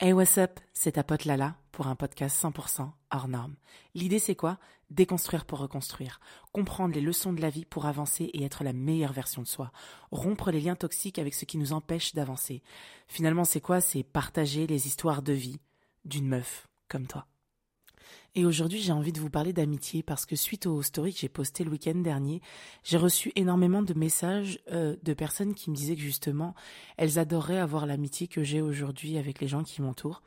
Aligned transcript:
Hey, 0.00 0.12
what's 0.12 0.38
up? 0.38 0.60
C'est 0.74 0.92
ta 0.92 1.02
pote 1.02 1.24
Lala 1.24 1.56
pour 1.72 1.88
un 1.88 1.96
podcast 1.96 2.40
100% 2.40 2.88
hors 3.10 3.26
norme. 3.26 3.56
L'idée, 3.96 4.20
c'est 4.20 4.36
quoi? 4.36 4.56
Déconstruire 4.90 5.44
pour 5.44 5.58
reconstruire. 5.58 6.20
Comprendre 6.52 6.94
les 6.94 7.00
leçons 7.00 7.32
de 7.32 7.40
la 7.40 7.50
vie 7.50 7.64
pour 7.64 7.86
avancer 7.86 8.30
et 8.32 8.44
être 8.44 8.62
la 8.62 8.72
meilleure 8.72 9.12
version 9.12 9.42
de 9.42 9.48
soi. 9.48 9.72
Rompre 10.12 10.52
les 10.52 10.60
liens 10.60 10.76
toxiques 10.76 11.18
avec 11.18 11.34
ce 11.34 11.46
qui 11.46 11.58
nous 11.58 11.72
empêche 11.72 12.14
d'avancer. 12.14 12.62
Finalement, 13.08 13.42
c'est 13.42 13.60
quoi? 13.60 13.80
C'est 13.80 14.04
partager 14.04 14.68
les 14.68 14.86
histoires 14.86 15.20
de 15.20 15.32
vie 15.32 15.58
d'une 16.04 16.28
meuf 16.28 16.68
comme 16.86 17.08
toi. 17.08 17.26
Et 18.38 18.44
aujourd'hui, 18.44 18.80
j'ai 18.80 18.92
envie 18.92 19.12
de 19.12 19.18
vous 19.18 19.30
parler 19.30 19.52
d'amitié 19.52 20.04
parce 20.04 20.24
que 20.24 20.36
suite 20.36 20.66
au 20.66 20.80
story 20.80 21.12
que 21.12 21.18
j'ai 21.18 21.28
posté 21.28 21.64
le 21.64 21.72
week-end 21.72 21.96
dernier, 21.96 22.40
j'ai 22.84 22.96
reçu 22.96 23.32
énormément 23.34 23.82
de 23.82 23.94
messages 23.94 24.60
euh, 24.70 24.94
de 25.02 25.12
personnes 25.12 25.54
qui 25.54 25.70
me 25.70 25.74
disaient 25.74 25.96
que 25.96 26.02
justement, 26.02 26.54
elles 26.98 27.18
adoraient 27.18 27.58
avoir 27.58 27.84
l'amitié 27.84 28.28
que 28.28 28.44
j'ai 28.44 28.60
aujourd'hui 28.60 29.18
avec 29.18 29.40
les 29.40 29.48
gens 29.48 29.64
qui 29.64 29.82
m'entourent. 29.82 30.22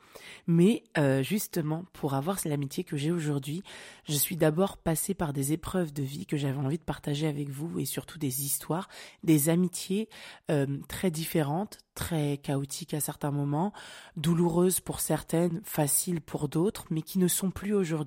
Mais 0.46 0.84
euh, 0.98 1.22
justement, 1.22 1.86
pour 1.94 2.12
avoir 2.12 2.36
l'amitié 2.44 2.84
que 2.84 2.98
j'ai 2.98 3.10
aujourd'hui, 3.10 3.62
je 4.04 4.12
suis 4.12 4.36
d'abord 4.36 4.76
passée 4.76 5.14
par 5.14 5.32
des 5.32 5.54
épreuves 5.54 5.94
de 5.94 6.02
vie 6.02 6.26
que 6.26 6.36
j'avais 6.36 6.58
envie 6.58 6.76
de 6.76 6.82
partager 6.82 7.26
avec 7.26 7.48
vous 7.48 7.78
et 7.78 7.86
surtout 7.86 8.18
des 8.18 8.44
histoires, 8.44 8.90
des 9.24 9.48
amitiés 9.48 10.10
euh, 10.50 10.66
très 10.86 11.10
différentes, 11.10 11.78
très 11.94 12.38
chaotiques 12.38 12.94
à 12.94 13.00
certains 13.00 13.30
moments, 13.30 13.72
douloureuses 14.16 14.80
pour 14.80 15.00
certaines, 15.00 15.60
faciles 15.64 16.20
pour 16.20 16.48
d'autres, 16.48 16.84
mais 16.90 17.02
qui 17.02 17.18
ne 17.18 17.28
sont 17.28 17.50
plus 17.50 17.74
aujourd'hui. 17.74 18.01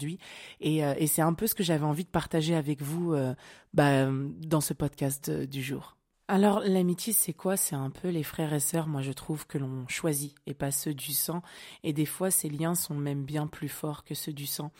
Et, 0.59 0.83
euh, 0.83 0.93
et 0.97 1.07
c'est 1.07 1.21
un 1.21 1.33
peu 1.33 1.47
ce 1.47 1.55
que 1.55 1.63
j'avais 1.63 1.85
envie 1.85 2.03
de 2.03 2.09
partager 2.09 2.55
avec 2.55 2.81
vous 2.81 3.13
euh, 3.13 3.33
bah, 3.73 4.07
dans 4.41 4.61
ce 4.61 4.73
podcast 4.73 5.29
euh, 5.29 5.45
du 5.45 5.61
jour. 5.61 5.97
Alors 6.27 6.61
l'amitié 6.61 7.13
c'est 7.13 7.33
quoi? 7.33 7.55
C'est 7.55 7.75
un 7.75 7.91
peu 7.91 8.09
les 8.09 8.23
frères 8.23 8.51
et 8.51 8.59
sœurs, 8.59 8.87
moi 8.87 9.03
je 9.03 9.11
trouve 9.11 9.45
que 9.45 9.59
l'on 9.59 9.87
choisit 9.87 10.33
et 10.47 10.55
pas 10.55 10.71
ceux 10.71 10.95
du 10.95 11.13
sang 11.13 11.43
et 11.83 11.93
des 11.93 12.07
fois 12.07 12.31
ces 12.31 12.49
liens 12.49 12.73
sont 12.73 12.95
même 12.95 13.23
bien 13.23 13.45
plus 13.45 13.69
forts 13.69 14.03
que 14.03 14.15
ceux 14.15 14.33
du 14.33 14.47
sang. 14.47 14.71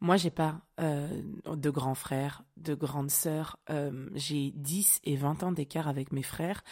Moi 0.00 0.18
j'ai 0.18 0.28
pas 0.28 0.60
euh, 0.78 1.08
de 1.46 1.70
grands 1.70 1.94
frères, 1.94 2.44
de 2.58 2.74
grandes 2.74 3.10
sœurs, 3.10 3.58
euh, 3.70 4.10
j'ai 4.14 4.52
10 4.56 5.00
et 5.04 5.16
20 5.16 5.42
ans 5.42 5.52
d'écart 5.52 5.88
avec 5.88 6.12
mes 6.12 6.22
frères 6.22 6.62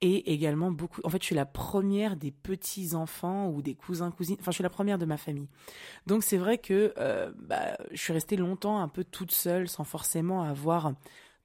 et 0.00 0.32
également 0.32 0.72
beaucoup 0.72 1.00
en 1.04 1.08
fait 1.08 1.22
je 1.22 1.26
suis 1.26 1.36
la 1.36 1.46
première 1.46 2.16
des 2.16 2.32
petits 2.32 2.96
enfants 2.96 3.50
ou 3.50 3.62
des 3.62 3.76
cousins 3.76 4.10
cousines, 4.10 4.36
enfin 4.40 4.50
je 4.50 4.56
suis 4.56 4.64
la 4.64 4.70
première 4.70 4.98
de 4.98 5.06
ma 5.06 5.16
famille. 5.16 5.46
Donc 6.08 6.24
c'est 6.24 6.38
vrai 6.38 6.58
que 6.58 6.92
euh, 6.98 7.30
bah, 7.38 7.76
je 7.92 8.00
suis 8.02 8.12
restée 8.12 8.36
longtemps 8.36 8.80
un 8.80 8.88
peu 8.88 9.04
toute 9.04 9.30
seule 9.30 9.68
sans 9.68 9.84
forcément 9.84 10.42
avoir 10.42 10.92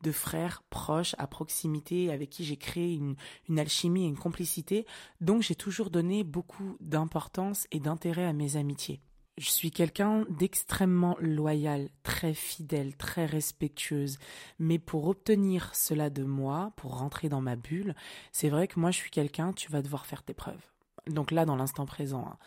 de 0.04 0.12
frères 0.12 0.64
proches 0.70 1.16
à 1.18 1.28
proximité 1.28 2.12
avec 2.12 2.30
qui 2.30 2.44
j'ai 2.44 2.58
créé 2.58 2.96
une, 2.96 3.16
alchimie 3.60 4.06
et 4.06 4.08
une 4.08 4.18
complicité. 4.18 4.86
Donc 5.20 5.42
j'ai 5.42 5.56
toujours 5.56 5.90
donné 5.90 6.24
beaucoup 6.24 6.78
d'importance 6.80 7.68
et 7.72 7.80
d'intérêt 7.80 8.26
à 8.26 8.34
mes 8.34 8.58
amitiés. 8.58 9.02
Je 9.38 9.50
suis 9.50 9.72
quelqu'un 9.72 10.26
d'extrêmement 10.30 11.16
loyal, 11.20 11.90
très 12.04 12.34
fidèle, 12.34 12.96
très 12.96 13.26
respectueuse. 13.26 14.18
Mais 14.60 14.78
pour 14.78 15.08
obtenir 15.08 15.74
cela 15.74 16.10
de 16.10 16.24
moi, 16.24 16.74
pour 16.76 17.00
rentrer 17.00 17.30
dans 17.30 17.42
ma 17.42 17.56
bulle, 17.56 17.96
c'est 18.32 18.50
vrai 18.50 18.68
que 18.68 18.80
moi 18.80 18.92
je 18.92 18.98
suis 18.98 19.12
quelqu'un, 19.12 19.54
tu 19.54 19.72
vas 19.72 19.82
devoir 19.82 20.06
faire 20.06 20.24
tes 20.24 20.34
preuves 20.34 20.71
donc 21.08 21.32
là 21.32 21.46
dans 21.46 21.56
l'instant 21.56 21.86
présent, 21.86 22.26
hein. 22.28 22.38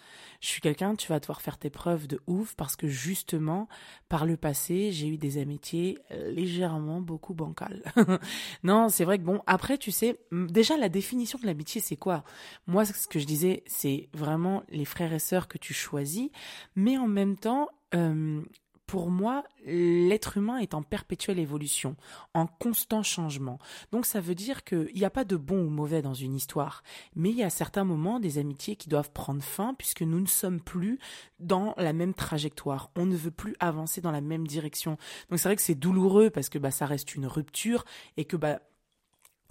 je 0.41 0.48
suis 0.48 0.60
quelqu'un, 0.60 0.94
tu 0.94 1.08
vas 1.08 1.20
devoir 1.20 1.41
faire 1.41 1.58
tes 1.58 1.70
preuves 1.70 2.06
de 2.06 2.20
ouf 2.27 2.55
parce 2.56 2.77
que 2.77 2.86
justement, 2.86 3.69
par 4.08 4.27
le 4.27 4.36
passé, 4.36 4.92
j'ai 4.92 5.08
eu 5.08 5.16
des 5.16 5.38
amitiés 5.38 5.98
légèrement 6.11 7.00
beaucoup 7.00 7.34
bancales. 7.34 7.83
non, 8.62 8.88
c'est 8.88 9.05
vrai 9.05 9.19
que 9.19 9.24
bon, 9.24 9.41
après, 9.46 9.78
tu 9.78 9.91
sais, 9.91 10.20
déjà 10.33 10.77
la 10.77 10.88
définition 10.88 11.38
de 11.38 11.46
l'amitié, 11.46 11.80
c'est 11.80 11.96
quoi? 11.96 12.24
Moi, 12.66 12.84
ce 12.84 13.06
que 13.08 13.19
je 13.19 13.27
disais, 13.27 13.62
c'est 13.66 14.08
vraiment 14.12 14.62
les 14.68 14.84
frères 14.84 15.12
et 15.12 15.18
sœurs 15.18 15.48
que 15.48 15.58
tu 15.58 15.74
choisis, 15.74 16.30
mais 16.77 16.96
en 16.96 17.08
même 17.08 17.36
temps, 17.36 17.68
euh, 17.94 18.42
pour 18.86 19.10
moi, 19.10 19.44
l'être 19.64 20.36
humain 20.36 20.58
est 20.58 20.74
en 20.74 20.82
perpétuelle 20.82 21.38
évolution, 21.38 21.96
en 22.34 22.46
constant 22.46 23.02
changement. 23.02 23.58
Donc 23.92 24.06
ça 24.06 24.20
veut 24.20 24.34
dire 24.34 24.62
qu'il 24.64 24.92
n'y 24.95 25.05
a 25.05 25.11
pas 25.11 25.24
de 25.24 25.36
bon 25.36 25.67
ou 25.67 25.70
mauvais 25.70 26.02
dans 26.02 26.14
une 26.14 26.34
histoire, 26.34 26.83
mais 27.17 27.30
il 27.30 27.36
y 27.36 27.42
a 27.42 27.50
certains 27.50 27.84
moments 27.84 28.20
des 28.20 28.39
amitiés 28.39 28.77
qui 28.77 28.89
doivent 28.89 29.11
prendre 29.11 29.42
fin 29.42 29.74
puisque 29.74 30.02
nous 30.02 30.20
ne 30.20 30.27
sommes 30.27 30.61
plus 30.61 30.98
dans 31.40 31.74
la 31.78 31.92
même 31.92 32.14
trajectoire. 32.14 32.90
On 32.96 33.06
ne 33.06 33.17
veut 33.17 33.30
plus 33.30 33.56
avancer 33.58 34.00
dans 34.00 34.12
la 34.12 34.20
même 34.20 34.46
direction. 34.46 34.98
Donc 35.30 35.39
c'est 35.39 35.48
vrai 35.48 35.56
que 35.56 35.62
c'est 35.62 35.74
douloureux 35.74 36.30
parce 36.30 36.48
que 36.48 36.58
bah, 36.58 36.70
ça 36.70 36.86
reste 36.86 37.14
une 37.14 37.27
rupture 37.27 37.84
et 38.17 38.27
que 38.27 38.36
bah, 38.36 38.61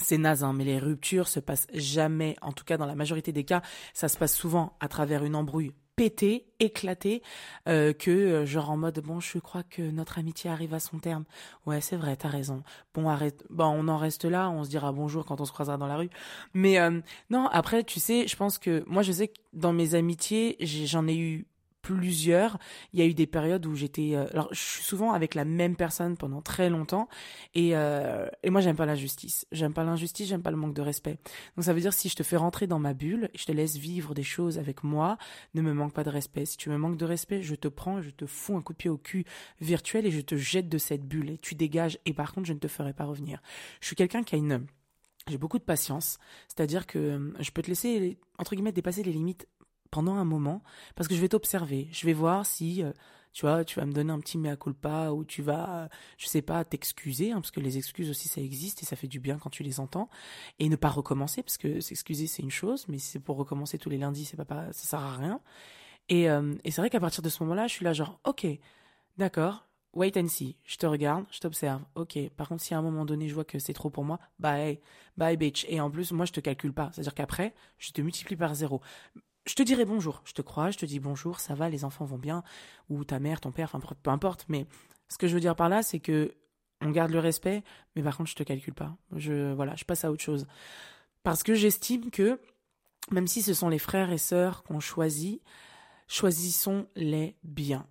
c'est 0.01 0.17
naze, 0.17 0.43
hein, 0.43 0.53
mais 0.53 0.63
les 0.63 0.79
ruptures 0.79 1.27
se 1.27 1.39
passent 1.39 1.67
jamais, 1.73 2.35
en 2.41 2.51
tout 2.51 2.65
cas 2.65 2.77
dans 2.77 2.85
la 2.85 2.95
majorité 2.95 3.31
des 3.31 3.43
cas, 3.43 3.61
ça 3.93 4.09
se 4.09 4.17
passe 4.17 4.35
souvent 4.35 4.75
à 4.79 4.87
travers 4.87 5.23
une 5.23 5.35
embrouille 5.35 5.71
pété, 5.95 6.45
éclaté, 6.59 7.21
euh, 7.67 7.93
que 7.93 8.11
euh, 8.11 8.45
genre 8.45 8.71
en 8.71 8.77
mode 8.77 8.99
bon, 8.99 9.19
je 9.19 9.37
crois 9.39 9.63
que 9.63 9.81
notre 9.81 10.17
amitié 10.19 10.49
arrive 10.49 10.73
à 10.73 10.79
son 10.79 10.99
terme. 10.99 11.23
Ouais, 11.65 11.81
c'est 11.81 11.95
vrai, 11.95 12.15
t'as 12.15 12.29
raison. 12.29 12.63
Bon, 12.93 13.09
arrête. 13.09 13.43
Bon, 13.49 13.65
on 13.65 13.87
en 13.87 13.97
reste 13.97 14.25
là, 14.25 14.49
on 14.49 14.63
se 14.63 14.69
dira 14.69 14.91
bonjour 14.91 15.25
quand 15.25 15.39
on 15.41 15.45
se 15.45 15.51
croisera 15.51 15.77
dans 15.77 15.87
la 15.87 15.97
rue. 15.97 16.09
Mais 16.53 16.79
euh, 16.79 16.99
non, 17.29 17.47
après, 17.51 17.83
tu 17.83 17.99
sais, 17.99 18.27
je 18.27 18.35
pense 18.35 18.57
que 18.57 18.83
moi, 18.87 19.03
je 19.03 19.11
sais 19.11 19.27
que 19.27 19.39
dans 19.53 19.73
mes 19.73 19.95
amitiés, 19.95 20.57
j'en 20.59 21.07
ai 21.07 21.15
eu 21.15 21.45
plusieurs. 21.83 22.57
Il 22.93 22.99
y 22.99 23.03
a 23.03 23.05
eu 23.05 23.13
des 23.13 23.27
périodes 23.27 23.65
où 23.67 23.75
j'étais. 23.75 24.15
Euh, 24.15 24.25
alors, 24.31 24.47
je 24.51 24.59
suis 24.59 24.83
souvent 24.83 25.11
avec 25.11 25.35
la 25.35 25.45
même 25.45 25.75
personne 25.75 26.17
pendant 26.17 26.41
très 26.41 26.69
longtemps, 26.71 27.07
et 27.53 27.75
euh, 27.75 28.27
et 28.41 28.49
moi 28.49 28.61
j'aime 28.61 28.75
pas 28.75 28.87
l'injustice. 28.87 29.45
J'aime 29.51 29.73
pas 29.73 29.83
l'injustice, 29.83 30.27
j'aime 30.27 30.41
pas 30.41 30.49
le 30.49 30.57
manque 30.57 30.73
de 30.73 30.81
respect. 30.81 31.19
Donc 31.55 31.65
ça 31.65 31.73
veut 31.73 31.81
dire 31.81 31.93
si 31.93 32.09
je 32.09 32.15
te 32.15 32.23
fais 32.23 32.37
rentrer 32.37 32.65
dans 32.65 32.79
ma 32.79 32.95
bulle, 32.95 33.29
je 33.35 33.45
te 33.45 33.51
laisse 33.51 33.77
vivre 33.77 34.15
des 34.15 34.23
choses 34.23 34.57
avec 34.57 34.83
moi, 34.83 35.17
ne 35.53 35.61
me 35.61 35.73
manque 35.73 35.93
pas 35.93 36.03
de 36.03 36.09
respect. 36.09 36.45
Si 36.45 36.57
tu 36.57 36.69
me 36.69 36.77
manques 36.77 36.97
de 36.97 37.05
respect, 37.05 37.43
je 37.43 37.55
te 37.55 37.67
prends, 37.67 38.01
je 38.01 38.09
te 38.09 38.25
fous 38.25 38.57
un 38.57 38.61
coup 38.61 38.73
de 38.73 38.77
pied 38.77 38.89
au 38.89 38.97
cul 38.97 39.25
virtuel 39.61 40.07
et 40.07 40.11
je 40.11 40.21
te 40.21 40.35
jette 40.35 40.69
de 40.69 40.77
cette 40.77 41.05
bulle 41.05 41.29
et 41.29 41.37
tu 41.37 41.53
dégages. 41.53 41.99
Et 42.05 42.13
par 42.13 42.33
contre, 42.33 42.47
je 42.47 42.53
ne 42.53 42.59
te 42.59 42.67
ferai 42.67 42.93
pas 42.93 43.05
revenir. 43.05 43.41
Je 43.81 43.87
suis 43.87 43.95
quelqu'un 43.95 44.23
qui 44.23 44.35
a 44.35 44.37
une 44.37 44.65
j'ai 45.29 45.37
beaucoup 45.37 45.57
de 45.57 45.63
patience, 45.63 46.17
c'est-à-dire 46.47 46.85
que 46.85 46.99
euh, 46.99 47.33
je 47.39 47.51
peux 47.51 47.61
te 47.61 47.69
laisser 47.69 48.17
entre 48.39 48.55
guillemets 48.55 48.73
dépasser 48.73 49.03
les 49.03 49.13
limites 49.13 49.47
pendant 49.93 50.15
un 50.15 50.25
moment 50.25 50.63
parce 50.95 51.07
que 51.07 51.13
je 51.13 51.21
vais 51.21 51.29
t'observer. 51.29 51.87
Je 51.91 52.07
vais 52.07 52.13
voir 52.13 52.47
si, 52.47 52.81
euh, 52.81 52.91
tu 53.31 53.45
vois, 53.45 53.63
tu 53.63 53.79
vas 53.79 53.85
me 53.85 53.93
donner 53.93 54.11
un 54.11 54.19
petit 54.19 54.39
mea 54.39 54.55
culpa 54.55 55.11
ou 55.11 55.23
tu 55.23 55.43
vas, 55.43 55.87
je 56.17 56.25
sais 56.25 56.41
pas, 56.41 56.65
t'excuser, 56.65 57.31
hein, 57.31 57.41
parce 57.41 57.51
que 57.51 57.59
les 57.59 57.77
excuses 57.77 58.09
aussi 58.09 58.27
ça 58.27 58.41
existe 58.41 58.81
et 58.81 58.87
ça 58.87 58.95
fait 58.95 59.07
du 59.07 59.19
bien 59.19 59.37
quand 59.37 59.51
tu 59.51 59.61
les 59.61 59.79
entends. 59.79 60.09
Et 60.57 60.67
ne 60.67 60.75
pas 60.75 60.89
recommencer, 60.89 61.43
parce 61.43 61.59
que 61.59 61.79
s'excuser 61.79 62.25
c'est 62.25 62.41
une 62.41 62.49
chose, 62.49 62.87
mais 62.87 62.97
si 62.97 63.07
c'est 63.11 63.19
pour 63.19 63.37
recommencer 63.37 63.77
tous 63.77 63.89
les 63.91 63.99
lundis, 63.99 64.25
c'est 64.25 64.43
pas, 64.43 64.71
ça 64.73 64.87
sert 64.87 64.99
à 64.99 65.15
rien. 65.15 65.39
Et, 66.09 66.27
euh, 66.29 66.55
et 66.63 66.71
c'est 66.71 66.81
vrai 66.81 66.89
qu'à 66.89 66.99
partir 66.99 67.21
de 67.21 67.29
ce 67.29 67.43
moment-là, 67.43 67.67
je 67.67 67.73
suis 67.73 67.85
là 67.85 67.93
genre, 67.93 68.19
ok, 68.25 68.47
d'accord, 69.17 69.67
wait 69.93 70.17
and 70.17 70.27
see. 70.27 70.57
Je 70.63 70.77
te 70.77 70.85
regarde, 70.85 71.25
je 71.31 71.39
t'observe. 71.39 71.83
Ok. 71.95 72.17
Par 72.35 72.49
contre, 72.49 72.63
si 72.63 72.73
à 72.73 72.79
un 72.79 72.81
moment 72.81 73.05
donné, 73.05 73.27
je 73.27 73.33
vois 73.33 73.45
que 73.45 73.59
c'est 73.59 73.73
trop 73.73 73.89
pour 73.89 74.03
moi, 74.03 74.19
bye, 74.39 74.79
bye 75.17 75.37
bitch. 75.37 75.65
Et 75.69 75.79
en 75.79 75.89
plus, 75.91 76.11
moi, 76.11 76.25
je 76.25 76.31
te 76.33 76.39
calcule 76.39 76.73
pas. 76.73 76.89
C'est-à-dire 76.93 77.13
qu'après, 77.13 77.53
je 77.77 77.91
te 77.91 78.01
multiplie 78.01 78.35
par 78.35 78.55
zéro 78.55 78.81
je 79.45 79.55
te 79.55 79.63
dirai 79.63 79.85
bonjour. 79.85 80.21
Je 80.25 80.33
te 80.33 80.41
crois, 80.41 80.71
je 80.71 80.77
te 80.77 80.85
dis 80.85 80.99
bonjour, 80.99 81.39
ça 81.39 81.55
va, 81.55 81.69
les 81.69 81.83
enfants 81.83 82.05
vont 82.05 82.17
bien, 82.17 82.43
ou 82.89 83.03
ta 83.03 83.19
mère, 83.19 83.41
ton 83.41 83.51
père, 83.51 83.71
enfin 83.73 83.95
peu 84.01 84.09
importe. 84.09 84.45
Mais 84.49 84.65
ce 85.09 85.17
que 85.17 85.27
je 85.27 85.33
veux 85.33 85.41
dire 85.41 85.55
par 85.55 85.69
là, 85.69 85.83
c'est 85.83 85.99
que 85.99 86.35
on 86.81 86.91
garde 86.91 87.11
le 87.11 87.19
respect, 87.19 87.63
mais 87.95 88.03
par 88.03 88.17
contre, 88.17 88.29
je 88.29 88.35
te 88.35 88.43
calcule 88.43 88.73
pas. 88.73 88.95
Je 89.15 89.53
voilà, 89.53 89.75
je 89.75 89.85
passe 89.85 90.03
à 90.03 90.11
autre 90.11 90.23
chose. 90.23 90.47
Parce 91.23 91.43
que 91.43 91.53
j'estime 91.53 92.11
que 92.11 92.39
même 93.11 93.27
si 93.27 93.41
ce 93.41 93.53
sont 93.53 93.69
les 93.69 93.79
frères 93.79 94.11
et 94.11 94.17
sœurs 94.17 94.63
qu'on 94.63 94.79
choisit, 94.79 95.41
choisissons-les 96.07 97.35
bien. 97.43 97.87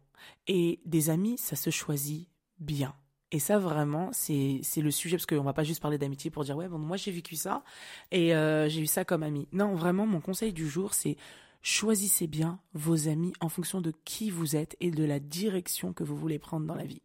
Et 0.47 0.81
des 0.85 1.11
amis, 1.11 1.39
ça 1.39 1.57
se 1.57 1.71
choisit 1.71 2.29
bien. 2.59 2.95
Et 3.33 3.39
ça, 3.39 3.59
vraiment, 3.59 4.11
c'est 4.13 4.61
le 4.77 4.91
sujet, 4.91 5.17
parce 5.17 5.27
qu'on 5.27 5.43
va 5.43 5.55
pas 5.55 5.65
juste 5.65 5.81
parler 5.81 5.97
d'amitié 5.97 6.31
pour 6.31 6.45
dire, 6.45 6.57
ouais, 6.57 6.69
bon, 6.69 6.79
moi 6.79 6.99
j'ai 6.99 7.11
vécu 7.11 7.35
ça, 7.35 7.65
et 8.11 8.35
euh, 8.35 8.69
j'ai 8.69 8.83
eu 8.83 8.87
ça 8.87 9.07
comme 9.07 9.23
ami. 9.23 9.49
Non, 9.53 9.75
vraiment, 9.75 10.07
mon 10.07 10.21
conseil 10.21 10.53
du 10.53 10.69
jour, 10.69 10.93
c'est 10.93 11.17
choisissez 11.63 12.27
bien 12.27 12.59
vos 12.75 13.09
amis 13.09 13.33
en 13.41 13.49
fonction 13.49 13.81
de 13.81 13.93
qui 14.05 14.31
vous 14.31 14.57
êtes 14.57 14.77
et 14.81 14.91
de 14.91 15.05
la 15.05 15.21
direction 15.21 15.93
que 15.93 16.05
vous 16.05 16.17
voulez 16.17 16.39
prendre 16.39 16.67
dans 16.67 16.75
la 16.75 16.85
vie. 16.85 17.01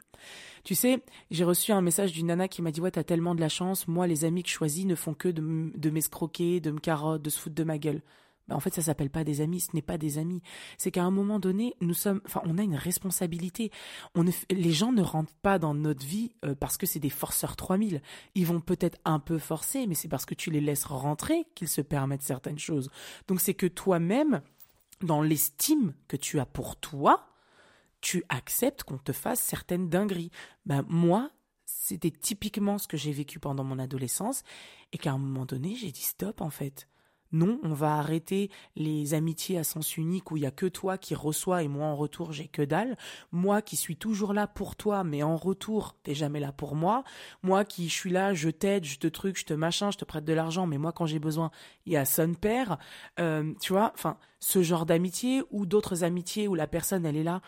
Tu 0.63 0.75
sais, 0.75 1.01
j'ai 1.31 1.43
reçu 1.43 1.71
un 1.71 1.81
message 1.81 2.11
d'une 2.11 2.27
nana 2.27 2.47
qui 2.47 2.61
m'a 2.61 2.71
dit, 2.71 2.81
ouais, 2.81 2.91
t'as 2.91 3.03
tellement 3.03 3.35
de 3.35 3.39
la 3.39 3.49
chance, 3.49 3.87
moi, 3.87 4.05
les 4.05 4.25
amis 4.25 4.43
que 4.43 4.49
je 4.49 4.55
choisis 4.55 4.85
ne 4.85 4.95
font 4.95 5.13
que 5.13 5.29
de, 5.29 5.89
m'escroquer, 5.89 6.59
de 6.59 6.71
me 6.71 6.79
carotte, 6.79 7.21
de 7.21 7.29
se 7.29 7.39
foutre 7.39 7.55
de 7.55 7.63
ma 7.63 7.77
gueule. 7.77 8.01
Bah, 8.47 8.55
en 8.55 8.59
fait, 8.59 8.73
ça 8.73 8.81
s'appelle 8.81 9.09
pas 9.09 9.23
des 9.23 9.41
amis, 9.41 9.59
ce 9.59 9.69
n'est 9.73 9.81
pas 9.81 9.97
des 9.97 10.17
amis. 10.17 10.41
C'est 10.77 10.91
qu'à 10.91 11.03
un 11.03 11.11
moment 11.11 11.39
donné, 11.39 11.75
nous 11.81 11.93
sommes, 11.93 12.21
enfin, 12.25 12.41
on 12.45 12.57
a 12.57 12.63
une 12.63 12.75
responsabilité. 12.75 13.71
Les 14.49 14.71
gens 14.71 14.91
ne 14.91 15.01
rentrent 15.01 15.33
pas 15.41 15.59
dans 15.59 15.73
notre 15.73 16.05
vie 16.05 16.31
euh, 16.45 16.55
parce 16.55 16.77
que 16.77 16.85
c'est 16.85 16.99
des 16.99 17.09
forceurs 17.09 17.55
3000. 17.55 18.01
Ils 18.35 18.45
vont 18.45 18.61
peut-être 18.61 18.99
un 19.05 19.19
peu 19.19 19.37
forcer, 19.37 19.87
mais 19.87 19.95
c'est 19.95 20.07
parce 20.07 20.25
que 20.25 20.35
tu 20.35 20.51
les 20.51 20.61
laisses 20.61 20.85
rentrer 20.85 21.45
qu'ils 21.55 21.67
se 21.67 21.81
permettent 21.81 22.21
certaines 22.21 22.59
choses. 22.59 22.89
Donc 23.27 23.41
c'est 23.41 23.53
que 23.53 23.67
toi-même, 23.67 24.41
dans 25.01 25.21
l'estime 25.21 25.93
que 26.07 26.17
tu 26.17 26.39
as 26.39 26.45
pour 26.45 26.77
toi, 26.77 27.27
tu 28.01 28.23
acceptes 28.29 28.83
qu'on 28.83 28.97
te 28.97 29.11
fasse 29.11 29.41
certaines 29.41 29.89
dingueries. 29.89 30.31
Ben, 30.65 30.85
moi, 30.87 31.31
c'était 31.65 32.11
typiquement 32.11 32.77
ce 32.77 32.87
que 32.87 32.97
j'ai 32.97 33.11
vécu 33.11 33.39
pendant 33.39 33.63
mon 33.63 33.79
adolescence 33.79 34.43
et 34.93 34.97
qu'à 34.97 35.11
un 35.11 35.17
moment 35.17 35.45
donné, 35.45 35.75
j'ai 35.75 35.91
dit 35.91 36.01
stop 36.01 36.41
en 36.41 36.49
fait. 36.49 36.87
Non, 37.31 37.59
on 37.63 37.73
va 37.73 37.97
arrêter 37.97 38.49
les 38.75 39.13
amitiés 39.13 39.57
à 39.57 39.63
sens 39.63 39.97
unique 39.97 40.31
où 40.31 40.37
il 40.37 40.43
y 40.43 40.45
a 40.45 40.51
que 40.51 40.65
toi 40.65 40.97
qui 40.97 41.15
reçois 41.15 41.63
et 41.63 41.67
moi 41.67 41.85
en 41.85 41.95
retour 41.95 42.31
j'ai 42.31 42.47
que 42.47 42.61
dalle. 42.61 42.97
Moi 43.31 43.61
qui 43.61 43.75
suis 43.75 43.97
toujours 43.97 44.33
là 44.33 44.47
pour 44.47 44.75
toi, 44.75 45.03
mais 45.03 45.23
en 45.23 45.35
retour 45.35 45.95
t'es 46.03 46.15
jamais 46.15 46.39
là 46.39 46.51
pour 46.51 46.75
moi. 46.75 47.03
Moi 47.43 47.65
qui 47.65 47.89
suis 47.89 48.11
là, 48.11 48.33
je 48.33 48.49
t'aide, 48.49 48.85
je 48.85 48.97
te 48.97 49.07
truc, 49.07 49.37
je 49.37 49.45
te 49.45 49.53
machin, 49.53 49.91
je 49.91 49.97
te 49.97 50.05
prête 50.05 50.25
de 50.25 50.33
l'argent, 50.33 50.67
mais 50.67 50.77
moi 50.77 50.91
quand 50.91 51.05
j'ai 51.05 51.19
besoin, 51.19 51.51
il 51.85 51.93
y 51.93 51.97
a 51.97 52.05
son 52.05 52.33
père. 52.33 52.77
Euh, 53.19 53.53
tu 53.61 53.73
vois, 53.73 53.91
enfin 53.93 54.17
ce 54.39 54.61
genre 54.61 54.85
d'amitié 54.85 55.43
ou 55.51 55.65
d'autres 55.65 56.03
amitiés 56.03 56.47
où 56.47 56.55
la 56.55 56.67
personne 56.67 57.05
elle 57.05 57.17
est 57.17 57.23
là 57.23 57.41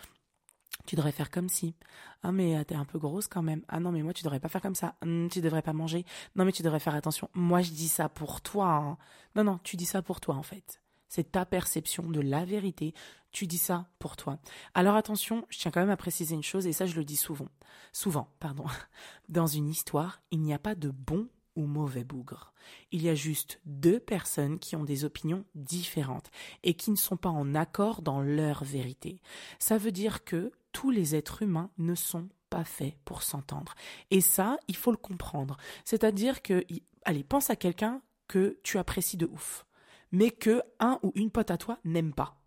tu 0.85 0.95
devrais 0.95 1.11
faire 1.11 1.29
comme 1.29 1.49
si. 1.49 1.75
Ah 2.23 2.31
mais 2.31 2.57
euh, 2.57 2.63
t'es 2.63 2.75
un 2.75 2.85
peu 2.85 2.99
grosse 2.99 3.27
quand 3.27 3.41
même. 3.41 3.63
Ah 3.67 3.79
non 3.79 3.91
mais 3.91 4.01
moi 4.01 4.13
tu 4.13 4.23
devrais 4.23 4.39
pas 4.39 4.49
faire 4.49 4.61
comme 4.61 4.75
ça. 4.75 4.95
Hum, 5.01 5.29
tu 5.31 5.41
devrais 5.41 5.61
pas 5.61 5.73
manger. 5.73 6.05
Non 6.35 6.45
mais 6.45 6.51
tu 6.51 6.63
devrais 6.63 6.79
faire 6.79 6.95
attention. 6.95 7.29
Moi 7.33 7.61
je 7.61 7.71
dis 7.71 7.87
ça 7.87 8.09
pour 8.09 8.41
toi. 8.41 8.67
Hein. 8.67 8.97
Non 9.35 9.43
non, 9.43 9.59
tu 9.63 9.77
dis 9.77 9.85
ça 9.85 10.01
pour 10.01 10.19
toi 10.19 10.35
en 10.35 10.43
fait. 10.43 10.81
C'est 11.07 11.31
ta 11.31 11.45
perception 11.45 12.09
de 12.09 12.21
la 12.21 12.45
vérité. 12.45 12.93
Tu 13.31 13.47
dis 13.47 13.57
ça 13.57 13.87
pour 13.99 14.15
toi. 14.15 14.39
Alors 14.73 14.95
attention, 14.95 15.45
je 15.49 15.59
tiens 15.59 15.71
quand 15.71 15.79
même 15.79 15.89
à 15.89 15.97
préciser 15.97 16.35
une 16.35 16.43
chose 16.43 16.65
et 16.67 16.73
ça 16.73 16.85
je 16.85 16.95
le 16.95 17.03
dis 17.03 17.15
souvent. 17.15 17.49
Souvent, 17.91 18.29
pardon. 18.39 18.65
Dans 19.29 19.47
une 19.47 19.69
histoire, 19.69 20.21
il 20.31 20.41
n'y 20.41 20.53
a 20.53 20.59
pas 20.59 20.75
de 20.75 20.89
bon 20.89 21.27
ou 21.59 21.65
mauvais 21.65 22.05
bougre. 22.05 22.53
Il 22.91 23.03
y 23.03 23.09
a 23.09 23.15
juste 23.15 23.59
deux 23.65 23.99
personnes 23.99 24.59
qui 24.59 24.77
ont 24.77 24.85
des 24.85 25.03
opinions 25.03 25.43
différentes 25.55 26.31
et 26.63 26.73
qui 26.73 26.89
ne 26.89 26.95
sont 26.95 27.17
pas 27.17 27.29
en 27.29 27.53
accord 27.53 28.01
dans 28.01 28.21
leur 28.21 28.63
vérité. 28.63 29.21
Ça 29.59 29.77
veut 29.77 29.91
dire 29.91 30.23
que 30.23 30.53
tous 30.71 30.89
les 30.89 31.15
êtres 31.15 31.41
humains 31.41 31.69
ne 31.77 31.95
sont 31.95 32.29
pas 32.49 32.63
faits 32.63 32.95
pour 33.03 33.23
s'entendre. 33.23 33.75
Et 34.09 34.21
ça, 34.21 34.57
il 34.69 34.75
faut 34.77 34.91
le 34.91 34.97
comprendre. 34.97 35.57
C'est-à-dire 35.83 36.41
que, 36.41 36.63
allez, 37.03 37.23
pense 37.25 37.49
à 37.49 37.57
quelqu'un 37.57 38.01
que 38.27 38.57
tu 38.63 38.77
apprécies 38.77 39.17
de 39.17 39.25
ouf, 39.25 39.65
mais 40.13 40.31
que 40.31 40.61
un 40.79 40.97
ou 41.03 41.11
une 41.15 41.31
pote 41.31 41.51
à 41.51 41.57
toi 41.57 41.79
n'aime 41.83 42.13
pas. 42.13 42.41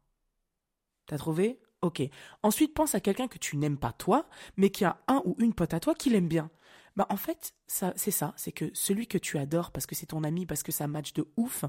T'as 1.07 1.19
trouvé? 1.19 1.61
Ok. 1.83 2.01
Ensuite, 2.43 2.75
pense 2.75 2.95
à 2.95 3.01
quelqu'un 3.01 3.29
que 3.29 3.39
tu 3.39 3.57
n'aimes 3.57 3.77
pas 3.77 3.93
toi, 3.93 4.29
mais 4.57 4.71
qui 4.71 4.85
a 4.85 5.03
un 5.09 5.21
ou 5.25 5.35
une 5.39 5.53
pote 5.53 5.75
à 5.75 5.81
toi 5.81 5.95
qui 5.95 6.11
l'aime 6.11 6.29
bien. 6.29 6.49
Bah 6.97 7.07
en 7.09 7.17
fait, 7.17 7.55
ça 7.67 7.93
c'est 7.97 8.11
ça, 8.11 8.35
c'est 8.37 8.53
que 8.53 8.71
celui 8.75 9.07
que 9.07 9.19
tu 9.19 9.39
adores 9.39 9.71
parce 9.71 9.87
que 9.87 9.95
c'est 9.95 10.07
ton 10.07 10.25
ami, 10.25 10.47
parce 10.47 10.63
que 10.63 10.73
ça 10.73 10.87
match 10.87 11.13
de 11.15 11.27
ouf, 11.37 11.65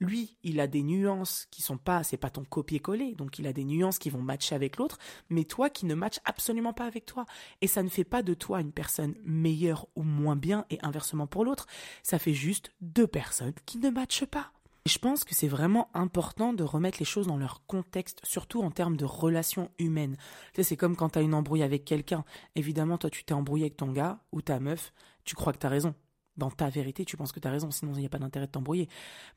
lui, 0.00 0.36
il 0.42 0.60
a 0.60 0.66
des 0.66 0.82
nuances 0.82 1.46
qui 1.50 1.62
sont 1.62 1.78
pas, 1.78 2.04
c'est 2.04 2.16
pas 2.16 2.30
ton 2.30 2.44
copier-coller, 2.44 3.14
donc 3.14 3.38
il 3.38 3.46
a 3.46 3.52
des 3.52 3.64
nuances 3.64 3.98
qui 3.98 4.10
vont 4.10 4.22
matcher 4.22 4.54
avec 4.54 4.76
l'autre, 4.76 4.98
mais 5.30 5.44
toi 5.44 5.70
qui 5.70 5.86
ne 5.86 5.94
match 5.94 6.18
absolument 6.24 6.72
pas 6.72 6.86
avec 6.86 7.06
toi. 7.06 7.26
Et 7.60 7.66
ça 7.66 7.82
ne 7.82 7.88
fait 7.88 8.04
pas 8.04 8.22
de 8.22 8.34
toi 8.34 8.60
une 8.60 8.72
personne 8.72 9.14
meilleure 9.24 9.86
ou 9.96 10.02
moins 10.02 10.36
bien 10.36 10.64
et 10.70 10.78
inversement 10.82 11.26
pour 11.26 11.44
l'autre, 11.44 11.66
ça 12.02 12.18
fait 12.18 12.34
juste 12.34 12.72
deux 12.80 13.06
personnes 13.06 13.54
qui 13.66 13.78
ne 13.78 13.90
matchent 13.90 14.26
pas 14.26 14.52
je 14.88 14.98
pense 14.98 15.24
que 15.24 15.34
c'est 15.34 15.48
vraiment 15.48 15.88
important 15.94 16.52
de 16.52 16.64
remettre 16.64 16.98
les 16.98 17.04
choses 17.04 17.26
dans 17.26 17.36
leur 17.36 17.64
contexte, 17.66 18.20
surtout 18.24 18.62
en 18.62 18.70
termes 18.70 18.96
de 18.96 19.04
relations 19.04 19.70
humaines. 19.78 20.16
Tu 20.54 20.62
sais, 20.62 20.70
c'est 20.70 20.76
comme 20.76 20.96
quand 20.96 21.10
tu 21.10 21.18
as 21.18 21.22
une 21.22 21.34
embrouille 21.34 21.62
avec 21.62 21.84
quelqu'un. 21.84 22.24
Évidemment, 22.56 22.98
toi, 22.98 23.10
tu 23.10 23.24
t'es 23.24 23.34
embrouillé 23.34 23.66
avec 23.66 23.76
ton 23.76 23.92
gars 23.92 24.18
ou 24.32 24.42
ta 24.42 24.60
meuf, 24.60 24.92
tu 25.24 25.34
crois 25.34 25.52
que 25.52 25.58
tu 25.58 25.66
as 25.66 25.70
raison 25.70 25.94
dans 26.38 26.50
ta 26.50 26.70
vérité, 26.70 27.04
tu 27.04 27.16
penses 27.16 27.32
que 27.32 27.40
tu 27.40 27.48
as 27.48 27.50
raison, 27.50 27.70
sinon 27.70 27.92
il 27.94 28.00
n'y 28.00 28.06
a 28.06 28.08
pas 28.08 28.18
d'intérêt 28.18 28.46
de 28.46 28.52
t'embrouiller. 28.52 28.88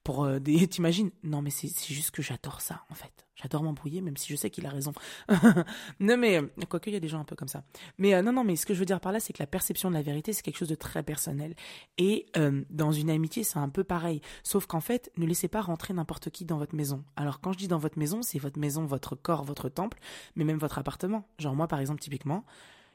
Pour 0.04 0.24
euh, 0.24 0.40
des... 0.40 0.68
T'imagines? 0.70 1.12
Non, 1.24 1.42
mais 1.42 1.50
c'est 1.50 1.70
juste 1.88 2.12
que 2.12 2.22
j'adore 2.22 2.62
ça, 2.62 2.84
en 2.90 2.94
fait. 2.94 3.26
J'adore 3.36 3.64
m'embrouiller, 3.64 4.02
même 4.02 4.18
si 4.18 4.32
je 4.32 4.38
sais 4.38 4.52
qu'il 4.52 4.66
a 4.68 4.70
raison. 4.70 4.94
non, 6.00 6.16
mais, 6.16 6.38
euh, 6.38 6.48
quoique, 6.70 6.90
il 6.90 6.94
y 6.94 6.98
a 6.98 7.00
des 7.00 7.08
gens 7.08 7.20
un 7.20 7.26
peu 7.26 7.36
comme 7.36 7.48
ça. 7.48 7.64
Mais 7.98 8.14
euh, 8.14 8.22
non, 8.22 8.32
non, 8.32 8.44
mais 8.44 8.56
ce 8.56 8.68
que 8.68 8.76
je 8.76 8.80
veux 8.80 8.86
dire 8.86 9.00
par 9.00 9.12
là, 9.12 9.20
c'est 9.20 9.34
que 9.34 9.42
la 9.42 9.48
perception 9.48 9.90
de 9.90 9.96
la 9.96 10.04
vérité, 10.04 10.32
c'est 10.32 10.44
quelque 10.44 10.58
chose 10.58 10.70
de 10.70 10.76
très 10.76 11.02
personnel. 11.02 11.56
Et 11.98 12.28
dans 12.70 12.92
une 12.92 13.10
amitié, 13.10 13.44
c'est 13.44 13.60
un 13.60 13.70
peu 13.70 13.84
pareil. 13.84 14.22
Sauf 14.44 14.68
qu'en 14.68 14.80
fait, 14.80 15.12
ne 15.18 15.26
laissez 15.26 15.48
pas 15.48 15.62
rentrer 15.62 15.94
n'importe 15.94 16.30
qui 16.30 16.46
dans 16.46 16.58
votre 16.58 16.76
maison. 16.76 17.04
Alors, 17.16 17.42
quand 17.42 17.52
je 17.52 17.58
dis 17.58 17.68
dans 17.68 17.80
votre 17.80 17.98
maison, 17.98 18.22
c'est 18.22 18.40
votre 18.40 18.60
maison, 18.60 18.86
votre 18.86 19.16
corps, 19.16 19.44
votre 19.44 19.70
temple, 19.70 20.00
mais 20.36 20.44
même 20.44 20.58
votre 20.58 20.78
appartement. 20.78 21.28
Genre, 21.40 21.56
moi, 21.56 21.68
par 21.68 21.80
exemple, 21.80 22.02
typiquement, 22.02 22.46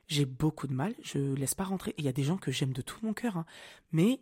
j'ai 0.06 0.25
beaucoup 0.25 0.67
de 0.67 0.73
mal, 0.73 0.94
je 1.03 1.35
laisse 1.35 1.55
pas 1.55 1.64
rentrer. 1.64 1.94
Il 1.99 2.05
y 2.05 2.08
a 2.08 2.12
des 2.12 2.23
gens 2.23 2.37
que 2.37 2.50
j'aime 2.50 2.73
de 2.73 2.82
tout 2.82 2.99
mon 3.03 3.12
cœur, 3.12 3.37
hein. 3.37 3.47
mais 3.93 4.20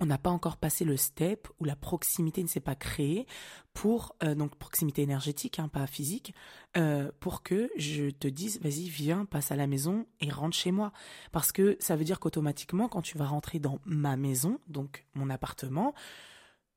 on 0.00 0.06
n'a 0.06 0.18
pas 0.18 0.30
encore 0.30 0.56
passé 0.56 0.84
le 0.84 0.96
step 0.96 1.48
où 1.60 1.64
la 1.64 1.76
proximité 1.76 2.42
ne 2.42 2.48
s'est 2.48 2.60
pas 2.60 2.74
créée 2.74 3.26
pour 3.72 4.16
euh, 4.22 4.34
donc 4.34 4.56
proximité 4.56 5.02
énergétique, 5.02 5.58
hein, 5.58 5.68
pas 5.68 5.86
physique, 5.86 6.34
euh, 6.76 7.10
pour 7.20 7.42
que 7.42 7.70
je 7.76 8.10
te 8.10 8.26
dise 8.26 8.60
vas-y 8.60 8.88
viens 8.88 9.24
passe 9.24 9.52
à 9.52 9.56
la 9.56 9.66
maison 9.66 10.06
et 10.20 10.30
rentre 10.30 10.56
chez 10.56 10.72
moi 10.72 10.92
parce 11.32 11.52
que 11.52 11.76
ça 11.80 11.96
veut 11.96 12.04
dire 12.04 12.18
qu'automatiquement 12.18 12.88
quand 12.88 13.02
tu 13.02 13.18
vas 13.18 13.26
rentrer 13.26 13.58
dans 13.58 13.78
ma 13.84 14.16
maison 14.16 14.58
donc 14.66 15.06
mon 15.14 15.30
appartement 15.30 15.94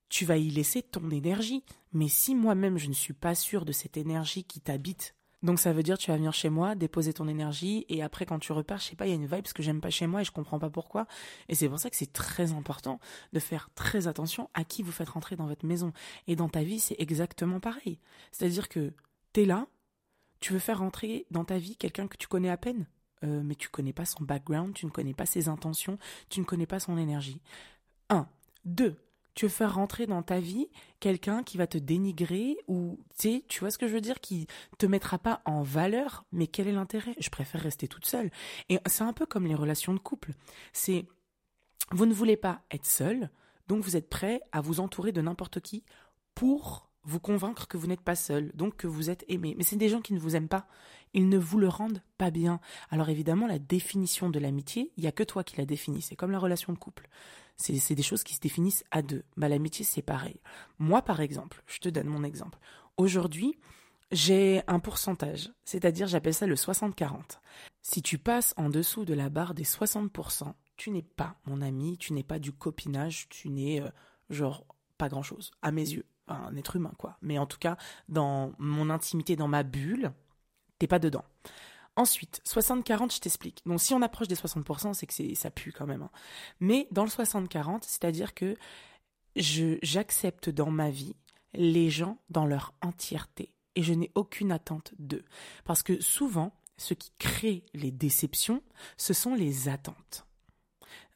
tu 0.09 0.23
vas 0.23 0.37
y 0.37 0.49
laisser 0.49 0.83
ton 0.83 1.09
énergie 1.09 1.63
mais 1.93 2.07
si 2.07 2.35
moi-même 2.35 2.77
je 2.77 2.87
ne 2.87 2.93
suis 2.93 3.13
pas 3.13 3.35
sûr 3.35 3.65
de 3.65 3.71
cette 3.71 3.97
énergie 3.97 4.43
qui 4.43 4.61
t'habite 4.61 5.16
donc 5.43 5.59
ça 5.59 5.71
veut 5.71 5.83
dire 5.83 5.97
tu 5.97 6.09
vas 6.09 6.17
venir 6.17 6.33
chez 6.33 6.49
moi, 6.49 6.75
déposer 6.75 7.13
ton 7.13 7.27
énergie 7.27 7.85
et 7.89 8.01
après 8.01 8.25
quand 8.25 8.39
tu 8.39 8.51
repars, 8.51 8.79
je 8.79 8.85
sais 8.85 8.95
pas, 8.95 9.05
il 9.05 9.09
y 9.09 9.11
a 9.11 9.15
une 9.15 9.27
vibe 9.27 9.47
que 9.53 9.61
j'aime 9.61 9.81
pas 9.81 9.89
chez 9.89 10.07
moi 10.07 10.21
et 10.21 10.23
je 10.23 10.31
comprends 10.31 10.59
pas 10.59 10.69
pourquoi. 10.69 11.07
Et 11.47 11.55
c'est 11.55 11.69
pour 11.69 11.79
ça 11.79 11.89
que 11.89 11.95
c'est 11.95 12.11
très 12.11 12.53
important 12.53 12.99
de 13.33 13.39
faire 13.39 13.69
très 13.75 14.07
attention 14.07 14.49
à 14.53 14.63
qui 14.63 14.81
vous 14.81 14.91
faites 14.91 15.09
rentrer 15.09 15.35
dans 15.35 15.45
votre 15.45 15.65
maison. 15.65 15.93
Et 16.27 16.35
dans 16.35 16.49
ta 16.49 16.63
vie, 16.63 16.79
c'est 16.79 16.95
exactement 16.99 17.59
pareil. 17.59 17.99
C'est-à-dire 18.31 18.67
que 18.67 18.93
tu 19.33 19.41
es 19.41 19.45
là, 19.45 19.67
tu 20.39 20.53
veux 20.53 20.59
faire 20.59 20.79
rentrer 20.79 21.25
dans 21.31 21.45
ta 21.45 21.57
vie 21.57 21.75
quelqu'un 21.75 22.07
que 22.07 22.17
tu 22.17 22.27
connais 22.27 22.49
à 22.49 22.57
peine, 22.57 22.87
euh, 23.23 23.41
mais 23.43 23.55
tu 23.55 23.69
connais 23.69 23.93
pas 23.93 24.05
son 24.05 24.23
background, 24.23 24.73
tu 24.73 24.85
ne 24.85 24.91
connais 24.91 25.13
pas 25.13 25.25
ses 25.25 25.49
intentions, 25.49 25.97
tu 26.29 26.39
ne 26.39 26.45
connais 26.45 26.67
pas 26.67 26.79
son 26.79 26.97
énergie. 26.97 27.41
Un. 28.09 28.27
Deux, 28.65 28.97
tu 29.37 29.45
veux 29.45 29.49
faire 29.49 29.75
rentrer 29.75 30.07
dans 30.07 30.23
ta 30.23 30.39
vie 30.39 30.67
quelqu'un 30.99 31.43
qui 31.43 31.57
va 31.57 31.67
te 31.67 31.77
dénigrer 31.77 32.57
ou 32.67 32.99
tu 33.19 33.43
tu 33.47 33.59
vois 33.59 33.69
ce 33.69 33.77
que 33.77 33.87
je 33.87 33.93
veux 33.93 34.01
dire, 34.01 34.19
qui 34.19 34.47
te 34.79 34.87
mettra 34.87 35.19
pas 35.19 35.43
en 35.45 35.61
valeur, 35.61 36.25
mais 36.31 36.47
quel 36.47 36.67
est 36.67 36.71
l'intérêt? 36.71 37.15
Je 37.19 37.29
préfère 37.29 37.61
rester 37.61 37.87
toute 37.87 38.07
seule. 38.07 38.31
Et 38.69 38.79
c'est 38.87 39.03
un 39.03 39.13
peu 39.13 39.27
comme 39.27 39.45
les 39.45 39.53
relations 39.53 39.93
de 39.93 39.99
couple. 39.99 40.31
C'est 40.73 41.05
vous 41.91 42.07
ne 42.07 42.15
voulez 42.15 42.35
pas 42.35 42.63
être 42.71 42.87
seul, 42.87 43.29
donc 43.67 43.83
vous 43.83 43.95
êtes 43.95 44.09
prêt 44.09 44.41
à 44.51 44.59
vous 44.59 44.79
entourer 44.79 45.11
de 45.11 45.21
n'importe 45.21 45.59
qui 45.59 45.83
pour 46.33 46.86
vous 47.07 47.19
convaincre 47.19 47.67
que 47.67 47.77
vous 47.77 47.87
n'êtes 47.87 48.01
pas 48.01 48.15
seul, 48.15 48.51
donc 48.53 48.75
que 48.75 48.85
vous 48.85 49.09
êtes 49.09 49.23
aimé. 49.29 49.55
Mais 49.57 49.63
c'est 49.63 49.77
des 49.77 49.89
gens 49.89 50.01
qui 50.01 50.13
ne 50.13 50.19
vous 50.19 50.35
aiment 50.35 50.49
pas. 50.49 50.67
Ils 51.13 51.29
ne 51.29 51.37
vous 51.37 51.57
le 51.57 51.69
rendent 51.69 52.01
pas 52.17 52.31
bien. 52.31 52.59
Alors 52.91 53.09
évidemment, 53.09 53.47
la 53.47 53.59
définition 53.59 54.29
de 54.29 54.39
l'amitié, 54.39 54.91
il 54.97 55.01
n'y 55.01 55.07
a 55.07 55.13
que 55.13 55.23
toi 55.23 55.43
qui 55.43 55.57
la 55.57 55.65
définis. 55.65 56.01
C'est 56.01 56.17
comme 56.17 56.31
la 56.31 56.39
relation 56.39 56.73
de 56.73 56.77
couple. 56.77 57.07
C'est 57.55 57.95
des 57.95 58.03
choses 58.03 58.23
qui 58.23 58.35
se 58.35 58.39
définissent 58.39 58.83
à 58.91 59.01
deux. 59.01 59.23
Bah, 59.37 59.47
l'amitié, 59.47 59.83
c'est 59.83 60.03
pareil. 60.03 60.39
Moi, 60.77 61.01
par 61.01 61.21
exemple, 61.21 61.63
je 61.65 61.79
te 61.79 61.89
donne 61.89 62.07
mon 62.07 62.23
exemple. 62.23 62.59
Aujourd'hui, 62.97 63.57
j'ai 64.11 64.61
un 64.67 64.79
pourcentage, 64.79 65.49
c'est-à-dire 65.65 66.07
j'appelle 66.07 66.33
ça 66.33 66.45
le 66.45 66.55
60-40. 66.55 67.39
Si 67.81 68.01
tu 68.01 68.17
passes 68.17 68.53
en 68.57 68.69
dessous 68.69 69.05
de 69.05 69.13
la 69.13 69.29
barre 69.29 69.53
des 69.53 69.63
60%, 69.63 70.53
tu 70.75 70.91
n'es 70.91 71.01
pas 71.01 71.39
mon 71.45 71.61
ami, 71.61 71.97
tu 71.97 72.13
n'es 72.13 72.23
pas 72.23 72.37
du 72.37 72.51
copinage, 72.51 73.27
tu 73.29 73.49
n'es 73.49 73.81
euh, 73.81 73.89
genre 74.29 74.65
pas 74.97 75.09
grand-chose, 75.09 75.51
à 75.61 75.71
mes 75.71 75.89
yeux. 75.89 76.05
Un 76.27 76.55
être 76.55 76.75
humain, 76.75 76.93
quoi. 76.97 77.17
Mais 77.21 77.37
en 77.37 77.45
tout 77.45 77.57
cas, 77.57 77.77
dans 78.09 78.53
mon 78.57 78.89
intimité, 78.89 79.35
dans 79.35 79.47
ma 79.47 79.63
bulle, 79.63 80.11
t'es 80.79 80.87
pas 80.87 80.99
dedans. 80.99 81.25
Ensuite, 81.95 82.41
60-40, 82.45 83.15
je 83.15 83.19
t'explique. 83.19 83.63
Donc 83.65 83.81
si 83.81 83.93
on 83.93 84.01
approche 84.03 84.27
des 84.27 84.35
60%, 84.35 84.93
c'est 84.93 85.07
que 85.07 85.35
ça 85.35 85.49
pue 85.49 85.71
quand 85.71 85.87
même. 85.87 86.03
Hein. 86.03 86.11
Mais 86.59 86.87
dans 86.91 87.03
le 87.03 87.09
60-40, 87.09 87.79
c'est-à-dire 87.81 88.35
que 88.35 88.55
j'accepte 89.35 90.49
dans 90.49 90.69
ma 90.69 90.91
vie 90.91 91.15
les 91.53 91.89
gens 91.89 92.19
dans 92.29 92.45
leur 92.45 92.73
entièreté. 92.81 93.51
Et 93.75 93.83
je 93.83 93.93
n'ai 93.93 94.11
aucune 94.15 94.51
attente 94.51 94.93
d'eux. 94.99 95.25
Parce 95.65 95.81
que 95.81 95.99
souvent, 95.99 96.53
ce 96.77 96.93
qui 96.93 97.11
crée 97.17 97.65
les 97.73 97.91
déceptions, 97.91 98.61
ce 98.97 99.13
sont 99.13 99.33
les 99.33 99.67
attentes. 99.67 100.27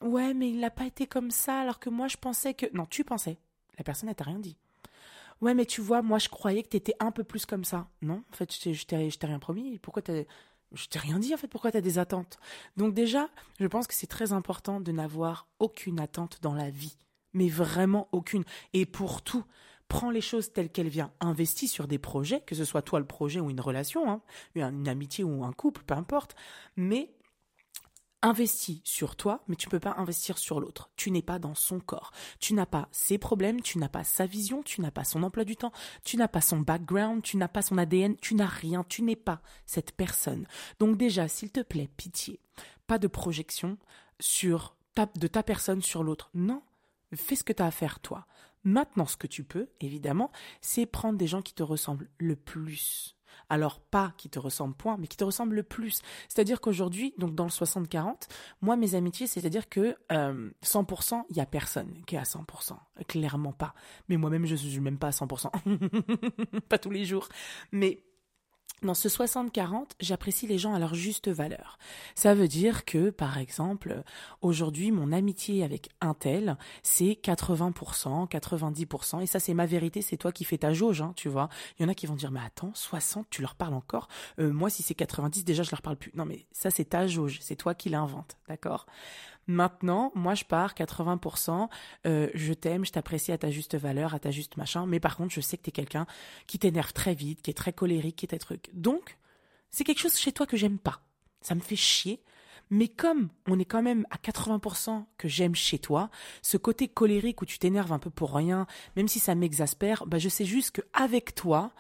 Ouais, 0.02 0.34
mais 0.34 0.50
il 0.50 0.60
n'a 0.60 0.72
pas 0.72 0.86
été 0.86 1.06
comme 1.06 1.30
ça 1.30 1.60
alors 1.62 1.80
que 1.80 1.90
moi 1.90 2.08
je 2.08 2.18
pensais 2.18 2.56
que... 2.56 2.66
Non, 2.74 2.88
tu 2.88 3.04
pensais. 3.04 3.38
La 3.78 3.84
personne, 3.84 4.10
n'a 4.10 4.16
t'a 4.16 4.24
rien 4.24 4.40
dit. 4.40 4.58
Ouais, 5.42 5.54
mais 5.56 5.66
tu 5.66 5.82
vois, 5.82 6.02
moi 6.02 6.20
je 6.20 6.30
croyais 6.30 6.64
que 6.64 6.70
tu 6.70 6.78
étais 6.78 6.94
un 7.00 7.12
peu 7.12 7.24
plus 7.24 7.46
comme 7.46 7.64
ça. 7.64 7.88
Non, 8.02 8.24
en 8.32 8.36
fait, 8.36 8.52
je 8.54 8.86
t'ai 8.86 9.26
rien 9.26 9.40
promis. 9.40 9.80
Pourquoi 9.80 10.02
t'as 10.02 10.24
je 10.74 10.86
t'ai 10.88 11.00
rien 11.00 11.20
dit 11.20 11.34
en 11.34 11.38
fait, 11.38 11.48
pourquoi 11.48 11.72
tu 11.72 11.78
as 11.78 11.82
des 11.82 12.00
attentes? 12.00 12.38
Donc 12.78 12.94
déjà, 12.94 13.30
je 13.60 13.68
pense 13.68 13.88
que 13.88 13.94
c'est 13.94 14.08
très 14.08 14.32
important 14.32 14.80
de 14.80 14.92
n'avoir 14.92 15.48
aucune 15.60 16.00
attente 16.00 16.40
dans 16.42 16.54
la 16.54 16.70
vie, 16.70 16.98
mais 17.34 17.50
vraiment 17.50 18.08
aucune. 18.14 18.44
Et 18.74 18.86
pour 18.86 19.22
tout, 19.22 19.44
prends 19.90 20.12
les 20.12 20.22
choses 20.22 20.54
telles 20.54 20.70
qu'elles 20.70 20.88
viennent, 20.88 21.12
investis 21.20 21.70
sur 21.70 21.88
des 21.88 21.98
projets, 21.98 22.40
que 22.42 22.56
ce 22.56 22.64
soit 22.64 22.82
toi 22.84 23.00
le 23.00 23.06
projet 23.06 23.42
ou 23.42 23.50
une 23.50 23.60
relation, 23.60 24.10
hein, 24.10 24.22
une 24.56 24.88
amitié 24.88 25.26
ou 25.26 25.44
un 25.44 25.52
couple, 25.52 25.84
peu 25.84 25.94
importe, 25.94 26.36
mais 26.78 27.12
investis 28.22 28.82
sur 28.84 29.16
toi, 29.16 29.44
mais 29.48 29.56
tu 29.56 29.68
ne 29.68 29.72
peux 29.72 29.80
pas 29.80 29.96
investir 29.98 30.38
sur 30.38 30.60
l'autre. 30.60 30.90
Tu 30.96 31.12
n'es 31.12 31.22
pas 31.22 31.40
dans 31.40 31.56
son 31.56 31.80
corps. 31.80 32.12
Tu 32.40 32.54
n'as 32.54 32.66
pas 32.66 32.88
ses 32.92 33.18
problèmes, 33.18 33.62
tu 33.62 33.78
n'as 33.78 33.90
pas 33.90 34.04
sa 34.04 34.26
vision, 34.26 34.64
tu 34.64 34.82
n'as 34.82 34.92
pas 34.92 35.04
son 35.04 35.24
emploi 35.24 35.44
du 35.44 35.56
temps, 35.56 35.72
tu 36.04 36.18
n'as 36.18 36.28
pas 36.28 36.42
son 36.42 36.60
background, 36.60 37.24
tu 37.24 37.38
n'as 37.38 37.48
pas 37.48 37.62
son 37.62 37.78
ADN, 37.78 38.16
tu 38.18 38.36
n'as 38.36 38.46
rien, 38.46 38.84
tu 38.88 39.02
n'es 39.02 39.16
pas 39.16 39.42
cette 39.66 39.92
personne. 39.94 40.46
Donc 40.80 40.98
déjà, 40.98 41.28
s'il 41.28 41.52
te 41.52 41.62
plaît, 41.62 41.90
pitié, 41.98 42.40
pas 42.88 43.00
de 43.00 43.08
projection 43.08 43.78
sur 44.20 44.76
ta, 44.94 45.08
de 45.08 45.28
ta 45.28 45.44
personne 45.44 45.82
sur 45.82 46.04
l'autre. 46.04 46.30
Non, 46.34 46.62
fais 47.16 47.36
ce 47.36 47.44
que 47.44 47.54
tu 47.54 47.64
as 47.64 47.68
à 47.68 47.72
faire 47.72 48.00
toi. 48.00 48.28
Maintenant, 48.64 49.08
ce 49.08 49.18
que 49.18 49.28
tu 49.28 49.44
peux, 49.44 49.70
évidemment, 49.80 50.32
c'est 50.62 50.86
prendre 50.86 51.18
des 51.18 51.28
gens 51.28 51.42
qui 51.42 51.54
te 51.54 51.64
ressemblent 51.64 52.10
le 52.20 52.36
plus. 52.36 53.16
Alors 53.50 53.80
pas 53.80 54.14
qui 54.18 54.30
te 54.30 54.40
ressemblent 54.40 54.76
point, 54.76 54.98
mais 54.98 55.08
qui 55.08 55.18
te 55.18 55.24
ressemblent 55.24 55.56
le 55.56 55.64
plus. 55.64 56.02
C'est-à-dire 56.30 56.62
qu'aujourd'hui, 56.62 57.14
donc 57.18 57.36
dans 57.36 57.46
le 57.46 57.50
60-40, 57.50 58.28
moi 58.62 58.76
mes 58.76 58.96
amitiés, 58.96 59.28
c'est-à-dire 59.28 59.70
que 59.70 59.96
100%, 60.10 61.14
euh, 61.14 61.22
il 61.30 61.38
y 61.38 61.42
a 61.42 61.46
personne 61.46 61.94
qui 62.06 62.16
est 62.16 62.20
à 62.20 62.24
100%, 62.24 62.78
clairement 63.08 63.54
pas. 63.54 63.74
Mais 64.10 64.18
moi-même, 64.18 64.46
je 64.46 64.56
suis 64.56 64.80
même 64.80 64.98
pas 64.98 65.08
à 65.08 65.12
100%, 65.12 66.60
pas 66.70 66.78
tous 66.78 66.92
les 66.92 67.06
jours. 67.06 67.28
Mais 67.72 68.04
dans 68.82 68.94
ce 68.94 69.08
60-40, 69.08 69.92
j'apprécie 70.00 70.48
les 70.48 70.58
gens 70.58 70.74
à 70.74 70.80
leur 70.80 70.96
juste 70.96 71.30
valeur. 71.30 71.78
Ça 72.16 72.34
veut 72.34 72.48
dire 72.48 72.86
que, 72.86 73.10
par 73.10 73.38
exemple, 73.38 74.04
aujourd'hui, 74.42 74.92
mon 74.92 75.12
amitié 75.12 75.64
avec 75.64 75.90
un 76.02 76.14
tel, 76.14 76.58
c'est 76.82 77.20
80%, 77.22 78.28
90%, 78.28 79.22
et 79.22 79.28
ça, 79.28 79.40
c'est 79.40 79.54
ma 79.54 79.66
vérité, 79.66 80.02
c'est 80.02 80.18
toi 80.18 80.32
qui 80.32 80.44
fais 80.44 80.58
ta 80.58 80.74
jauge, 80.74 81.02
hein, 81.02 81.14
tu 81.16 81.30
vois. 81.30 81.50
Il 81.78 81.84
y 81.84 81.86
en 81.86 81.90
a 81.90 81.94
qui 81.94 82.08
vont 82.08 82.16
dire, 82.16 82.32
mais 82.32 82.40
attends, 82.46 82.72
60, 82.74 83.28
tu 83.30 83.42
leur 83.42 83.56
parles 83.56 83.74
encore? 83.74 84.08
Euh, 84.40 84.52
Moi, 84.52 84.70
si 84.70 84.84
c'est 84.84 84.96
90, 84.96 85.46
déjà, 85.46 85.64
je 85.64 85.72
leur 85.72 85.82
parle 85.82 85.98
plus. 85.98 86.12
Non, 86.16 86.26
mais 86.26 86.46
ça, 86.52 86.72
c'est 86.72 86.86
ta 86.86 87.08
jauge, 87.08 87.40
c'est 87.42 87.56
toi 87.56 87.76
qui 87.76 87.90
l'invente, 87.90 88.38
d'accord? 88.48 88.86
Maintenant, 89.52 90.14
moi, 90.16 90.34
je 90.34 90.46
pars 90.46 90.74
80%, 90.74 91.68
euh, 92.08 92.30
je 92.34 92.54
t'aime, 92.54 92.86
je 92.86 92.92
t'apprécie 92.92 93.34
à 93.34 93.38
ta 93.38 93.52
juste 93.52 93.76
valeur, 93.76 94.14
à 94.14 94.20
ta 94.20 94.32
juste 94.32 94.56
machin, 94.56 94.86
mais 94.86 95.02
par 95.02 95.18
contre, 95.18 95.34
je 95.34 95.42
sais 95.42 95.58
que 95.58 95.64
t'es 95.64 95.72
quelqu'un 95.72 96.06
qui 96.48 96.58
t'énerve 96.58 96.94
très 96.94 97.14
vite, 97.14 97.42
qui 97.42 97.52
est 97.52 97.56
très 97.56 97.74
colérique, 97.74 98.16
qui 98.16 98.26
est 98.26 98.34
un 98.34 98.38
truc. 98.38 98.70
Donc, 98.72 99.18
c'est 99.70 99.84
quelque 99.84 100.00
chose 100.00 100.16
chez 100.18 100.32
toi 100.32 100.46
que 100.46 100.56
j'aime 100.56 100.80
pas. 100.80 101.02
Ça 101.42 101.54
me 101.54 101.60
fait 101.60 101.76
chier. 101.76 102.22
Mais 102.70 102.88
comme 102.88 103.28
on 103.48 103.60
est 103.60 103.66
quand 103.66 103.82
même 103.82 104.08
à 104.10 104.16
80% 104.16 105.04
que 105.18 105.28
j'aime 105.28 105.56
chez 105.56 105.80
toi, 105.80 106.10
ce 106.42 106.56
côté 106.56 106.88
colérique 106.88 107.42
où 107.42 107.46
tu 107.46 107.60
t'énerves 107.60 107.92
un 107.92 108.00
peu 108.00 108.10
pour 108.10 108.34
rien, 108.34 108.68
même 108.96 109.10
si 109.10 109.20
ça 109.20 109.36
m'exaspère, 109.36 110.06
bah 110.06 110.20
je 110.20 110.30
sais 110.30 110.46
juste 110.46 110.72
qu'avec 110.72 111.36
toi, 111.36 111.74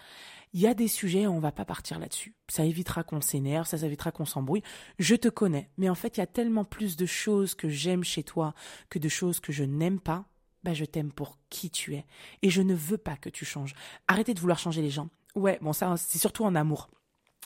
il 0.53 0.59
y 0.61 0.67
a 0.67 0.73
des 0.73 0.87
sujets, 0.87 1.27
on 1.27 1.39
va 1.39 1.51
pas 1.51 1.65
partir 1.65 1.99
là-dessus. 1.99 2.35
Ça 2.49 2.65
évitera 2.65 3.03
qu'on 3.03 3.21
s'énerve, 3.21 3.65
ça, 3.67 3.77
évitera 3.77 4.11
qu'on 4.11 4.25
s'embrouille. 4.25 4.63
Je 4.99 5.15
te 5.15 5.29
connais, 5.29 5.69
mais 5.77 5.89
en 5.89 5.95
fait, 5.95 6.17
il 6.17 6.19
y 6.19 6.23
a 6.23 6.27
tellement 6.27 6.65
plus 6.65 6.97
de 6.97 7.05
choses 7.05 7.55
que 7.55 7.69
j'aime 7.69 8.03
chez 8.03 8.23
toi 8.23 8.53
que 8.89 8.99
de 8.99 9.09
choses 9.09 9.39
que 9.39 9.53
je 9.53 9.63
n'aime 9.63 9.99
pas. 9.99 10.25
Bah, 10.63 10.73
je 10.73 10.85
t'aime 10.85 11.11
pour 11.11 11.39
qui 11.49 11.71
tu 11.71 11.95
es. 11.95 12.05
Et 12.43 12.49
je 12.49 12.61
ne 12.61 12.75
veux 12.75 12.97
pas 12.97 13.15
que 13.15 13.29
tu 13.29 13.45
changes. 13.45 13.73
Arrêtez 14.07 14.33
de 14.33 14.39
vouloir 14.39 14.59
changer 14.59 14.81
les 14.81 14.91
gens. 14.91 15.09
Ouais, 15.35 15.57
bon, 15.61 15.73
ça, 15.73 15.95
c'est 15.97 16.19
surtout 16.19 16.43
en 16.43 16.53
amour. 16.53 16.89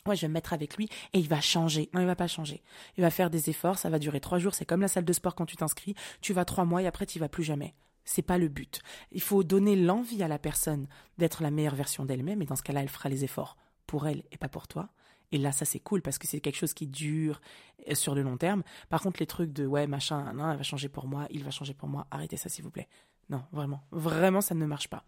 Ouais, 0.06 0.16
je 0.16 0.22
vais 0.22 0.28
me 0.28 0.34
mettre 0.34 0.54
avec 0.54 0.76
lui 0.76 0.90
et 1.14 1.20
il 1.20 1.28
va 1.28 1.42
changer. 1.42 1.90
Non, 1.94 2.02
il 2.02 2.08
va 2.08 2.16
pas 2.16 2.28
changer. 2.28 2.62
Il 2.98 3.02
va 3.02 3.10
faire 3.10 3.30
des 3.30 3.50
efforts, 3.50 3.78
ça 3.78 3.90
va 3.90 4.00
durer 4.00 4.20
trois 4.20 4.38
jours. 4.38 4.54
C'est 4.54 4.66
comme 4.66 4.82
la 4.82 4.88
salle 4.88 5.06
de 5.06 5.14
sport 5.14 5.34
quand 5.34 5.46
tu 5.46 5.56
t'inscris. 5.56 5.96
Tu 6.22 6.34
vas 6.34 6.46
trois 6.46 6.66
mois 6.66 6.82
et 6.82 6.88
après 6.88 7.06
tu 7.06 7.18
vas 7.20 7.30
plus 7.30 7.44
jamais. 7.44 7.74
C'est 8.06 8.22
pas 8.22 8.38
le 8.38 8.48
but. 8.48 8.82
Il 9.12 9.22
faut 9.22 9.44
donner 9.44 9.76
l'envie 9.76 10.24
à 10.24 10.28
la 10.28 10.40
personne 10.40 10.88
d'être 11.18 11.44
la 11.44 11.52
meilleure 11.52 11.76
version 11.76 12.06
d'elle-même 12.06 12.42
et 12.42 12.46
dans 12.46 12.56
ce 12.56 12.64
cas-là, 12.64 12.82
elle 12.82 12.90
fera 12.90 13.10
les 13.10 13.24
efforts 13.24 13.58
pour 13.88 14.08
elle 14.08 14.24
et 14.32 14.38
pas 14.38 14.50
pour 14.50 14.68
toi. 14.68 14.90
Et 15.32 15.38
là, 15.38 15.52
ça 15.52 15.66
c'est 15.66 15.80
cool 15.80 16.02
parce 16.02 16.18
que 16.18 16.28
c'est 16.28 16.40
quelque 16.40 16.58
chose 16.58 16.74
qui 16.74 16.88
dure 16.88 17.42
euh, 17.90 17.96
sur 17.96 18.16
le 18.16 18.22
long 18.22 18.38
terme. 18.38 18.64
Par 18.90 19.02
contre, 19.02 19.20
les 19.20 19.26
trucs 19.26 19.52
de 19.52 19.66
ouais, 19.66 19.88
machin, 19.88 20.34
non, 20.34 20.52
elle 20.52 20.58
va 20.58 20.64
changer 20.64 20.90
pour 20.90 21.08
moi, 21.08 21.28
il 21.30 21.44
va 21.44 21.52
changer 21.52 21.74
pour 21.74 21.90
moi, 21.90 22.08
arrêtez 22.12 22.38
ça 22.38 22.50
s'il 22.50 22.64
vous 22.64 22.72
plaît. 22.72 22.88
Non, 23.30 23.44
vraiment, 23.52 23.84
vraiment, 23.92 24.42
ça 24.42 24.56
ne 24.56 24.66
marche 24.66 24.88
pas. 24.88 25.04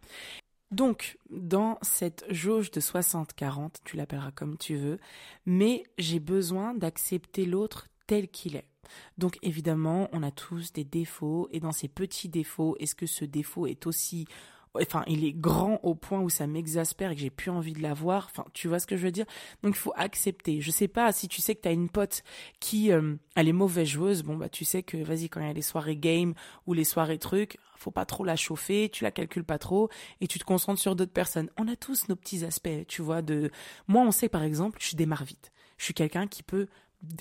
Donc, 0.72 1.18
dans 1.30 1.78
cette 1.82 2.26
jauge 2.30 2.72
de 2.72 2.82
60-40, 2.82 3.76
tu 3.86 3.96
l'appelleras 3.96 4.32
comme 4.32 4.58
tu 4.58 4.76
veux, 4.76 5.00
mais 5.46 5.84
j'ai 5.98 6.20
besoin 6.20 6.74
d'accepter 6.74 7.46
l'autre 7.46 7.88
tel 8.08 8.30
qu'il 8.30 8.56
est. 8.56 8.68
Donc 9.18 9.38
évidemment, 9.42 10.10
on 10.14 10.24
a 10.24 10.32
tous 10.32 10.72
des 10.74 10.86
défauts 10.86 11.50
et 11.52 11.60
dans 11.60 11.74
ces 11.74 11.88
petits 11.90 12.30
défauts, 12.30 12.76
est-ce 12.80 12.96
que 12.96 13.06
ce 13.06 13.26
défaut 13.26 13.68
est 13.68 13.86
aussi 13.86 14.26
enfin, 14.82 15.04
il 15.08 15.26
est 15.26 15.34
grand 15.34 15.80
au 15.84 15.96
point 15.96 16.20
où 16.20 16.30
ça 16.30 16.48
m'exaspère 16.48 17.12
et 17.12 17.16
que 17.16 17.22
j'ai 17.22 17.30
plus 17.30 17.52
envie 17.52 17.74
de 17.74 17.82
l'avoir? 17.82 18.28
Enfin, 18.30 18.46
tu 18.54 18.68
vois 18.68 18.80
ce 18.80 18.88
que 18.88 18.96
je 18.96 19.04
veux 19.04 19.12
dire? 19.12 19.26
Donc 19.64 19.76
il 19.76 19.80
faut 19.80 19.94
accepter. 19.96 20.62
Je 20.62 20.72
sais 20.72 20.88
pas 20.88 21.12
si 21.12 21.28
tu 21.28 21.42
sais 21.42 21.56
que 21.56 21.62
tu 21.62 21.68
as 21.68 21.72
une 21.72 21.90
pote 21.90 22.24
qui 22.60 22.92
euh, 22.92 23.16
elle 23.36 23.48
est 23.48 23.54
mauvaise 23.54 23.88
joueuse, 23.88 24.24
bon 24.24 24.36
bah 24.36 24.50
tu 24.50 24.66
sais 24.66 24.84
que 24.84 24.98
vas-y 24.98 25.30
quand 25.30 25.40
il 25.42 25.48
y 25.48 25.50
a 25.50 25.54
les 25.54 25.62
soirées 25.62 25.98
game 25.98 26.34
ou 26.66 26.74
les 26.74 26.84
soirées 26.84 27.18
trucs, 27.18 27.58
faut 27.76 27.92
pas 27.92 28.06
trop 28.06 28.24
la 28.24 28.36
chauffer, 28.36 28.90
tu 28.90 29.04
la 29.04 29.12
calcules 29.12 29.44
pas 29.44 29.60
trop 29.60 29.90
et 30.22 30.28
tu 30.28 30.40
te 30.40 30.44
concentres 30.44 30.82
sur 30.82 30.96
d'autres 30.96 31.14
personnes. 31.14 31.50
On 31.58 31.68
a 31.68 31.76
tous 31.76 32.08
nos 32.10 32.16
petits 32.16 32.44
aspects, 32.46 32.86
tu 32.88 33.02
vois 33.02 33.22
de 33.22 33.52
moi 33.88 34.04
on 34.04 34.12
sait 34.12 34.30
par 34.30 34.44
exemple, 34.44 34.80
je 34.82 34.96
démarre 34.96 35.24
vite. 35.24 35.52
Je 35.78 35.86
suis 35.86 35.94
quelqu'un 35.94 36.28
qui 36.28 36.42
peut 36.42 36.68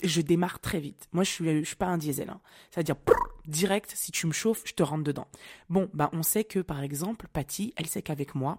je 0.03 0.21
démarre 0.21 0.61
très 0.61 0.81
vite. 0.81 1.09
Moi, 1.13 1.25
je 1.25 1.31
suis, 1.31 1.59
je 1.61 1.65
suis 1.65 1.77
pas 1.77 1.87
un 1.87 1.99
diesel. 1.99 2.31
Hein. 2.31 2.41
C'est-à-dire, 2.71 2.97
direct, 3.47 3.93
si 3.95 4.13
tu 4.13 4.27
me 4.27 4.33
chauffes, 4.33 4.63
je 4.65 4.73
te 4.73 4.83
rentre 4.83 5.05
dedans. 5.05 5.29
Bon, 5.69 5.91
bah, 5.95 6.11
on 6.13 6.23
sait 6.23 6.45
que, 6.45 6.61
par 6.61 6.83
exemple, 6.83 7.29
Patty, 7.33 7.75
elle 7.77 7.87
sait 7.87 8.03
qu'avec 8.03 8.35
moi, 8.35 8.59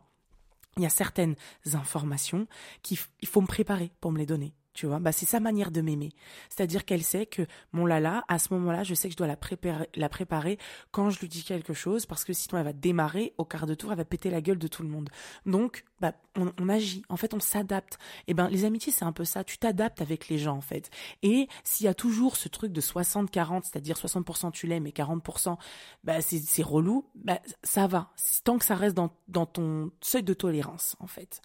il 0.78 0.84
y 0.84 0.86
a 0.86 0.90
certaines 0.90 1.36
informations 1.74 2.48
qu'il 2.84 2.98
faut 3.26 3.42
me 3.42 3.48
préparer 3.48 3.92
pour 4.00 4.12
me 4.12 4.20
les 4.20 4.26
donner 4.28 4.54
tu 4.78 4.86
vois. 4.86 5.00
Bah 5.00 5.12
c'est 5.12 5.26
sa 5.26 5.40
manière 5.40 5.72
de 5.72 5.82
m'aimer. 5.82 6.12
C'est-à-dire 6.50 6.86
qu'elle 6.86 7.04
sait 7.04 7.26
que 7.26 7.42
mon 7.72 7.88
lala 7.88 8.24
à 8.28 8.38
ce 8.38 8.54
moment-là 8.54 8.84
je 8.84 8.94
sais 8.94 9.08
que 9.08 9.14
je 9.14 9.18
dois 9.18 9.26
la 9.26 9.36
préparer 9.36 9.90
la 9.96 10.08
préparer 10.08 10.60
quand 10.92 11.10
je 11.10 11.20
lui 11.20 11.28
dis 11.28 11.44
quelque 11.44 11.74
chose 11.74 12.06
parce 12.06 12.24
que 12.24 12.32
sinon 12.32 12.60
elle 12.60 12.66
va 12.66 12.74
démarrer 12.74 13.34
au 13.40 13.44
quart 13.44 13.66
de 13.66 13.74
tour 13.74 13.92
elle 13.92 13.98
va 13.98 14.06
péter 14.06 14.30
la 14.30 14.40
gueule 14.40 14.60
de 14.60 14.68
tout 14.68 14.84
le 14.84 14.90
monde. 14.90 15.10
Donc 15.48 15.84
bah 16.00 16.14
on, 16.36 16.70
agit. 16.70 17.02
En 17.10 17.18
fait 17.18 17.34
on 17.34 17.40
s'adapte. 17.40 17.96
Et 18.28 18.32
eh 18.32 18.34
ben 18.36 18.50
les 18.50 18.66
amitiés 18.66 18.94
c'est 18.94 19.04
un 19.04 19.12
peu 19.12 19.26
ça. 19.26 19.44
Tu 19.44 19.58
t'adaptes 19.58 20.00
avec 20.00 20.30
les 20.30 20.38
gens 20.38 20.56
en 20.56 20.62
fait. 20.62 20.92
Et 21.24 21.48
s'il 21.64 21.88
y 21.88 21.90
a 21.90 21.96
toujours 21.96 22.38
ce 22.38 22.48
truc 22.48 22.72
de 22.72 22.82
60 22.82 23.32
40 23.32 23.66
c'est-à-dire 23.66 23.98
60% 23.98 24.52
tu 24.52 24.68
l'aimes 24.68 24.86
et 24.86 24.92
40% 24.92 25.58
bah 26.04 26.22
c'est 26.22 26.38
c'est 26.38 26.62
relou 26.62 27.04
bah 27.16 27.40
ça 27.64 27.88
va. 27.88 28.12
Tant 28.44 28.60
que 28.60 28.66
ça 28.66 28.76
reste 28.76 28.96
dans 28.96 29.10
dans 29.28 29.48
ton 29.48 29.92
seuil 30.02 30.22
de 30.22 30.36
tolérance 30.36 30.96
en 31.00 31.08
fait. 31.08 31.42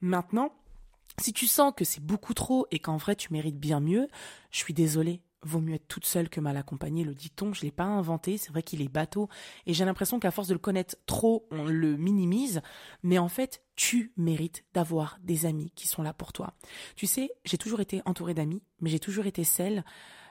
Maintenant 0.00 0.54
si 1.18 1.32
tu 1.32 1.46
sens 1.46 1.72
que 1.76 1.84
c'est 1.84 2.02
beaucoup 2.02 2.34
trop 2.34 2.66
et 2.70 2.78
qu'en 2.78 2.96
vrai 2.96 3.16
tu 3.16 3.32
mérites 3.32 3.58
bien 3.58 3.80
mieux, 3.80 4.08
je 4.50 4.58
suis 4.58 4.74
désolée. 4.74 5.22
Vaut 5.42 5.60
mieux 5.60 5.74
être 5.74 5.88
toute 5.88 6.04
seule 6.04 6.28
que 6.28 6.38
mal 6.38 6.58
accompagnée, 6.58 7.02
le 7.02 7.14
dit-on. 7.14 7.54
Je 7.54 7.62
l'ai 7.62 7.70
pas 7.70 7.84
inventé. 7.84 8.36
C'est 8.36 8.50
vrai 8.50 8.62
qu'il 8.62 8.82
est 8.82 8.88
bateau. 8.88 9.30
Et 9.64 9.72
j'ai 9.72 9.86
l'impression 9.86 10.20
qu'à 10.20 10.30
force 10.30 10.48
de 10.48 10.52
le 10.52 10.58
connaître 10.58 10.96
trop, 11.06 11.46
on 11.50 11.64
le 11.64 11.96
minimise. 11.96 12.60
Mais 13.02 13.16
en 13.16 13.28
fait, 13.28 13.62
tu 13.74 14.12
mérites 14.18 14.64
d'avoir 14.74 15.18
des 15.22 15.46
amis 15.46 15.72
qui 15.74 15.88
sont 15.88 16.02
là 16.02 16.12
pour 16.12 16.34
toi. 16.34 16.52
Tu 16.94 17.06
sais, 17.06 17.30
j'ai 17.46 17.56
toujours 17.56 17.80
été 17.80 18.02
entourée 18.04 18.34
d'amis, 18.34 18.62
mais 18.80 18.90
j'ai 18.90 19.00
toujours 19.00 19.24
été 19.24 19.42
celle 19.42 19.82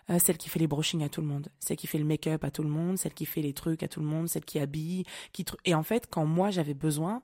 euh, 0.10 0.20
celle 0.20 0.38
qui 0.38 0.50
fait 0.50 0.60
les 0.60 0.68
brushings 0.68 1.04
à 1.04 1.10
tout 1.10 1.22
le 1.22 1.28
monde, 1.28 1.50
celle 1.60 1.78
qui 1.78 1.88
fait 1.88 1.98
le 1.98 2.06
make-up 2.06 2.44
à 2.44 2.52
tout 2.52 2.64
le 2.64 2.70
monde, 2.70 2.98
celle 2.98 3.14
qui 3.14 3.26
fait 3.26 3.42
les 3.42 3.54
trucs 3.54 3.84
à 3.84 3.88
tout 3.88 4.00
le 4.00 4.06
monde, 4.06 4.28
celle 4.28 4.46
qui 4.46 4.60
habille, 4.60 5.04
qui 5.34 5.46
et 5.66 5.76
en 5.76 5.84
fait 5.84 6.08
quand 6.10 6.26
moi 6.26 6.52
j'avais 6.52 6.74
besoin 6.74 7.22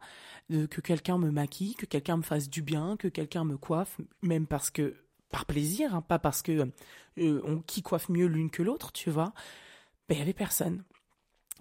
de 0.49 0.65
que 0.65 0.81
quelqu'un 0.81 1.17
me 1.17 1.31
maquille, 1.31 1.75
que 1.75 1.85
quelqu'un 1.85 2.17
me 2.17 2.21
fasse 2.21 2.49
du 2.49 2.61
bien, 2.61 2.97
que 2.97 3.07
quelqu'un 3.07 3.43
me 3.43 3.57
coiffe, 3.57 3.97
même 4.21 4.47
parce 4.47 4.69
que 4.69 4.95
par 5.29 5.45
plaisir, 5.45 5.95
hein, 5.95 6.01
pas 6.01 6.19
parce 6.19 6.41
que 6.41 6.71
euh, 7.17 7.59
qui 7.67 7.81
coiffe 7.81 8.09
mieux 8.09 8.27
l'une 8.27 8.49
que 8.49 8.63
l'autre, 8.63 8.91
tu 8.91 9.09
vois, 9.09 9.33
ben 10.07 10.15
il 10.15 10.19
y 10.19 10.21
avait 10.21 10.33
personne. 10.33 10.83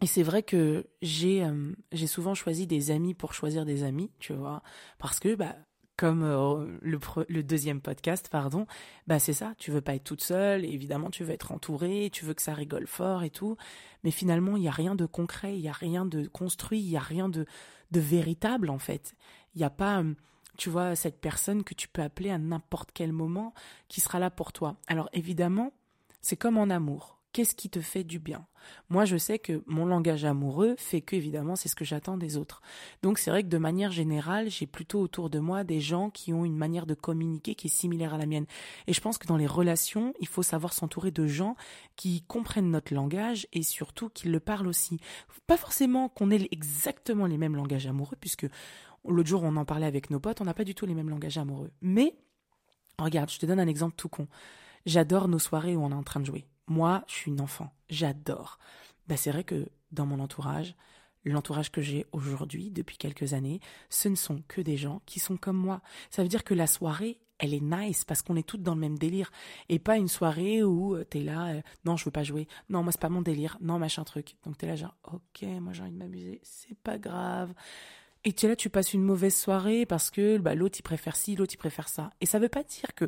Et 0.02 0.07
c'est 0.07 0.23
vrai 0.23 0.43
que 0.43 0.87
j'ai 1.02 1.45
euh, 1.45 1.73
j'ai 1.93 2.07
souvent 2.07 2.35
choisi 2.35 2.66
des 2.66 2.90
amis 2.90 3.14
pour 3.14 3.33
choisir 3.33 3.64
des 3.64 3.85
amis, 3.85 4.11
tu 4.19 4.33
vois, 4.35 4.62
parce 4.99 5.21
que 5.21 5.35
bah 5.35 5.57
comme 5.96 6.22
euh, 6.24 6.78
le, 6.80 7.42
deuxième 7.42 7.80
podcast, 7.80 8.28
pardon, 8.28 8.66
bah 9.06 9.18
c'est 9.18 9.32
ça, 9.32 9.54
tu 9.58 9.70
veux 9.70 9.80
pas 9.80 9.94
être 9.94 10.04
toute 10.04 10.22
seule, 10.22 10.64
évidemment 10.64 11.10
tu 11.10 11.24
veux 11.24 11.32
être 11.32 11.52
entourée, 11.52 12.10
tu 12.12 12.24
veux 12.24 12.34
que 12.34 12.42
ça 12.42 12.54
rigole 12.54 12.86
fort 12.86 13.22
et 13.22 13.30
tout, 13.30 13.56
mais 14.02 14.10
finalement 14.10 14.56
il 14.56 14.64
y 14.64 14.68
a 14.68 14.72
rien 14.72 14.94
de 14.94 15.06
concret, 15.06 15.56
il 15.56 15.60
y 15.60 15.68
a 15.68 15.72
rien 15.72 16.04
de 16.04 16.26
construit, 16.26 16.80
il 16.80 16.90
y 16.90 16.96
a 16.96 17.00
rien 17.00 17.28
de 17.28 17.46
de 17.90 18.00
véritable 18.00 18.70
en 18.70 18.78
fait. 18.78 19.14
Il 19.54 19.58
n'y 19.58 19.64
a 19.64 19.70
pas 19.70 20.00
euh, 20.00 20.14
tu 20.56 20.70
vois 20.70 20.96
cette 20.96 21.20
personne 21.20 21.64
que 21.64 21.74
tu 21.74 21.88
peux 21.88 22.02
appeler 22.02 22.30
à 22.30 22.38
n'importe 22.38 22.90
quel 22.92 23.12
moment 23.12 23.54
qui 23.88 24.00
sera 24.00 24.18
là 24.18 24.30
pour 24.30 24.52
toi. 24.52 24.76
Alors 24.88 25.08
évidemment, 25.12 25.72
c'est 26.20 26.36
comme 26.36 26.58
en 26.58 26.70
amour 26.70 27.13
qu'est-ce 27.35 27.57
qui 27.57 27.69
te 27.69 27.81
fait 27.81 28.05
du 28.05 28.21
bien? 28.21 28.47
Moi, 28.88 29.05
je 29.05 29.17
sais 29.17 29.38
que 29.38 29.62
mon 29.67 29.85
langage 29.85 30.25
amoureux 30.25 30.76
fait 30.79 31.03
que, 31.03 31.17
évidemment, 31.17 31.57
c'est 31.57 31.69
ce 31.69 31.75
que 31.75 31.85
j'attends 31.85 32.17
des 32.17 32.37
autres. 32.37 32.62
Donc, 33.03 33.19
c'est 33.19 33.31
vrai 33.31 33.43
que 33.43 33.49
de 33.49 33.59
manière 33.59 33.91
générale, 33.91 34.49
j'ai 34.49 34.67
plutôt 34.67 35.00
autour 35.00 35.29
de 35.31 35.41
moi 35.41 35.64
des 35.64 35.81
gens 35.81 36.11
qui 36.11 36.33
ont 36.33 36.45
une 36.45 36.57
manière 36.57 36.87
de 36.87 36.95
communiquer 36.95 37.57
qui 37.57 37.67
est 37.67 37.71
similaire 37.71 38.14
à 38.14 38.19
la 38.19 38.25
mienne. 38.25 38.47
Et 38.87 38.93
je 38.93 39.00
pense 39.00 39.19
que 39.19 39.26
dans 39.26 39.37
les 39.37 39.49
relations, 39.49 40.14
il 40.21 40.29
faut 40.29 40.45
savoir 40.45 40.73
s'entourer 40.73 41.11
de 41.11 41.26
gens 41.26 41.57
qui 41.97 42.23
comprennent 42.23 42.71
notre 42.71 42.95
langage 42.95 43.49
et 43.53 43.64
surtout 43.64 44.09
qui 44.09 44.29
le 44.29 44.38
parlent 44.38 44.69
aussi. 44.69 45.00
Pas 45.49 45.57
forcément 45.57 46.09
qu'on 46.09 46.31
ait 46.31 46.49
exactement 46.53 47.26
les 47.26 47.37
mêmes 47.37 47.57
langages 47.57 47.88
amoureux, 47.88 48.17
puisque 48.21 48.47
l'autre 49.05 49.29
jour, 49.29 49.43
on 49.43 49.57
en 49.57 49.64
parlait 49.64 49.87
avec 49.87 50.09
nos 50.09 50.21
potes, 50.21 50.41
on 50.41 50.45
n'a 50.45 50.55
pas 50.55 50.64
du 50.64 50.76
tout 50.76 50.87
les 50.87 50.95
mêmes 50.95 51.11
langages 51.11 51.37
amoureux. 51.37 51.73
Mais, 51.83 52.14
regarde, 52.97 53.29
je 53.29 53.41
te 53.41 53.45
donne 53.45 53.61
un 53.61 53.67
exemple 53.67 53.97
tout 53.97 54.09
con. 54.09 54.29
J'adore 54.87 55.26
nos 55.26 55.41
soirées 55.41 55.75
où 55.75 55.85
on 55.85 55.91
est 55.91 55.95
en 55.95 56.05
train 56.05 56.21
de 56.21 56.26
jouer. 56.26 56.47
Moi, 56.66 57.04
je 57.06 57.14
suis 57.14 57.30
une 57.30 57.40
enfant. 57.40 57.73
J'adore. 57.88 58.59
Bah, 59.06 59.16
c'est 59.16 59.30
vrai 59.30 59.44
que 59.44 59.68
dans 59.92 60.06
mon 60.06 60.21
entourage, 60.21 60.75
l'entourage 61.25 61.71
que 61.71 61.80
j'ai 61.80 62.06
aujourd'hui, 62.12 62.71
depuis 62.71 62.97
quelques 62.97 63.33
années, 63.33 63.61
ce 63.88 64.09
ne 64.09 64.14
sont 64.14 64.42
que 64.49 64.61
des 64.61 64.76
gens 64.76 65.02
qui 65.06 65.21
sont 65.21 65.37
comme 65.37 65.56
moi. 65.56 65.80
Ça 66.11 66.23
veut 66.23 66.28
dire 66.28 66.44
que 66.44 66.54
la 66.54 66.66
soirée, 66.66 67.21
elle 67.38 67.54
est 67.54 67.62
nice 67.62 68.04
parce 68.04 68.23
qu'on 68.23 68.37
est 68.37 68.47
toutes 68.47 68.62
dans 68.62 68.75
le 68.75 68.80
même 68.80 68.99
délire. 68.99 69.30
Et 69.68 69.78
pas 69.78 69.97
une 69.97 70.09
soirée 70.09 70.62
où 70.62 70.94
euh, 70.94 71.04
t'es 71.04 71.21
là, 71.21 71.49
euh, 71.49 71.62
non, 71.85 71.97
je 71.97 72.04
veux 72.04 72.11
pas 72.11 72.23
jouer. 72.23 72.47
Non, 72.68 72.83
moi, 72.83 72.92
c'est 72.92 73.00
pas 73.00 73.09
mon 73.09 73.23
délire. 73.23 73.59
Non, 73.61 73.78
machin 73.78 74.04
truc. 74.04 74.37
Donc 74.44 74.59
t'es 74.59 74.66
là, 74.66 74.76
genre, 74.76 74.97
ok, 75.04 75.42
moi, 75.61 75.73
j'ai 75.73 75.83
envie 75.83 75.92
de 75.92 75.99
m'amuser. 75.99 76.40
C'est 76.42 76.78
pas 76.78 76.99
grave. 76.99 77.52
Et 78.25 78.33
tu 78.33 78.47
es 78.47 78.49
là, 78.49 78.56
tu 78.56 78.71
passes 78.71 78.94
une 78.94 79.02
mauvaise 79.02 79.37
soirée 79.37 79.85
parce 79.85 80.11
que 80.11 80.38
bah, 80.38 80.54
l'autre, 80.54 80.78
il 80.78 80.83
préfère 80.83 81.16
ci, 81.16 81.37
l'autre, 81.37 81.54
il 81.54 81.59
préfère 81.59 81.88
ça. 81.88 82.11
Et 82.21 82.26
ça 82.26 82.38
veut 82.38 82.49
pas 82.49 82.62
dire 82.62 82.94
que 82.94 83.06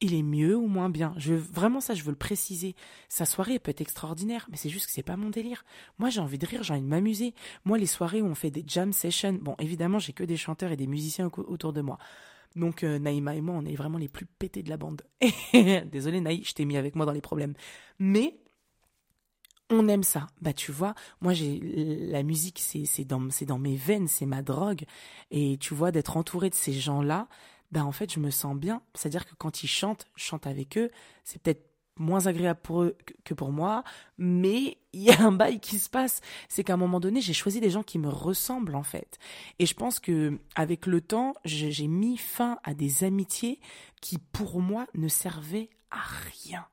il 0.00 0.14
est 0.14 0.22
mieux 0.22 0.56
ou 0.56 0.66
moins 0.66 0.90
bien. 0.90 1.12
Je 1.16 1.34
vraiment 1.34 1.80
ça, 1.80 1.94
je 1.94 2.02
veux 2.04 2.10
le 2.10 2.16
préciser. 2.16 2.74
Sa 3.08 3.24
soirée 3.24 3.58
peut 3.58 3.70
être 3.70 3.80
extraordinaire, 3.80 4.46
mais 4.50 4.56
c'est 4.56 4.68
juste 4.68 4.86
que 4.86 4.92
c'est 4.92 5.02
pas 5.02 5.16
mon 5.16 5.30
délire. 5.30 5.64
Moi, 5.98 6.10
j'ai 6.10 6.20
envie 6.20 6.38
de 6.38 6.46
rire, 6.46 6.62
j'ai 6.62 6.74
envie 6.74 6.82
de 6.82 6.86
m'amuser. 6.86 7.34
Moi, 7.64 7.78
les 7.78 7.86
soirées 7.86 8.22
où 8.22 8.26
on 8.26 8.34
fait 8.34 8.50
des 8.50 8.64
jam 8.66 8.92
sessions, 8.92 9.38
bon, 9.40 9.56
évidemment, 9.58 9.98
j'ai 9.98 10.12
que 10.12 10.24
des 10.24 10.36
chanteurs 10.36 10.70
et 10.70 10.76
des 10.76 10.86
musiciens 10.86 11.30
autour 11.36 11.72
de 11.72 11.80
moi. 11.80 11.98
Donc 12.56 12.82
euh, 12.82 12.98
Naïma 12.98 13.34
et 13.34 13.40
moi, 13.40 13.54
on 13.56 13.64
est 13.64 13.76
vraiment 13.76 13.98
les 13.98 14.08
plus 14.08 14.26
pétés 14.26 14.62
de 14.62 14.70
la 14.70 14.76
bande. 14.76 15.02
Désolé 15.92 16.20
Naï, 16.20 16.42
je 16.44 16.52
t'ai 16.52 16.64
mis 16.64 16.76
avec 16.76 16.94
moi 16.96 17.06
dans 17.06 17.12
les 17.12 17.20
problèmes. 17.20 17.54
Mais 17.98 18.38
on 19.70 19.86
aime 19.88 20.02
ça. 20.02 20.28
Bah 20.40 20.52
tu 20.52 20.72
vois, 20.72 20.94
moi 21.20 21.34
j'ai 21.34 21.60
la 22.10 22.22
musique, 22.22 22.58
c'est 22.58 23.04
dans 23.04 23.30
c'est 23.30 23.44
dans 23.44 23.58
mes 23.58 23.76
veines, 23.76 24.08
c'est 24.08 24.26
ma 24.26 24.42
drogue. 24.42 24.84
Et 25.30 25.58
tu 25.58 25.74
vois 25.74 25.92
d'être 25.92 26.16
entouré 26.16 26.48
de 26.48 26.54
ces 26.54 26.72
gens-là, 26.72 27.28
bah 27.70 27.84
en 27.84 27.92
fait 27.92 28.12
je 28.12 28.20
me 28.20 28.30
sens 28.30 28.56
bien. 28.56 28.82
C'est-à-dire 28.94 29.26
que 29.26 29.34
quand 29.36 29.62
ils 29.62 29.68
chantent, 29.68 30.06
je 30.16 30.24
chante 30.24 30.46
avec 30.46 30.78
eux. 30.78 30.90
C'est 31.24 31.40
peut-être 31.42 31.64
moins 31.96 32.26
agréable 32.26 32.60
pour 32.62 32.82
eux 32.82 32.96
que 33.24 33.34
pour 33.34 33.52
moi, 33.52 33.82
mais 34.18 34.78
il 34.92 35.02
y 35.02 35.10
a 35.10 35.20
un 35.20 35.32
bail 35.32 35.60
qui 35.60 35.78
se 35.78 35.90
passe. 35.90 36.20
C'est 36.48 36.64
qu'à 36.64 36.74
un 36.74 36.78
moment 36.78 37.00
donné, 37.00 37.20
j'ai 37.20 37.32
choisi 37.32 37.60
des 37.60 37.70
gens 37.70 37.82
qui 37.82 37.98
me 37.98 38.08
ressemblent 38.08 38.76
en 38.76 38.82
fait. 38.82 39.18
Et 39.58 39.66
je 39.66 39.74
pense 39.74 40.00
que 40.00 40.38
avec 40.54 40.86
le 40.86 41.00
temps, 41.00 41.34
j'ai 41.44 41.88
mis 41.88 42.16
fin 42.16 42.58
à 42.64 42.74
des 42.74 43.04
amitiés 43.04 43.60
qui 44.00 44.18
pour 44.18 44.60
moi 44.60 44.86
ne 44.94 45.08
servaient 45.08 45.70
à 45.90 46.02
rien. 46.42 46.66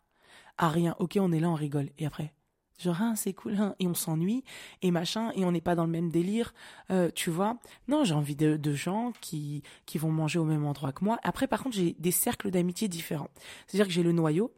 À 0.57 0.69
rien. 0.69 0.95
Ok, 0.99 1.17
on 1.19 1.31
est 1.31 1.39
là, 1.39 1.49
on 1.49 1.55
rigole. 1.55 1.89
Et 1.97 2.05
après? 2.05 2.33
Genre, 2.77 2.97
ah, 2.99 3.13
c'est 3.15 3.33
cool, 3.33 3.55
hein, 3.55 3.73
et 3.79 3.87
on 3.87 3.93
s'ennuie, 3.93 4.43
et 4.81 4.91
machin, 4.91 5.31
et 5.35 5.45
on 5.45 5.51
n'est 5.51 5.61
pas 5.61 5.75
dans 5.75 5.85
le 5.85 5.91
même 5.91 6.09
délire, 6.09 6.53
euh, 6.91 7.09
tu 7.13 7.29
vois. 7.29 7.57
Non, 7.87 8.03
j'ai 8.03 8.13
envie 8.13 8.35
de, 8.35 8.57
de, 8.57 8.73
gens 8.73 9.13
qui, 9.21 9.63
qui 9.85 9.97
vont 9.97 10.11
manger 10.11 10.39
au 10.39 10.45
même 10.45 10.65
endroit 10.65 10.91
que 10.91 11.03
moi. 11.05 11.17
Après, 11.23 11.47
par 11.47 11.63
contre, 11.63 11.77
j'ai 11.77 11.95
des 11.99 12.11
cercles 12.11 12.51
d'amitié 12.51 12.87
différents. 12.89 13.29
C'est-à-dire 13.65 13.87
que 13.87 13.93
j'ai 13.93 14.03
le 14.03 14.11
noyau, 14.11 14.51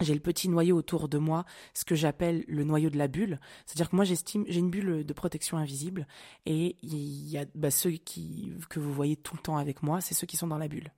j'ai 0.00 0.14
le 0.14 0.20
petit 0.20 0.48
noyau 0.48 0.76
autour 0.76 1.08
de 1.08 1.18
moi, 1.18 1.44
ce 1.74 1.84
que 1.84 1.94
j'appelle 1.96 2.44
le 2.46 2.64
noyau 2.64 2.88
de 2.88 2.98
la 2.98 3.08
bulle. 3.08 3.40
C'est-à-dire 3.66 3.90
que 3.90 3.96
moi, 3.96 4.04
j'estime, 4.04 4.44
j'ai 4.48 4.60
une 4.60 4.70
bulle 4.70 5.04
de 5.04 5.12
protection 5.12 5.56
invisible, 5.58 6.06
et 6.46 6.76
il 6.82 7.28
y 7.28 7.36
a 7.36 7.46
bah, 7.56 7.70
ceux 7.70 7.90
qui 7.90 8.52
que 8.68 8.78
vous 8.78 8.92
voyez 8.92 9.16
tout 9.16 9.34
le 9.34 9.42
temps 9.42 9.56
avec 9.56 9.82
moi, 9.82 10.00
c'est 10.00 10.14
ceux 10.14 10.26
qui 10.26 10.36
sont 10.36 10.46
dans 10.46 10.58
la 10.58 10.68
bulle. 10.68 10.92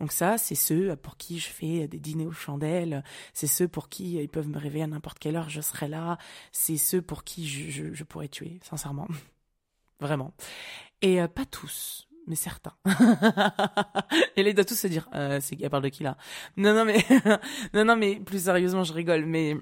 Donc 0.00 0.12
ça, 0.12 0.38
c'est 0.38 0.54
ceux 0.54 0.96
pour 0.96 1.16
qui 1.16 1.38
je 1.38 1.48
fais 1.48 1.88
des 1.88 1.98
dîners 1.98 2.26
aux 2.26 2.32
chandelles, 2.32 3.02
c'est 3.32 3.46
ceux 3.46 3.68
pour 3.68 3.88
qui 3.88 4.14
ils 4.14 4.28
peuvent 4.28 4.48
me 4.48 4.58
réveiller 4.58 4.84
à 4.84 4.88
n'importe 4.88 5.18
quelle 5.18 5.36
heure, 5.36 5.48
je 5.48 5.60
serai 5.60 5.88
là, 5.88 6.18
c'est 6.52 6.76
ceux 6.76 7.02
pour 7.02 7.24
qui 7.24 7.46
je, 7.46 8.04
pourrais 8.04 8.28
tuer, 8.28 8.58
sincèrement. 8.62 9.08
Vraiment. 10.00 10.34
Et 11.00 11.20
euh, 11.20 11.28
pas 11.28 11.44
tous, 11.44 12.08
mais 12.26 12.34
certains. 12.34 12.74
et 14.36 14.42
là, 14.42 14.52
doivent 14.52 14.66
tous 14.66 14.78
se 14.78 14.88
dire, 14.88 15.08
euh, 15.14 15.38
c'est 15.40 15.60
elle 15.60 15.70
parle 15.70 15.84
de 15.84 15.88
qui 15.88 16.02
là? 16.02 16.16
Non, 16.56 16.74
non, 16.74 16.84
mais 16.84 17.04
non, 17.74 17.84
non, 17.84 17.96
mais 17.96 18.16
plus 18.16 18.44
sérieusement, 18.44 18.84
je 18.84 18.92
rigole. 18.92 19.26
Mais 19.26 19.56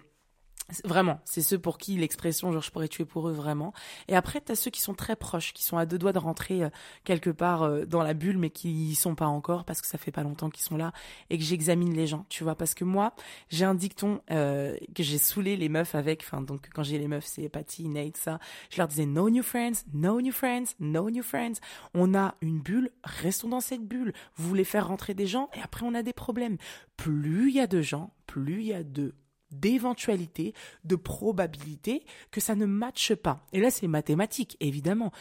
Vraiment, 0.84 1.20
c'est 1.24 1.42
ceux 1.42 1.58
pour 1.58 1.78
qui 1.78 1.96
l'expression 1.96 2.52
genre 2.52 2.62
je 2.62 2.70
pourrais 2.70 2.88
tuer 2.88 3.04
pour 3.04 3.28
eux 3.28 3.32
vraiment. 3.32 3.72
Et 4.08 4.16
après 4.16 4.40
t'as 4.40 4.54
ceux 4.54 4.70
qui 4.70 4.80
sont 4.80 4.94
très 4.94 5.16
proches, 5.16 5.52
qui 5.52 5.62
sont 5.62 5.78
à 5.78 5.86
deux 5.86 5.98
doigts 5.98 6.12
de 6.12 6.18
rentrer 6.18 6.64
euh, 6.64 6.70
quelque 7.04 7.30
part 7.30 7.62
euh, 7.62 7.84
dans 7.84 8.02
la 8.02 8.14
bulle, 8.14 8.38
mais 8.38 8.50
qui 8.50 8.70
y 8.90 8.94
sont 8.94 9.14
pas 9.14 9.26
encore 9.26 9.64
parce 9.64 9.80
que 9.80 9.86
ça 9.86 9.98
fait 9.98 10.10
pas 10.10 10.22
longtemps 10.22 10.50
qu'ils 10.50 10.64
sont 10.64 10.76
là 10.76 10.92
et 11.30 11.38
que 11.38 11.44
j'examine 11.44 11.94
les 11.94 12.06
gens, 12.06 12.26
tu 12.28 12.44
vois. 12.44 12.54
Parce 12.54 12.74
que 12.74 12.84
moi, 12.84 13.14
j'ai 13.48 13.64
un 13.64 13.74
dicton 13.74 14.20
euh, 14.30 14.76
que 14.94 15.02
j'ai 15.02 15.18
saoulé 15.18 15.56
les 15.56 15.68
meufs 15.68 15.94
avec. 15.94 16.22
Enfin 16.22 16.40
donc 16.40 16.68
quand 16.72 16.82
j'ai 16.82 16.98
les 16.98 17.08
meufs, 17.08 17.26
c'est 17.26 17.48
Patty, 17.48 17.88
Nate, 17.88 18.16
ça. 18.16 18.38
Je 18.70 18.78
leur 18.78 18.88
disais 18.88 19.06
no 19.06 19.30
new 19.30 19.42
friends, 19.42 19.84
no 19.92 20.20
new 20.20 20.32
friends, 20.32 20.74
no 20.78 21.10
new 21.10 21.22
friends. 21.22 21.54
On 21.94 22.14
a 22.14 22.34
une 22.40 22.60
bulle, 22.60 22.90
restons 23.04 23.48
dans 23.48 23.60
cette 23.60 23.86
bulle. 23.86 24.12
Vous 24.36 24.48
voulez 24.48 24.64
faire 24.64 24.88
rentrer 24.88 25.14
des 25.14 25.26
gens? 25.26 25.48
Et 25.54 25.60
après 25.60 25.84
on 25.86 25.94
a 25.94 26.02
des 26.02 26.12
problèmes. 26.12 26.56
Plus 26.96 27.50
il 27.50 27.56
y 27.56 27.60
a 27.60 27.66
de 27.66 27.82
gens, 27.82 28.12
plus 28.26 28.60
il 28.60 28.66
y 28.66 28.74
a 28.74 28.82
de 28.82 29.14
d'éventualité, 29.50 30.54
de 30.84 30.96
probabilité 30.96 32.04
que 32.30 32.40
ça 32.40 32.54
ne 32.54 32.66
matche 32.66 33.14
pas. 33.14 33.44
Et 33.52 33.60
là, 33.60 33.70
c'est 33.70 33.88
mathématique, 33.88 34.56
évidemment. 34.60 35.12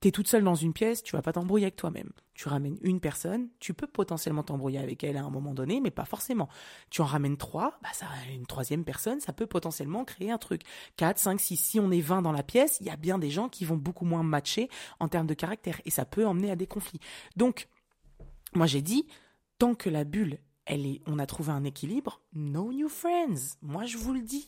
T'es 0.00 0.12
toute 0.12 0.28
seule 0.28 0.44
dans 0.44 0.54
une 0.54 0.72
pièce, 0.72 1.02
tu 1.02 1.14
vas 1.14 1.20
pas 1.20 1.34
t'embrouiller 1.34 1.66
avec 1.66 1.76
toi-même. 1.76 2.08
Tu 2.32 2.48
ramènes 2.48 2.78
une 2.80 3.00
personne, 3.00 3.50
tu 3.58 3.74
peux 3.74 3.86
potentiellement 3.86 4.42
t'embrouiller 4.42 4.78
avec 4.78 5.04
elle 5.04 5.18
à 5.18 5.22
un 5.22 5.28
moment 5.28 5.52
donné, 5.52 5.78
mais 5.78 5.90
pas 5.90 6.06
forcément. 6.06 6.48
Tu 6.88 7.02
en 7.02 7.04
ramènes 7.04 7.36
trois, 7.36 7.78
bah 7.82 7.90
ça, 7.92 8.06
une 8.32 8.46
troisième 8.46 8.82
personne, 8.82 9.20
ça 9.20 9.34
peut 9.34 9.46
potentiellement 9.46 10.06
créer 10.06 10.30
un 10.30 10.38
truc. 10.38 10.62
Quatre, 10.96 11.18
cinq, 11.18 11.38
six, 11.38 11.58
si 11.58 11.78
on 11.78 11.90
est 11.90 12.00
vingt 12.00 12.22
dans 12.22 12.32
la 12.32 12.42
pièce, 12.42 12.78
il 12.80 12.86
y 12.86 12.90
a 12.90 12.96
bien 12.96 13.18
des 13.18 13.28
gens 13.28 13.50
qui 13.50 13.66
vont 13.66 13.76
beaucoup 13.76 14.06
moins 14.06 14.22
matcher 14.22 14.70
en 15.00 15.08
termes 15.08 15.26
de 15.26 15.34
caractère, 15.34 15.82
et 15.84 15.90
ça 15.90 16.06
peut 16.06 16.26
emmener 16.26 16.50
à 16.50 16.56
des 16.56 16.66
conflits. 16.66 17.00
Donc, 17.36 17.68
moi 18.54 18.64
j'ai 18.64 18.80
dit, 18.80 19.06
tant 19.58 19.74
que 19.74 19.90
la 19.90 20.04
bulle 20.04 20.38
on 21.06 21.18
a 21.18 21.26
trouvé 21.26 21.52
un 21.52 21.64
équilibre. 21.64 22.20
No 22.34 22.72
new 22.72 22.88
friends. 22.88 23.56
Moi, 23.62 23.86
je 23.86 23.96
vous 23.96 24.12
le 24.12 24.22
dis. 24.22 24.46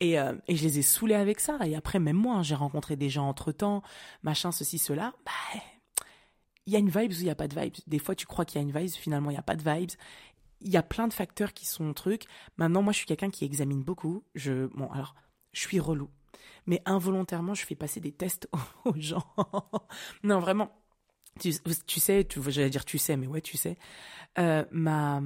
Et, 0.00 0.18
euh, 0.18 0.34
et 0.46 0.56
je 0.56 0.62
les 0.62 0.78
ai 0.78 0.82
saoulés 0.82 1.14
avec 1.14 1.40
ça. 1.40 1.58
Et 1.66 1.74
après, 1.74 1.98
même 1.98 2.16
moi, 2.16 2.36
hein, 2.36 2.42
j'ai 2.42 2.54
rencontré 2.54 2.96
des 2.96 3.08
gens 3.08 3.28
entre 3.28 3.52
temps, 3.52 3.82
machin, 4.22 4.52
ceci, 4.52 4.78
cela. 4.78 5.12
Bah, 5.24 5.60
il 6.66 6.72
y 6.72 6.76
a 6.76 6.78
une 6.78 6.90
vibe 6.90 7.10
ou 7.10 7.14
il 7.14 7.24
n'y 7.24 7.30
a 7.30 7.34
pas 7.34 7.48
de 7.48 7.58
vibes. 7.58 7.74
Des 7.86 7.98
fois, 7.98 8.14
tu 8.14 8.26
crois 8.26 8.44
qu'il 8.44 8.60
y 8.60 8.64
a 8.64 8.68
une 8.68 8.78
vibe, 8.78 8.90
finalement, 8.90 9.30
il 9.30 9.34
n'y 9.34 9.38
a 9.38 9.42
pas 9.42 9.56
de 9.56 9.68
vibes. 9.68 9.90
Il 10.60 10.70
y 10.70 10.76
a 10.76 10.82
plein 10.82 11.08
de 11.08 11.14
facteurs 11.14 11.54
qui 11.54 11.66
sont 11.66 11.92
truc. 11.94 12.24
Maintenant, 12.56 12.82
moi, 12.82 12.92
je 12.92 12.98
suis 12.98 13.06
quelqu'un 13.06 13.30
qui 13.30 13.44
examine 13.44 13.82
beaucoup. 13.82 14.22
Je, 14.34 14.66
bon, 14.66 14.90
alors, 14.90 15.14
je 15.52 15.60
suis 15.60 15.80
relou. 15.80 16.10
Mais 16.66 16.82
involontairement, 16.84 17.54
je 17.54 17.64
fais 17.64 17.74
passer 17.74 18.00
des 18.00 18.12
tests 18.12 18.48
aux 18.84 18.94
gens. 18.96 19.24
non, 20.22 20.40
vraiment 20.40 20.70
tu, 21.38 22.00
sais, 22.00 22.24
tu, 22.24 22.40
j'allais 22.48 22.70
dire 22.70 22.84
tu 22.84 22.98
sais, 22.98 23.16
mais 23.16 23.26
ouais, 23.26 23.40
tu 23.40 23.56
sais, 23.56 23.78
euh, 24.38 24.64
ma, 24.70 25.20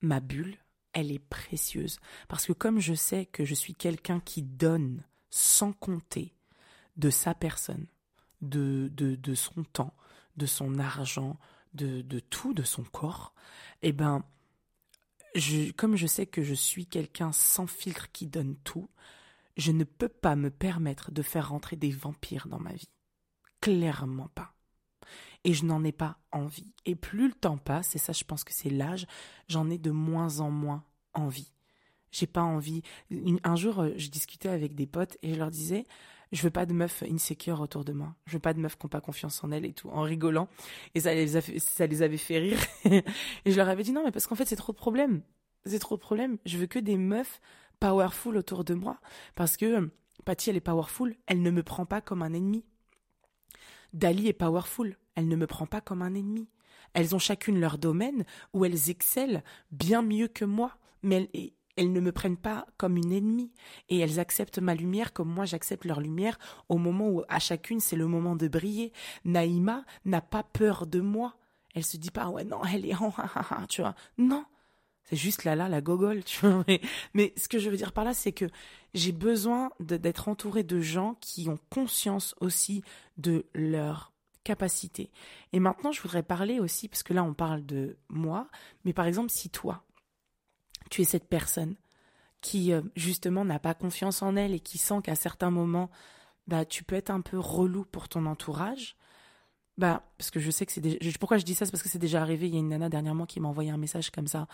ma 0.00 0.20
bulle, 0.20 0.56
elle 0.92 1.12
est 1.12 1.18
précieuse. 1.18 1.98
Parce 2.28 2.46
que 2.46 2.52
comme 2.52 2.80
je 2.80 2.94
sais 2.94 3.26
que 3.26 3.44
je 3.44 3.54
suis 3.54 3.74
quelqu'un 3.74 4.20
qui 4.20 4.42
donne 4.42 5.02
sans 5.30 5.72
compter 5.72 6.34
de 6.96 7.10
sa 7.10 7.34
personne, 7.34 7.86
de, 8.40 8.90
de, 8.94 9.14
de 9.14 9.34
son 9.34 9.64
temps, 9.64 9.94
de 10.36 10.46
son 10.46 10.78
argent, 10.78 11.38
de, 11.74 12.00
de 12.02 12.18
tout, 12.18 12.54
de 12.54 12.62
son 12.62 12.84
corps, 12.84 13.34
eh 13.82 13.92
ben, 13.92 14.24
je, 15.34 15.70
comme 15.72 15.96
je 15.96 16.06
sais 16.06 16.26
que 16.26 16.42
je 16.42 16.54
suis 16.54 16.86
quelqu'un 16.86 17.32
sans 17.32 17.66
filtre 17.66 18.10
qui 18.12 18.26
donne 18.26 18.56
tout, 18.64 18.88
je 19.56 19.72
ne 19.72 19.84
peux 19.84 20.08
pas 20.08 20.36
me 20.36 20.50
permettre 20.50 21.10
de 21.10 21.22
faire 21.22 21.50
rentrer 21.50 21.76
des 21.76 21.90
vampires 21.90 22.48
dans 22.48 22.60
ma 22.60 22.72
vie. 22.72 22.88
Clairement 23.60 24.28
pas 24.28 24.55
et 25.44 25.52
je 25.52 25.64
n'en 25.64 25.84
ai 25.84 25.92
pas 25.92 26.18
envie. 26.32 26.72
Et 26.84 26.94
plus 26.94 27.28
le 27.28 27.34
temps 27.34 27.58
passe, 27.58 27.94
et 27.94 27.98
ça 27.98 28.12
je 28.12 28.24
pense 28.24 28.44
que 28.44 28.52
c'est 28.52 28.70
l'âge, 28.70 29.06
j'en 29.48 29.70
ai 29.70 29.78
de 29.78 29.90
moins 29.90 30.40
en 30.40 30.50
moins 30.50 30.84
envie. 31.14 31.52
J'ai 32.12 32.26
pas 32.26 32.42
envie. 32.42 32.82
Un 33.44 33.56
jour, 33.56 33.80
euh, 33.80 33.92
je 33.96 34.08
discutais 34.08 34.48
avec 34.48 34.74
des 34.74 34.86
potes 34.86 35.18
et 35.22 35.34
je 35.34 35.38
leur 35.38 35.50
disais, 35.50 35.84
je 36.32 36.42
veux 36.42 36.50
pas 36.50 36.66
de 36.66 36.72
meufs 36.72 37.02
insecure 37.02 37.60
autour 37.60 37.84
de 37.84 37.92
moi. 37.92 38.14
Je 38.26 38.32
veux 38.34 38.40
pas 38.40 38.54
de 38.54 38.60
meufs 38.60 38.76
qui 38.76 38.86
n'ont 38.86 38.90
pas 38.90 39.00
confiance 39.00 39.42
en 39.44 39.52
elles 39.52 39.64
et 39.64 39.72
tout, 39.72 39.88
en 39.90 40.02
rigolant. 40.02 40.48
Et 40.94 41.00
ça 41.00 41.14
les, 41.14 41.36
avait 41.36 42.16
fait 42.16 42.38
rire. 42.38 42.58
et 42.84 43.02
je 43.50 43.56
leur 43.56 43.68
avais 43.68 43.82
dit 43.82 43.92
non, 43.92 44.04
mais 44.04 44.12
parce 44.12 44.26
qu'en 44.26 44.34
fait, 44.34 44.46
c'est 44.46 44.56
trop 44.56 44.72
de 44.72 44.78
problèmes. 44.78 45.22
C'est 45.66 45.78
trop 45.78 45.96
de 45.96 46.00
problèmes. 46.00 46.38
Je 46.46 46.58
veux 46.58 46.66
que 46.66 46.78
des 46.78 46.96
meufs 46.96 47.40
powerful 47.80 48.36
autour 48.36 48.64
de 48.64 48.74
moi. 48.74 48.98
Parce 49.34 49.56
que 49.56 49.66
euh, 49.66 49.92
Patty, 50.24 50.50
elle 50.50 50.56
est 50.56 50.60
powerful. 50.60 51.16
Elle 51.26 51.42
ne 51.42 51.50
me 51.50 51.62
prend 51.62 51.86
pas 51.86 52.00
comme 52.00 52.22
un 52.22 52.32
ennemi. 52.32 52.64
Dali 53.96 54.28
est 54.28 54.32
powerful 54.32 54.96
elle 55.16 55.28
ne 55.28 55.36
me 55.36 55.46
prend 55.46 55.66
pas 55.66 55.80
comme 55.80 56.02
un 56.02 56.14
ennemi. 56.14 56.48
Elles 56.92 57.14
ont 57.14 57.18
chacune 57.18 57.58
leur 57.58 57.78
domaine 57.78 58.24
où 58.52 58.64
elles 58.64 58.90
excellent 58.90 59.42
bien 59.72 60.02
mieux 60.02 60.28
que 60.28 60.44
moi, 60.44 60.76
mais 61.02 61.28
elles, 61.76 61.92
ne 61.92 62.00
me 62.00 62.12
prennent 62.12 62.36
pas 62.36 62.66
comme 62.76 62.96
une 62.96 63.12
ennemie 63.12 63.52
et 63.88 63.98
elles 63.98 64.20
acceptent 64.20 64.60
ma 64.60 64.74
lumière 64.74 65.12
comme 65.12 65.28
moi 65.28 65.44
j'accepte 65.44 65.84
leur 65.84 66.00
lumière 66.00 66.38
au 66.68 66.78
moment 66.78 67.08
où 67.10 67.22
à 67.28 67.38
chacune 67.38 67.80
c'est 67.80 67.96
le 67.96 68.06
moment 68.06 68.36
de 68.36 68.48
briller. 68.48 68.92
Naïma 69.24 69.84
n'a 70.04 70.20
pas 70.20 70.42
peur 70.42 70.86
de 70.86 71.00
moi. 71.00 71.36
Elle 71.74 71.84
se 71.84 71.96
dit 71.96 72.10
pas 72.10 72.28
ouais 72.28 72.44
non 72.44 72.62
elle 72.64 72.86
est 72.86 72.94
en 72.94 73.12
tu 73.68 73.82
vois 73.82 73.94
non 74.16 74.44
c'est 75.06 75.16
juste 75.16 75.44
là 75.44 75.56
là 75.56 75.68
la 75.68 75.80
gogole 75.80 76.22
tu 76.24 76.46
vois 76.46 76.64
mais, 77.14 77.32
ce 77.36 77.48
que 77.48 77.58
je 77.58 77.70
veux 77.70 77.76
dire 77.76 77.92
par 77.92 78.04
là 78.04 78.14
c'est 78.14 78.32
que 78.32 78.46
j'ai 78.94 79.12
besoin 79.12 79.70
d'être 79.80 80.28
entouré 80.28 80.62
de 80.62 80.80
gens 80.80 81.16
qui 81.20 81.48
ont 81.48 81.58
conscience 81.70 82.34
aussi 82.40 82.82
de 83.18 83.46
leur 83.54 84.12
capacité. 84.46 85.10
Et 85.52 85.58
maintenant, 85.58 85.90
je 85.90 86.00
voudrais 86.00 86.22
parler 86.22 86.60
aussi, 86.60 86.88
parce 86.88 87.02
que 87.02 87.12
là, 87.12 87.24
on 87.24 87.34
parle 87.34 87.66
de 87.66 87.98
moi, 88.08 88.48
mais 88.84 88.92
par 88.92 89.06
exemple, 89.06 89.30
si 89.30 89.50
toi, 89.50 89.82
tu 90.88 91.02
es 91.02 91.04
cette 91.04 91.28
personne 91.28 91.74
qui, 92.40 92.72
euh, 92.72 92.80
justement, 92.94 93.44
n'a 93.44 93.58
pas 93.58 93.74
confiance 93.74 94.22
en 94.22 94.36
elle 94.36 94.54
et 94.54 94.60
qui 94.60 94.78
sent 94.78 95.00
qu'à 95.02 95.16
certains 95.16 95.50
moments, 95.50 95.90
bah, 96.46 96.64
tu 96.64 96.84
peux 96.84 96.94
être 96.94 97.10
un 97.10 97.22
peu 97.22 97.38
relou 97.38 97.84
pour 97.84 98.08
ton 98.08 98.24
entourage, 98.24 98.96
bah, 99.78 100.02
parce 100.16 100.30
que 100.30 100.40
je 100.40 100.50
sais 100.50 100.64
que 100.64 100.72
c'est 100.72 100.80
déjà... 100.80 100.98
pourquoi 101.20 101.36
je 101.36 101.44
dis 101.44 101.54
ça, 101.54 101.66
c'est 101.66 101.70
parce 101.70 101.82
que 101.82 101.88
c'est 101.88 101.98
déjà 101.98 102.22
arrivé. 102.22 102.48
Il 102.48 102.54
y 102.54 102.56
a 102.56 102.60
une 102.60 102.68
nana 102.68 102.88
dernièrement 102.88 103.26
qui 103.26 103.40
m'a 103.40 103.48
envoyé 103.48 103.70
un 103.70 103.76
message 103.76 104.10
comme 104.10 104.26
ça 104.26 104.46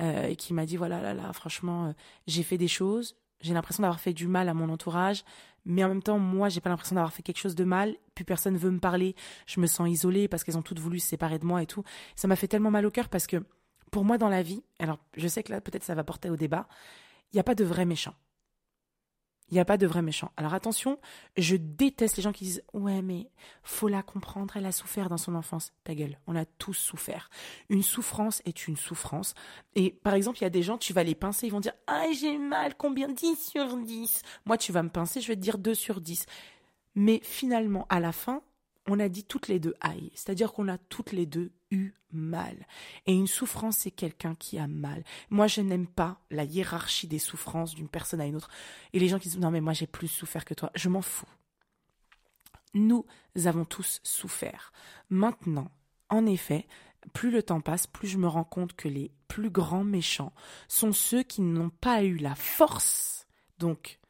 euh, 0.00 0.26
et 0.26 0.36
qui 0.36 0.52
m'a 0.52 0.66
dit 0.66 0.76
voilà 0.76 1.00
là 1.00 1.14
là, 1.14 1.32
franchement, 1.32 1.86
euh, 1.86 1.92
j'ai 2.26 2.42
fait 2.42 2.58
des 2.58 2.68
choses, 2.68 3.16
j'ai 3.40 3.54
l'impression 3.54 3.82
d'avoir 3.82 4.00
fait 4.00 4.12
du 4.12 4.26
mal 4.26 4.48
à 4.48 4.54
mon 4.54 4.68
entourage, 4.70 5.24
mais 5.64 5.84
en 5.84 5.88
même 5.88 6.02
temps, 6.02 6.18
moi, 6.18 6.48
j'ai 6.48 6.60
pas 6.60 6.70
l'impression 6.70 6.96
d'avoir 6.96 7.12
fait 7.12 7.22
quelque 7.22 7.38
chose 7.38 7.54
de 7.54 7.64
mal. 7.64 7.96
Plus 8.14 8.24
personne 8.24 8.56
veut 8.56 8.70
me 8.70 8.80
parler. 8.80 9.14
Je 9.46 9.60
me 9.60 9.66
sens 9.66 9.88
isolée 9.88 10.28
parce 10.28 10.44
qu'elles 10.44 10.58
ont 10.58 10.62
toutes 10.62 10.78
voulu 10.78 10.98
se 10.98 11.08
séparer 11.08 11.38
de 11.38 11.46
moi 11.46 11.62
et 11.62 11.66
tout. 11.66 11.82
Ça 12.16 12.28
m'a 12.28 12.36
fait 12.36 12.48
tellement 12.48 12.70
mal 12.70 12.84
au 12.84 12.90
cœur 12.90 13.08
parce 13.08 13.26
que 13.26 13.42
pour 13.90 14.04
moi, 14.04 14.18
dans 14.18 14.28
la 14.28 14.42
vie, 14.42 14.62
alors 14.78 14.98
je 15.16 15.28
sais 15.28 15.42
que 15.42 15.52
là, 15.52 15.60
peut-être 15.60 15.84
ça 15.84 15.94
va 15.94 16.04
porter 16.04 16.28
au 16.28 16.36
débat, 16.36 16.66
il 17.32 17.36
n'y 17.36 17.40
a 17.40 17.44
pas 17.44 17.54
de 17.54 17.64
vrais 17.64 17.86
méchants. 17.86 18.14
Il 19.54 19.58
n'y 19.58 19.60
a 19.60 19.64
pas 19.64 19.76
de 19.76 19.86
vrais 19.86 20.02
méchants. 20.02 20.32
Alors 20.36 20.52
attention, 20.52 20.98
je 21.36 21.54
déteste 21.54 22.16
les 22.16 22.24
gens 22.24 22.32
qui 22.32 22.42
disent 22.42 22.64
Ouais, 22.72 23.02
mais 23.02 23.30
faut 23.62 23.86
la 23.86 24.02
comprendre, 24.02 24.56
elle 24.56 24.66
a 24.66 24.72
souffert 24.72 25.08
dans 25.08 25.16
son 25.16 25.36
enfance. 25.36 25.72
Ta 25.84 25.94
gueule, 25.94 26.18
on 26.26 26.34
a 26.34 26.44
tous 26.44 26.74
souffert. 26.74 27.30
Une 27.68 27.84
souffrance 27.84 28.42
est 28.46 28.66
une 28.66 28.76
souffrance. 28.76 29.34
Et 29.76 29.92
par 29.92 30.14
exemple, 30.14 30.38
il 30.38 30.42
y 30.42 30.44
a 30.44 30.50
des 30.50 30.64
gens, 30.64 30.76
tu 30.76 30.92
vas 30.92 31.04
les 31.04 31.14
pincer, 31.14 31.46
ils 31.46 31.50
vont 31.50 31.60
dire 31.60 31.74
Ah, 31.86 32.06
j'ai 32.20 32.36
mal, 32.36 32.74
combien 32.76 33.06
10 33.06 33.36
sur 33.36 33.76
10 33.76 34.22
Moi, 34.44 34.58
tu 34.58 34.72
vas 34.72 34.82
me 34.82 34.88
pincer, 34.88 35.20
je 35.20 35.28
vais 35.28 35.36
te 35.36 35.40
dire 35.40 35.58
2 35.58 35.72
sur 35.72 36.00
10. 36.00 36.26
Mais 36.96 37.20
finalement, 37.22 37.86
à 37.90 38.00
la 38.00 38.10
fin, 38.10 38.42
on 38.88 38.98
a 38.98 39.08
dit 39.08 39.22
toutes 39.22 39.46
les 39.46 39.60
deux 39.60 39.74
aïe. 39.80 40.10
C'est-à-dire 40.14 40.52
qu'on 40.52 40.66
a 40.66 40.78
toutes 40.78 41.12
les 41.12 41.26
deux 41.26 41.52
mal. 42.12 42.66
Et 43.06 43.12
une 43.12 43.26
souffrance, 43.26 43.78
c'est 43.78 43.90
quelqu'un 43.90 44.34
qui 44.34 44.58
a 44.58 44.66
mal. 44.66 45.04
Moi, 45.30 45.46
je 45.46 45.60
n'aime 45.60 45.86
pas 45.86 46.20
la 46.30 46.44
hiérarchie 46.44 47.08
des 47.08 47.18
souffrances 47.18 47.74
d'une 47.74 47.88
personne 47.88 48.20
à 48.20 48.26
une 48.26 48.36
autre. 48.36 48.50
Et 48.92 48.98
les 48.98 49.08
gens 49.08 49.18
qui 49.18 49.28
disent 49.28 49.38
non, 49.38 49.50
mais 49.50 49.60
moi, 49.60 49.72
j'ai 49.72 49.86
plus 49.86 50.08
souffert 50.08 50.44
que 50.44 50.54
toi. 50.54 50.70
Je 50.74 50.88
m'en 50.88 51.02
fous. 51.02 51.28
Nous 52.74 53.06
avons 53.44 53.64
tous 53.64 54.00
souffert. 54.02 54.72
Maintenant, 55.08 55.70
en 56.08 56.26
effet, 56.26 56.66
plus 57.12 57.30
le 57.30 57.42
temps 57.42 57.60
passe, 57.60 57.86
plus 57.86 58.08
je 58.08 58.18
me 58.18 58.28
rends 58.28 58.44
compte 58.44 58.74
que 58.74 58.88
les 58.88 59.12
plus 59.28 59.50
grands 59.50 59.84
méchants 59.84 60.32
sont 60.68 60.92
ceux 60.92 61.22
qui 61.22 61.42
n'ont 61.42 61.70
pas 61.70 62.02
eu 62.02 62.16
la 62.16 62.34
force, 62.34 63.26
donc, 63.58 64.00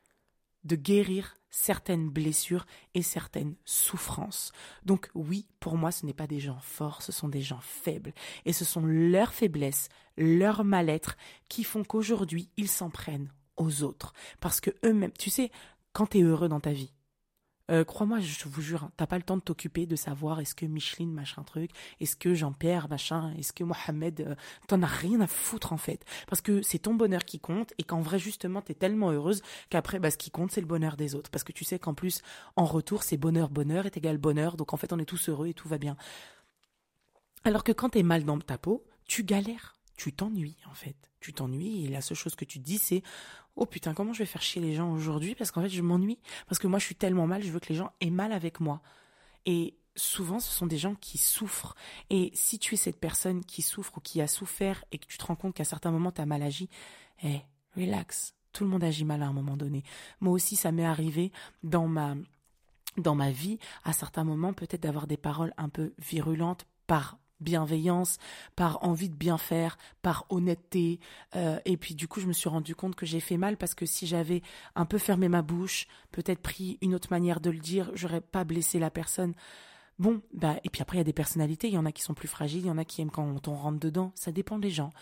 de 0.65 0.77
guérir 0.77 1.37
certaines 1.55 2.11
blessures 2.11 2.67
et 2.95 3.03
certaines 3.03 3.55
souffrances. 3.65 4.53
Donc 4.85 5.09
oui, 5.15 5.47
pour 5.61 5.77
moi, 5.77 5.93
ce 5.93 6.05
n'est 6.05 6.13
pas 6.13 6.27
des 6.27 6.41
gens 6.41 6.59
forts, 6.61 7.01
ce 7.01 7.13
sont 7.13 7.29
des 7.29 7.43
gens 7.43 7.61
faibles. 7.61 8.13
Et 8.45 8.53
ce 8.53 8.65
sont 8.65 8.85
leurs 8.85 9.33
faiblesses, 9.33 9.89
leur 10.17 10.65
mal-être 10.65 11.17
qui 11.49 11.63
font 11.63 11.85
qu'aujourd'hui, 11.85 12.51
ils 12.57 12.69
s'en 12.69 12.91
prennent 12.91 13.31
aux 13.57 13.85
autres. 13.85 14.13
Parce 14.41 14.61
que 14.61 14.71
eux-mêmes, 14.85 15.13
tu 15.17 15.31
sais, 15.31 15.53
quand 15.93 16.09
tu 16.09 16.19
es 16.19 16.23
heureux 16.23 16.49
dans 16.49 16.61
ta 16.61 16.73
vie, 16.73 16.93
euh, 17.71 17.83
crois-moi, 17.83 18.21
je 18.21 18.47
vous 18.47 18.61
jure, 18.61 18.85
hein, 18.85 18.93
t'as 18.99 19.07
pas 19.07 19.17
le 19.17 19.23
temps 19.23 19.39
de 19.39 19.43
t'occuper 19.43 19.87
de 19.87 19.97
savoir 19.97 20.41
est-ce 20.41 20.55
que 20.55 20.67
Micheline 20.67 21.13
machin 21.13 21.43
truc, 21.45 21.71
est-ce 21.99 22.15
que 22.15 22.35
Jean-Pierre 22.35 22.89
machin, 22.91 23.33
est-ce 23.39 23.55
que 23.55 23.65
Mohamed, 23.65 24.21
euh, 24.21 24.35
t'en 24.69 24.83
as 24.83 24.87
rien 24.87 25.21
à 25.23 25.27
foutre 25.27 25.73
en 25.73 25.79
fait, 25.79 26.05
parce 26.29 26.43
que 26.43 26.61
c'est 26.61 26.81
ton 26.81 26.95
bonheur 26.95 27.25
qui 27.25 27.41
compte 27.41 27.73
et 27.79 27.83
qu'en 27.83 28.03
vrai 28.03 28.19
justement 28.19 28.61
t'es 28.61 28.75
tellement 28.75 29.13
heureuse 29.13 29.41
qu'après 29.71 29.99
bah, 29.99 30.11
ce 30.11 30.19
qui 30.19 30.31
compte 30.31 30.51
c'est 30.53 30.61
le 30.61 30.67
bonheur 30.67 30.99
des 30.99 31.15
autres, 31.15 31.31
parce 31.31 31.43
que 31.43 31.53
tu 31.53 31.65
sais 31.65 31.79
qu'en 31.79 31.95
plus 31.95 32.21
en 32.57 32.67
retour 32.67 33.03
c'est 33.03 33.17
bonheur 33.17 33.49
bonheur 33.49 33.87
est 33.87 33.97
égal 33.97 34.19
bonheur, 34.19 34.59
donc 34.59 34.75
en 34.75 34.77
fait 34.77 34.93
on 34.93 34.99
est 34.99 35.07
tous 35.07 35.31
heureux 35.31 35.47
et 35.47 35.55
tout 35.55 35.69
va 35.69 35.79
bien. 35.79 35.97
Alors 37.45 37.65
que 37.65 37.73
quand 37.73 37.91
t'es 37.91 38.03
mal 38.03 38.25
dans 38.25 38.39
ta 38.39 38.59
peau, 38.59 38.85
tu 39.07 39.25
galères, 39.25 39.75
tu 39.97 40.13
t'ennuies 40.13 40.59
en 40.71 40.75
fait, 40.75 40.97
tu 41.21 41.33
t'ennuies 41.33 41.87
et 41.87 41.89
la 41.89 42.03
seule 42.03 42.19
chose 42.19 42.35
que 42.35 42.45
tu 42.45 42.59
dis 42.59 42.77
c'est 42.77 43.03
oh 43.57 43.67
putain, 43.67 43.95
comment 43.95 44.13
je 44.13 44.21
vais 44.21 44.27
faire 44.27 44.43
chier 44.43 44.61
les 44.61 44.75
gens 44.75 44.93
aujourd'hui 44.93 45.35
parce 45.35 45.51
qu'en 45.51 45.63
fait 45.63 45.69
je 45.69 45.83
m'ennuie 45.83 46.19
parce 46.49 46.59
que 46.59 46.67
moi 46.67 46.79
je 46.79 46.85
suis 46.85 46.95
tellement 46.95 47.27
mal, 47.27 47.43
je 47.43 47.51
veux 47.51 47.61
que 47.61 47.69
les 47.69 47.75
gens 47.75 47.93
aient 48.01 48.11
mal 48.11 48.33
avec 48.33 48.61
moi. 48.61 48.81
Et 49.47 49.75
souvent 49.97 50.41
ce 50.41 50.51
sont 50.51 50.67
des 50.67 50.79
gens 50.79 50.95
qui 50.95 51.19
souffrent 51.19 51.77
et 52.11 52.31
si 52.35 52.59
tu 52.59 52.75
es 52.75 52.77
cette 52.77 52.99
personne 52.99 53.45
qui 53.45 53.63
souffre 53.63 53.99
ou 53.99 54.01
qui 54.01 54.21
a 54.21 54.27
souffert 54.27 54.85
et 54.93 54.99
que 54.99 55.07
tu 55.07 55.19
te 55.19 55.25
rends 55.25 55.37
compte 55.37 55.55
qu'à 55.55 55.65
certains 55.65 55.91
moments 55.91 56.13
tu 56.13 56.21
as 56.21 56.27
mal 56.27 56.43
agi, 56.43 56.69
eh, 57.23 57.41
relax. 57.77 58.35
Tout 58.53 58.65
le 58.65 58.71
monde 58.71 58.85
agit 58.85 59.05
mal 59.05 59.23
à 59.23 59.27
un 59.27 59.33
moment 59.33 59.57
donné. 59.57 59.83
Moi 60.21 60.33
aussi 60.33 60.57
ça 60.57 60.73
m'est 60.73 60.85
arrivé 60.85 61.33
dans 61.63 61.89
ma 61.89 62.15
dans 62.97 63.17
ma 63.17 63.33
vie 63.33 63.59
à 63.83 63.93
certains 63.93 64.23
moments 64.23 64.53
peut-être 64.53 64.83
d'avoir 64.83 65.09
des 65.09 65.17
paroles 65.17 65.53
un 65.57 65.69
peu 65.69 65.93
virulentes 65.99 66.65
par 66.87 67.19
bienveillance, 67.45 68.19
par 68.57 68.83
envie 68.83 69.09
de 69.09 69.15
bien 69.15 69.39
faire, 69.39 69.79
par 70.03 70.27
honnêteté. 70.31 70.99
Euh, 71.37 71.61
et 71.65 71.77
puis 71.77 71.95
du 71.95 72.09
coup, 72.09 72.21
je 72.21 72.27
me 72.27 72.33
suis 72.33 72.49
rendu 72.49 72.75
compte 72.75 72.97
que 72.97 73.07
j'ai 73.07 73.21
fait 73.21 73.37
mal 73.37 73.57
parce 73.57 73.75
que 73.75 73.87
si 73.87 74.07
j'avais 74.07 74.43
un 74.75 74.87
peu 74.87 74.99
fermé 74.99 75.29
ma 75.29 75.43
bouche, 75.43 75.87
peut-être 76.11 76.41
pris 76.41 76.79
une 76.81 76.95
autre 76.95 77.09
manière 77.11 77.41
de 77.41 77.51
le 77.51 77.59
dire, 77.59 77.91
j'aurais 77.95 78.21
pas 78.21 78.45
blessé 78.45 78.79
la 78.79 78.91
personne. 78.91 79.35
Bon, 79.99 80.23
bah, 80.33 80.57
et 80.65 80.71
puis 80.71 80.83
après, 80.83 80.97
il 80.97 81.01
y 81.01 81.03
a 81.03 81.05
des 81.05 81.13
personnalités, 81.13 81.69
il 81.69 81.75
y 81.75 81.79
en 81.79 81.87
a 81.87 81.93
qui 81.93 82.03
sont 82.03 82.15
plus 82.15 82.27
fragiles, 82.27 82.63
il 82.63 82.67
y 82.67 82.71
en 82.71 82.79
a 82.79 82.85
qui 82.85 83.01
aiment 83.01 83.11
quand 83.11 83.47
on 83.47 83.55
rentre 83.55 83.79
dedans, 83.79 84.13
ça 84.17 84.33
dépend 84.33 84.59
des 84.59 84.71
gens. 84.71 84.93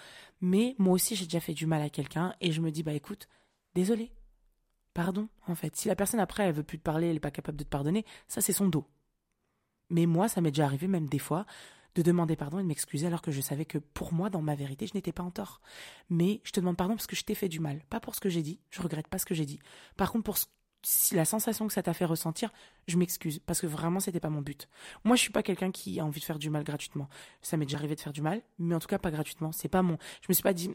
Mais 0.41 0.75
moi 0.79 0.95
aussi, 0.95 1.17
j'ai 1.17 1.25
déjà 1.25 1.41
fait 1.41 1.55
du 1.55 1.67
mal 1.67 1.81
à 1.81 1.89
quelqu'un 1.89 2.35
et 2.41 2.53
je 2.53 2.61
me 2.61 2.71
dis, 2.71 2.83
bah 2.83 2.93
écoute, 2.93 3.29
désolé, 3.75 4.13
pardon, 4.93 5.29
en 5.47 5.55
fait. 5.55 5.77
Si 5.77 5.89
la 5.89 5.97
personne 5.97 6.21
après, 6.21 6.45
elle 6.45 6.53
veut 6.53 6.63
plus 6.63 6.79
te 6.79 6.83
parler, 6.83 7.07
elle 7.07 7.15
n'est 7.15 7.21
pas 7.21 7.31
capable 7.31 7.57
de 7.59 7.65
te 7.65 7.69
pardonner, 7.71 8.05
ça 8.29 8.43
c'est 8.43 8.53
son 8.53 8.69
dos. 8.69 8.87
Mais 9.89 10.07
moi, 10.07 10.29
ça 10.29 10.41
m'est 10.41 10.51
déjà 10.51 10.65
arrivé 10.65 10.89
même 10.89 11.09
des 11.09 11.19
fois 11.19 11.47
de 11.95 12.03
demander 12.03 12.37
pardon 12.37 12.59
et 12.59 12.63
de 12.63 12.69
m'excuser 12.69 13.07
alors 13.07 13.23
que 13.23 13.31
je 13.31 13.41
savais 13.41 13.65
que 13.65 13.79
pour 13.79 14.13
moi, 14.13 14.31
dans 14.31 14.43
ma 14.43 14.55
vérité, 14.55 14.87
je 14.87 14.95
n'étais 14.95 15.13
pas 15.13 15.23
en 15.23 15.31
tort. 15.31 15.61
Mais 16.11 16.41
je 16.45 16.53
te 16.53 16.61
demande 16.61 16.77
pardon 16.77 16.95
parce 16.95 17.07
que 17.07 17.17
je 17.17 17.25
t'ai 17.25 17.35
fait 17.35 17.49
du 17.49 17.61
mal, 17.61 17.83
pas 17.91 18.01
pour 18.01 18.15
ce 18.15 18.21
que 18.21 18.29
j'ai 18.29 18.43
dit, 18.43 18.61
je 18.71 18.83
regrette 18.83 19.09
pas 19.09 19.19
ce 19.19 19.27
que 19.27 19.35
j'ai 19.35 19.47
dit. 19.47 19.59
Par 19.97 20.11
contre, 20.13 20.25
pour 20.25 20.39
si 20.85 21.15
la 21.15 21.25
sensation 21.25 21.67
que 21.67 21.73
ça 21.73 21.83
t'a 21.83 21.95
fait 21.95 22.05
ressentir, 22.05 22.51
je 22.89 22.97
m'excuse 22.97 23.39
parce 23.39 23.61
que 23.61 23.67
vraiment 23.67 24.01
c'était 24.01 24.21
pas 24.21 24.31
mon 24.31 24.41
but. 24.41 24.69
Moi, 25.05 25.17
je 25.17 25.23
suis 25.23 25.31
pas 25.31 25.43
quelqu'un 25.43 25.71
qui 25.71 26.01
a 26.01 26.05
envie 26.05 26.21
de 26.21 26.25
faire 26.25 26.39
du 26.39 26.51
mal 26.51 26.65
gratuitement. 26.65 27.09
Ça 27.41 27.57
m'est 27.57 27.67
déjà 27.67 27.79
arrivé 27.79 27.95
de 27.95 28.01
faire 28.01 28.13
du 28.13 28.23
mal, 28.23 28.43
mais 28.59 28.75
en 28.75 28.81
tout 28.81 28.89
cas 28.89 28.99
pas 28.99 29.11
gratuitement. 29.11 29.53
C'est 29.53 29.69
pas 29.69 29.83
mon. 29.83 29.97
Je 30.23 30.27
me 30.29 30.35
suis 30.35 30.43
pas 30.43 30.53
dit 30.53 30.71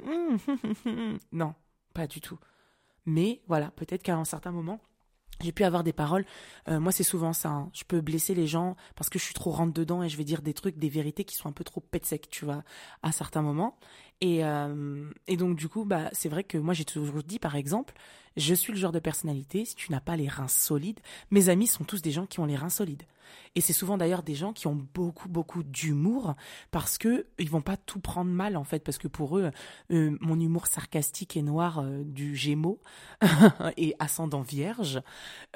non, 1.31 1.53
pas 1.93 2.07
du 2.07 2.21
tout. 2.21 2.39
Mais 3.05 3.41
voilà, 3.47 3.71
peut-être 3.71 4.03
qu'à 4.03 4.15
un 4.15 4.25
certain 4.25 4.51
moment, 4.51 4.81
j'ai 5.41 5.51
pu 5.51 5.63
avoir 5.63 5.83
des 5.83 5.93
paroles. 5.93 6.25
Euh, 6.67 6.79
moi, 6.79 6.91
c'est 6.91 7.03
souvent 7.03 7.33
ça. 7.33 7.49
Hein. 7.49 7.69
Je 7.73 7.83
peux 7.83 8.01
blesser 8.01 8.33
les 8.33 8.47
gens 8.47 8.75
parce 8.95 9.09
que 9.09 9.19
je 9.19 9.23
suis 9.23 9.33
trop 9.33 9.51
rentre 9.51 9.73
dedans 9.73 10.03
et 10.03 10.09
je 10.09 10.17
vais 10.17 10.23
dire 10.23 10.41
des 10.41 10.53
trucs, 10.53 10.77
des 10.77 10.89
vérités 10.89 11.23
qui 11.23 11.35
sont 11.35 11.47
un 11.47 11.51
peu 11.51 11.63
trop 11.63 11.81
pète 11.81 12.05
sec, 12.05 12.29
tu 12.29 12.45
vois, 12.45 12.63
à 13.03 13.11
certains 13.11 13.41
moments. 13.41 13.77
Et, 14.21 14.43
euh, 14.43 15.09
et 15.27 15.37
donc, 15.37 15.55
du 15.55 15.69
coup, 15.69 15.85
bah, 15.85 16.09
c'est 16.11 16.29
vrai 16.29 16.43
que 16.43 16.57
moi, 16.57 16.73
j'ai 16.73 16.85
toujours 16.85 17.23
dit, 17.23 17.39
par 17.39 17.55
exemple, 17.55 17.93
je 18.35 18.53
suis 18.53 18.73
le 18.73 18.79
genre 18.79 18.91
de 18.91 18.99
personnalité, 18.99 19.65
si 19.65 19.75
tu 19.75 19.91
n'as 19.91 19.99
pas 19.99 20.15
les 20.15 20.27
reins 20.27 20.47
solides, 20.47 20.99
mes 21.31 21.49
amis 21.49 21.67
sont 21.67 21.83
tous 21.83 22.01
des 22.01 22.11
gens 22.11 22.25
qui 22.25 22.39
ont 22.39 22.45
les 22.45 22.55
reins 22.55 22.69
solides. 22.69 23.03
Et 23.55 23.61
c'est 23.61 23.73
souvent 23.73 23.97
d'ailleurs 23.97 24.23
des 24.23 24.35
gens 24.35 24.53
qui 24.53 24.67
ont 24.67 24.87
beaucoup 24.93 25.29
beaucoup 25.29 25.63
d'humour 25.63 26.35
parce 26.71 26.97
que 26.97 27.27
ils 27.39 27.49
vont 27.49 27.61
pas 27.61 27.77
tout 27.77 27.99
prendre 27.99 28.31
mal 28.31 28.55
en 28.57 28.63
fait 28.63 28.83
parce 28.83 28.97
que 28.97 29.07
pour 29.07 29.37
eux 29.37 29.51
euh, 29.91 30.17
mon 30.21 30.39
humour 30.39 30.67
sarcastique 30.67 31.37
et 31.37 31.41
noir 31.41 31.79
euh, 31.79 32.03
du 32.03 32.35
Gémeaux 32.35 32.79
et 33.77 33.95
ascendant 33.99 34.41
Vierge 34.41 35.01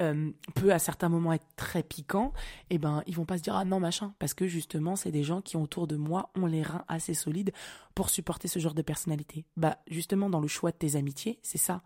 euh, 0.00 0.30
peut 0.54 0.72
à 0.72 0.78
certains 0.78 1.08
moments 1.08 1.32
être 1.32 1.46
très 1.56 1.82
piquant. 1.82 2.32
Et 2.70 2.78
ben 2.78 3.02
ils 3.06 3.14
vont 3.14 3.24
pas 3.24 3.38
se 3.38 3.42
dire 3.42 3.56
ah 3.56 3.64
non 3.64 3.80
machin 3.80 4.14
parce 4.18 4.34
que 4.34 4.46
justement 4.46 4.96
c'est 4.96 5.12
des 5.12 5.22
gens 5.22 5.40
qui 5.40 5.56
autour 5.56 5.86
de 5.86 5.96
moi 5.96 6.30
ont 6.34 6.46
les 6.46 6.62
reins 6.62 6.84
assez 6.88 7.14
solides 7.14 7.52
pour 7.94 8.10
supporter 8.10 8.48
ce 8.48 8.58
genre 8.58 8.74
de 8.74 8.82
personnalité. 8.82 9.44
Bah 9.56 9.78
justement 9.88 10.30
dans 10.30 10.40
le 10.40 10.48
choix 10.48 10.70
de 10.72 10.76
tes 10.76 10.96
amitiés 10.96 11.38
c'est 11.42 11.58
ça 11.58 11.82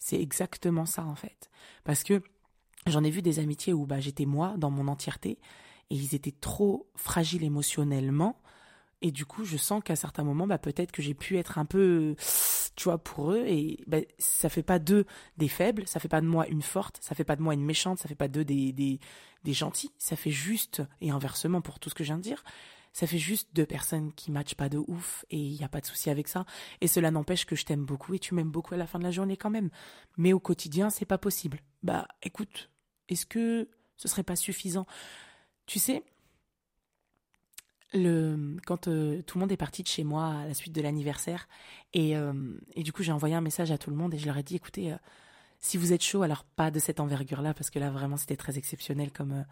c'est 0.00 0.20
exactement 0.20 0.86
ça 0.86 1.04
en 1.04 1.14
fait. 1.14 1.50
Parce 1.84 2.02
que 2.02 2.22
j'en 2.86 3.04
ai 3.04 3.10
vu 3.10 3.22
des 3.22 3.38
amitiés 3.38 3.72
où 3.72 3.86
bah, 3.86 4.00
j'étais 4.00 4.26
moi 4.26 4.54
dans 4.56 4.70
mon 4.70 4.88
entièreté 4.88 5.38
et 5.90 5.94
ils 5.94 6.14
étaient 6.14 6.34
trop 6.38 6.88
fragiles 6.94 7.44
émotionnellement. 7.44 8.40
Et 9.02 9.12
du 9.12 9.24
coup, 9.24 9.44
je 9.44 9.56
sens 9.56 9.82
qu'à 9.82 9.96
certains 9.96 10.24
moments, 10.24 10.46
bah, 10.46 10.58
peut-être 10.58 10.92
que 10.92 11.00
j'ai 11.00 11.14
pu 11.14 11.38
être 11.38 11.58
un 11.58 11.64
peu, 11.64 12.16
tu 12.76 12.84
vois, 12.84 12.98
pour 12.98 13.32
eux. 13.32 13.44
Et 13.46 13.82
bah, 13.86 13.98
ça 14.18 14.48
fait 14.48 14.62
pas 14.62 14.78
d'eux 14.78 15.06
des 15.38 15.48
faibles, 15.48 15.86
ça 15.86 16.00
fait 16.00 16.08
pas 16.08 16.20
de 16.20 16.26
moi 16.26 16.46
une 16.48 16.62
forte, 16.62 16.98
ça 17.00 17.14
fait 17.14 17.24
pas 17.24 17.36
de 17.36 17.42
moi 17.42 17.54
une 17.54 17.64
méchante, 17.64 17.98
ça 17.98 18.08
fait 18.08 18.14
pas 18.14 18.28
d'eux 18.28 18.44
des, 18.44 18.72
des, 18.72 19.00
des 19.44 19.52
gentils. 19.54 19.92
Ça 19.98 20.16
fait 20.16 20.30
juste, 20.30 20.82
et 21.00 21.10
inversement 21.10 21.62
pour 21.62 21.78
tout 21.78 21.88
ce 21.88 21.94
que 21.94 22.04
je 22.04 22.08
viens 22.08 22.18
de 22.18 22.22
dire, 22.22 22.44
ça 22.92 23.06
fait 23.06 23.18
juste 23.18 23.50
deux 23.54 23.66
personnes 23.66 24.12
qui 24.12 24.30
matchent 24.30 24.56
pas 24.56 24.68
de 24.68 24.78
ouf 24.78 25.24
et 25.30 25.38
il 25.38 25.56
n'y 25.56 25.64
a 25.64 25.68
pas 25.68 25.80
de 25.80 25.86
souci 25.86 26.10
avec 26.10 26.28
ça. 26.28 26.44
Et 26.80 26.88
cela 26.88 27.10
n'empêche 27.10 27.44
que 27.44 27.56
je 27.56 27.64
t'aime 27.64 27.84
beaucoup 27.84 28.14
et 28.14 28.18
tu 28.18 28.34
m'aimes 28.34 28.50
beaucoup 28.50 28.74
à 28.74 28.76
la 28.76 28.86
fin 28.86 28.98
de 28.98 29.04
la 29.04 29.10
journée 29.10 29.36
quand 29.36 29.50
même. 29.50 29.70
Mais 30.16 30.32
au 30.32 30.40
quotidien, 30.40 30.90
c'est 30.90 31.04
pas 31.04 31.18
possible. 31.18 31.60
Bah, 31.82 32.08
écoute, 32.22 32.70
est-ce 33.08 33.26
que 33.26 33.68
ce 33.96 34.08
serait 34.08 34.24
pas 34.24 34.36
suffisant? 34.36 34.86
Tu 35.66 35.78
sais, 35.78 36.04
le, 37.92 38.56
quand 38.66 38.88
euh, 38.88 39.22
tout 39.22 39.38
le 39.38 39.40
monde 39.40 39.52
est 39.52 39.56
parti 39.56 39.82
de 39.82 39.88
chez 39.88 40.04
moi 40.04 40.34
à 40.34 40.46
la 40.46 40.54
suite 40.54 40.72
de 40.72 40.82
l'anniversaire, 40.82 41.48
et, 41.92 42.16
euh, 42.16 42.32
et, 42.74 42.82
du 42.82 42.92
coup 42.92 43.02
j'ai 43.02 43.12
envoyé 43.12 43.34
un 43.34 43.40
message 43.40 43.70
à 43.70 43.78
tout 43.78 43.90
le 43.90 43.96
monde 43.96 44.14
et 44.14 44.18
je 44.18 44.26
leur 44.26 44.36
ai 44.36 44.42
dit, 44.42 44.56
écoutez, 44.56 44.92
euh, 44.92 44.96
si 45.60 45.76
vous 45.76 45.92
êtes 45.92 46.02
chaud, 46.02 46.22
alors 46.22 46.44
pas 46.44 46.70
de 46.70 46.78
cette 46.78 47.00
envergure-là, 47.00 47.54
parce 47.54 47.70
que 47.70 47.78
là 47.78 47.90
vraiment 47.90 48.16
c'était 48.16 48.36
très 48.36 48.58
exceptionnel 48.58 49.12
comme 49.12 49.44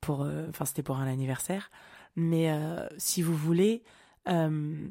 pour, 0.00 0.20
enfin 0.48 0.64
c'était 0.64 0.82
pour 0.82 0.96
un 0.96 1.06
anniversaire, 1.06 1.70
mais 2.16 2.50
euh, 2.50 2.86
si 2.98 3.22
vous 3.22 3.36
voulez, 3.36 3.82
euh, 4.28 4.88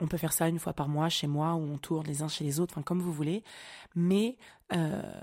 on 0.00 0.06
peut 0.06 0.16
faire 0.16 0.32
ça 0.32 0.48
une 0.48 0.58
fois 0.58 0.72
par 0.72 0.88
mois 0.88 1.08
chez 1.08 1.26
moi, 1.26 1.54
où 1.54 1.62
on 1.62 1.78
tourne 1.78 2.06
les 2.06 2.22
uns 2.22 2.28
chez 2.28 2.44
les 2.44 2.60
autres, 2.60 2.74
enfin 2.74 2.82
comme 2.82 3.00
vous 3.00 3.12
voulez. 3.12 3.42
Mais 3.94 4.36
euh, 4.72 5.20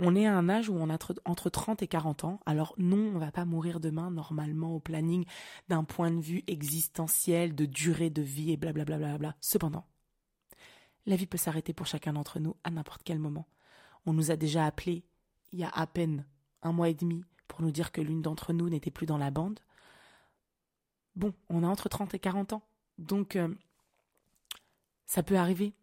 on 0.00 0.16
est 0.16 0.26
à 0.26 0.36
un 0.36 0.48
âge 0.48 0.68
où 0.68 0.74
on 0.74 0.90
a 0.90 0.98
entre 1.24 1.50
30 1.50 1.82
et 1.82 1.88
40 1.88 2.24
ans. 2.24 2.40
Alors 2.46 2.74
non, 2.78 3.12
on 3.14 3.18
va 3.18 3.30
pas 3.30 3.44
mourir 3.44 3.80
demain 3.80 4.10
normalement 4.10 4.74
au 4.74 4.80
planning 4.80 5.24
d'un 5.68 5.84
point 5.84 6.10
de 6.10 6.20
vue 6.20 6.42
existentiel, 6.46 7.54
de 7.54 7.66
durée 7.66 8.10
de 8.10 8.22
vie 8.22 8.52
et 8.52 8.56
blablabla. 8.56 8.96
Bla 8.96 9.08
bla 9.08 9.18
bla. 9.18 9.36
Cependant, 9.40 9.86
la 11.06 11.16
vie 11.16 11.26
peut 11.26 11.38
s'arrêter 11.38 11.72
pour 11.72 11.86
chacun 11.86 12.14
d'entre 12.14 12.40
nous 12.40 12.56
à 12.64 12.70
n'importe 12.70 13.02
quel 13.04 13.18
moment. 13.18 13.46
On 14.06 14.12
nous 14.12 14.30
a 14.30 14.36
déjà 14.36 14.66
appelés 14.66 15.04
il 15.52 15.60
y 15.60 15.64
a 15.64 15.70
à 15.70 15.86
peine 15.86 16.26
un 16.62 16.72
mois 16.72 16.88
et 16.88 16.94
demi 16.94 17.24
pour 17.46 17.62
nous 17.62 17.70
dire 17.70 17.92
que 17.92 18.00
l'une 18.00 18.22
d'entre 18.22 18.52
nous 18.52 18.68
n'était 18.68 18.90
plus 18.90 19.06
dans 19.06 19.18
la 19.18 19.30
bande. 19.30 19.60
Bon, 21.16 21.32
on 21.48 21.62
a 21.62 21.66
entre 21.66 21.88
30 21.88 22.14
et 22.14 22.18
40 22.18 22.54
ans. 22.54 22.62
Donc, 22.98 23.36
euh, 23.36 23.48
ça 25.06 25.22
peut 25.22 25.36
arriver. 25.36 25.74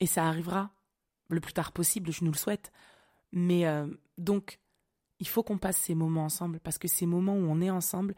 Et 0.00 0.06
ça 0.06 0.26
arrivera 0.26 0.70
le 1.28 1.40
plus 1.40 1.52
tard 1.52 1.72
possible, 1.72 2.10
je 2.10 2.24
nous 2.24 2.32
le 2.32 2.36
souhaite. 2.36 2.72
Mais 3.30 3.66
euh, 3.66 3.86
donc, 4.18 4.58
il 5.20 5.28
faut 5.28 5.42
qu'on 5.42 5.58
passe 5.58 5.76
ces 5.76 5.94
moments 5.94 6.24
ensemble, 6.24 6.58
parce 6.60 6.78
que 6.78 6.88
ces 6.88 7.06
moments 7.06 7.34
où 7.34 7.46
on 7.48 7.60
est 7.60 7.70
ensemble, 7.70 8.14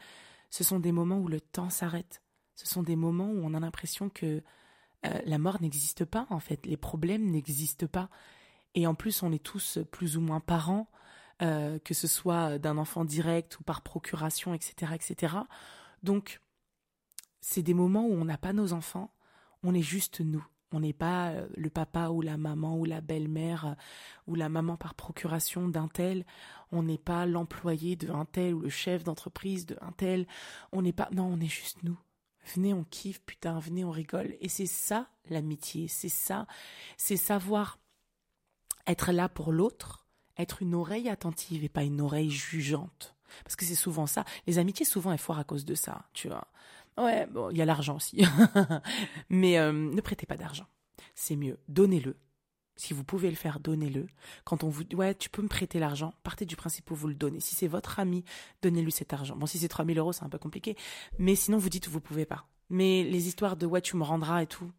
ce 0.50 0.64
sont 0.64 0.81
des 0.81 0.92
moments 0.92 1.18
où 1.18 1.29
le 1.29 1.40
temps 1.40 1.70
s'arrête. 1.70 2.22
Ce 2.55 2.66
sont 2.66 2.83
des 2.83 2.96
moments 2.96 3.29
où 3.29 3.44
on 3.44 3.55
a 3.55 3.61
l'impression 3.61 4.09
que 4.09 4.42
euh, 5.07 5.20
la 5.27 5.38
mort 5.38 5.61
n'existe 5.61 6.05
pas, 6.05 6.27
en 6.31 6.40
fait. 6.40 6.64
Les 6.64 6.77
problèmes 6.77 7.31
n'existent 7.31 7.87
pas. 7.87 8.09
Et 8.74 8.87
en 8.87 8.94
plus, 8.94 9.22
on 9.22 9.31
est 9.33 9.42
tous 9.42 9.79
plus 9.90 10.16
ou 10.16 10.20
moins 10.20 10.40
parents, 10.40 10.88
que 11.38 11.94
ce 11.94 12.07
soit 12.07 12.59
d'un 12.59 12.79
enfant 12.79 13.05
direct 13.05 13.61
ou 13.61 13.64
par 13.64 13.83
procuration, 13.83 14.55
etc., 14.55 14.92
etc. 14.94 15.37
Donc, 16.03 16.40
c'est 17.46 17.62
des 17.62 17.74
moments 17.74 18.07
où 18.07 18.14
on 18.14 18.24
n'a 18.24 18.38
pas 18.38 18.54
nos 18.54 18.72
enfants, 18.72 19.12
on 19.62 19.74
est 19.74 19.83
juste 19.83 20.20
nous. 20.20 20.44
On 20.72 20.80
n'est 20.80 20.94
pas 20.94 21.28
euh, 21.28 21.46
le 21.57 21.68
papa 21.68 22.09
ou 22.09 22.22
la 22.22 22.38
maman 22.38 22.78
ou 22.78 22.87
la 22.87 23.02
belle-mère 23.02 23.66
euh, 23.66 23.74
ou 24.26 24.35
la 24.35 24.48
maman 24.48 24.78
par 24.78 24.94
procuration 24.94 25.68
d'un 25.68 25.88
tel. 25.88 26.24
On 26.72 26.83
n'est 26.83 26.96
pas 26.96 27.26
l'employé 27.26 27.96
de 27.96 28.11
un 28.11 28.24
tel 28.24 28.54
ou 28.54 28.61
le 28.61 28.70
chef 28.70 29.04
d'entreprise 29.04 29.66
de 29.66 29.76
un 29.83 29.92
tel. 29.92 30.26
On 30.72 30.80
n'est 30.80 30.94
pas. 30.94 31.11
Non, 31.12 31.26
on 31.26 31.38
est 31.38 31.46
juste 31.46 31.83
nous. 31.83 31.98
Venez, 32.54 32.72
on 32.72 32.85
kiffe, 32.85 33.20
putain, 33.20 33.59
venez, 33.59 33.85
on 33.85 33.90
rigole. 33.90 34.35
Et 34.40 34.48
c'est 34.48 34.64
ça 34.64 35.07
l'amitié. 35.28 35.87
C'est 35.87 36.09
ça. 36.09 36.46
C'est 36.96 37.18
savoir 37.18 37.78
être 38.87 39.12
là 39.12 39.28
pour 39.28 39.52
l'autre, 39.52 40.07
être 40.38 40.62
une 40.62 40.74
oreille 40.74 41.11
attentive 41.11 41.62
et 41.62 41.68
pas 41.68 41.83
une 41.85 42.00
oreille 42.00 42.30
jugeante. 42.30 43.14
Parce 43.44 43.54
que 43.54 43.66
c'est 43.66 43.74
souvent 43.74 44.07
ça. 44.07 44.24
Les 44.46 44.59
amitiés, 44.59 44.87
souvent, 44.87 45.12
elles 45.12 45.18
foirent 45.18 45.38
à 45.38 45.44
cause 45.44 45.66
de 45.66 45.74
ça, 45.74 46.07
tu 46.14 46.28
vois. 46.28 46.48
Ouais, 46.98 47.26
bon, 47.26 47.50
il 47.50 47.57
y 47.57 47.62
a 47.62 47.64
l'argent 47.64 47.96
aussi. 47.96 48.24
Mais 49.28 49.59
euh, 49.59 49.72
ne 49.72 50.00
prêtez 50.00 50.26
pas 50.26 50.37
d'argent. 50.37 50.66
C'est 51.14 51.37
mieux. 51.37 51.59
Donnez-le. 51.68 52.16
Si 52.76 52.92
vous 52.92 53.04
pouvez 53.04 53.30
le 53.30 53.37
faire, 53.37 53.61
donnez-le. 53.61 54.07
Quand 54.44 54.64
on 54.64 54.68
vous 54.68 54.83
dit, 54.83 54.96
ouais, 54.96 55.14
tu 55.14 55.30
peux 55.30 55.42
me 55.42 55.48
prêter 55.48 55.78
l'argent, 55.78 56.12
partez 56.24 56.44
du 56.44 56.57
principe 56.57 56.90
où 56.90 56.94
vous 56.94 57.07
le 57.07 57.14
donnez. 57.14 57.38
Si 57.38 57.54
c'est 57.54 57.68
votre 57.68 58.00
ami, 58.00 58.24
donnez-lui 58.62 58.90
cet 58.90 59.12
argent. 59.12 59.37
Bon, 59.37 59.46
si 59.46 59.59
c'est 59.59 59.68
3000 59.68 59.98
euros, 59.98 60.12
c'est 60.12 60.24
un 60.24 60.28
peu 60.28 60.38
compliqué. 60.38 60.76
Mais 61.18 61.37
sinon, 61.37 61.59
vous 61.59 61.68
dites, 61.68 61.88
vous 61.88 62.00
pouvez 62.00 62.26
pas. 62.26 62.46
Mais 62.70 63.04
les 63.04 63.28
histoires 63.28 63.57
de, 63.57 63.66
ouais, 63.66 63.80
tu 63.80 63.96
me 63.96 64.02
rendras 64.02 64.42
et 64.42 64.46
tout, 64.46 64.70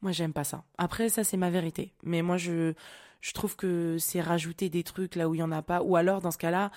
moi, 0.00 0.12
j'aime 0.12 0.32
pas 0.32 0.44
ça. 0.44 0.64
Après, 0.78 1.10
ça, 1.10 1.24
c'est 1.24 1.36
ma 1.36 1.50
vérité. 1.50 1.92
Mais 2.02 2.22
moi, 2.22 2.38
je, 2.38 2.72
je 3.20 3.32
trouve 3.32 3.56
que 3.56 3.98
c'est 3.98 4.22
rajouter 4.22 4.70
des 4.70 4.82
trucs 4.82 5.16
là 5.16 5.28
où 5.28 5.34
il 5.34 5.38
y 5.38 5.42
en 5.42 5.52
a 5.52 5.62
pas. 5.62 5.82
Ou 5.82 5.96
alors, 5.96 6.22
dans 6.22 6.30
ce 6.30 6.38
cas-là, 6.38 6.70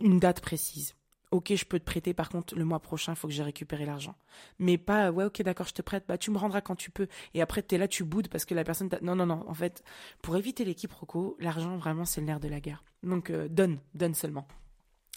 une 0.00 0.18
date 0.18 0.40
précise 0.40 0.94
ok, 1.30 1.54
je 1.54 1.64
peux 1.64 1.78
te 1.78 1.84
prêter, 1.84 2.14
par 2.14 2.28
contre, 2.28 2.54
le 2.54 2.64
mois 2.64 2.80
prochain, 2.80 3.12
il 3.12 3.16
faut 3.16 3.28
que 3.28 3.34
j'ai 3.34 3.42
récupéré 3.42 3.84
l'argent. 3.84 4.14
Mais 4.58 4.78
pas, 4.78 5.10
ouais, 5.10 5.24
ok, 5.24 5.42
d'accord, 5.42 5.66
je 5.66 5.74
te 5.74 5.82
prête, 5.82 6.04
bah, 6.08 6.18
tu 6.18 6.30
me 6.30 6.38
rendras 6.38 6.60
quand 6.60 6.76
tu 6.76 6.90
peux. 6.90 7.08
Et 7.34 7.42
après, 7.42 7.62
tu 7.62 7.74
es 7.74 7.78
là, 7.78 7.88
tu 7.88 8.04
boudes 8.04 8.28
parce 8.28 8.44
que 8.44 8.54
la 8.54 8.64
personne 8.64 8.88
Non, 9.02 9.14
non, 9.14 9.26
non, 9.26 9.44
en 9.48 9.54
fait, 9.54 9.82
pour 10.22 10.36
éviter 10.36 10.64
les 10.64 10.74
quiproquos, 10.74 11.36
l'argent, 11.38 11.76
vraiment, 11.76 12.04
c'est 12.04 12.20
le 12.20 12.26
nerf 12.26 12.40
de 12.40 12.48
la 12.48 12.60
guerre. 12.60 12.84
Donc, 13.02 13.30
euh, 13.30 13.48
donne, 13.48 13.78
donne 13.94 14.14
seulement. 14.14 14.46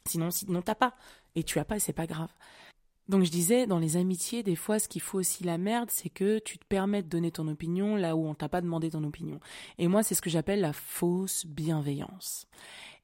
Sinon, 0.06 0.32
sinon 0.32 0.62
t'as 0.62 0.76
pas. 0.76 0.96
Et 1.36 1.44
tu 1.44 1.60
as 1.60 1.66
pas, 1.66 1.80
c'est 1.80 1.94
pas 1.94 2.08
grave. 2.08 2.32
Donc 3.08 3.24
je 3.24 3.32
disais, 3.32 3.68
dans 3.68 3.80
les 3.80 3.98
amitiés, 3.98 4.42
des 4.44 4.56
fois, 4.56 4.80
ce 4.80 4.88
qui 4.88 5.00
faut 5.00 5.20
aussi 5.20 5.44
la 5.44 5.58
merde, 5.58 5.90
c'est 5.92 6.10
que 6.10 6.40
tu 6.40 6.58
te 6.58 6.66
permets 6.66 7.04
de 7.04 7.10
donner 7.10 7.32
ton 7.32 7.48
opinion 7.48 7.96
là 7.96 8.16
où 8.16 8.26
on 8.26 8.36
t'a 8.36 8.48
pas 8.48 8.62
demandé 8.62 8.90
ton 8.90 9.04
opinion. 9.04 9.40
Et 9.78 9.88
moi, 9.88 10.02
c'est 10.02 10.16
ce 10.16 10.22
que 10.22 10.30
j'appelle 10.30 10.62
la 10.62 10.74
fausse 10.74 11.46
bienveillance. 11.46 12.48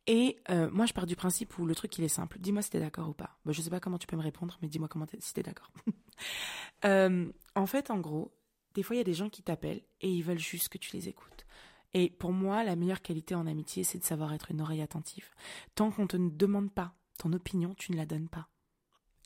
Et 0.08 0.38
euh, 0.50 0.70
moi, 0.72 0.86
je 0.86 0.94
pars 0.94 1.06
du 1.06 1.18
principe 1.18 1.58
où 1.58 1.66
le 1.66 1.76
truc, 1.76 1.98
il 1.98 2.04
est 2.04 2.10
simple. 2.10 2.40
Dis-moi 2.40 2.62
si 2.62 2.70
t'es 2.70 2.80
d'accord 2.80 3.10
ou 3.10 3.14
pas. 3.14 3.38
Je 3.46 3.52
je 3.52 3.62
sais 3.62 3.70
pas 3.70 3.82
comment 3.82 3.98
tu 3.98 4.08
peux 4.08 4.16
me 4.16 4.22
répondre, 4.22 4.58
mais 4.62 4.70
dis-moi 4.70 4.88
comment 4.88 5.06
si 5.20 5.34
t'es 5.34 5.44
d'accord. 5.44 5.72
euh, 6.86 7.32
en 7.56 7.66
fait, 7.66 7.92
en 7.92 8.00
gros, 8.00 8.34
des 8.74 8.84
fois, 8.84 8.96
il 8.96 9.00
y 9.00 9.02
a 9.02 9.06
des 9.06 9.14
gens 9.14 9.30
qui 9.30 9.44
t'appellent 9.44 9.84
et 10.00 10.10
ils 10.10 10.24
veulent 10.24 10.40
juste 10.40 10.70
que 10.70 10.78
tu 10.78 10.96
les 10.96 11.10
écoutes. 11.10 11.46
Et 11.94 12.10
pour 12.10 12.32
moi, 12.32 12.64
la 12.64 12.76
meilleure 12.76 13.02
qualité 13.02 13.36
en 13.36 13.48
amitié, 13.48 13.84
c'est 13.84 13.98
de 13.98 14.04
savoir 14.04 14.34
être 14.34 14.52
une 14.52 14.62
oreille 14.62 14.82
attentive. 14.82 15.30
Tant 15.76 15.92
qu'on 15.92 16.08
te 16.08 16.18
demande 16.18 16.72
pas 16.72 16.94
ton 17.18 17.34
opinion, 17.34 17.74
tu 17.76 17.92
ne 17.92 17.98
la 17.98 18.06
donnes 18.06 18.30
pas. 18.30 18.48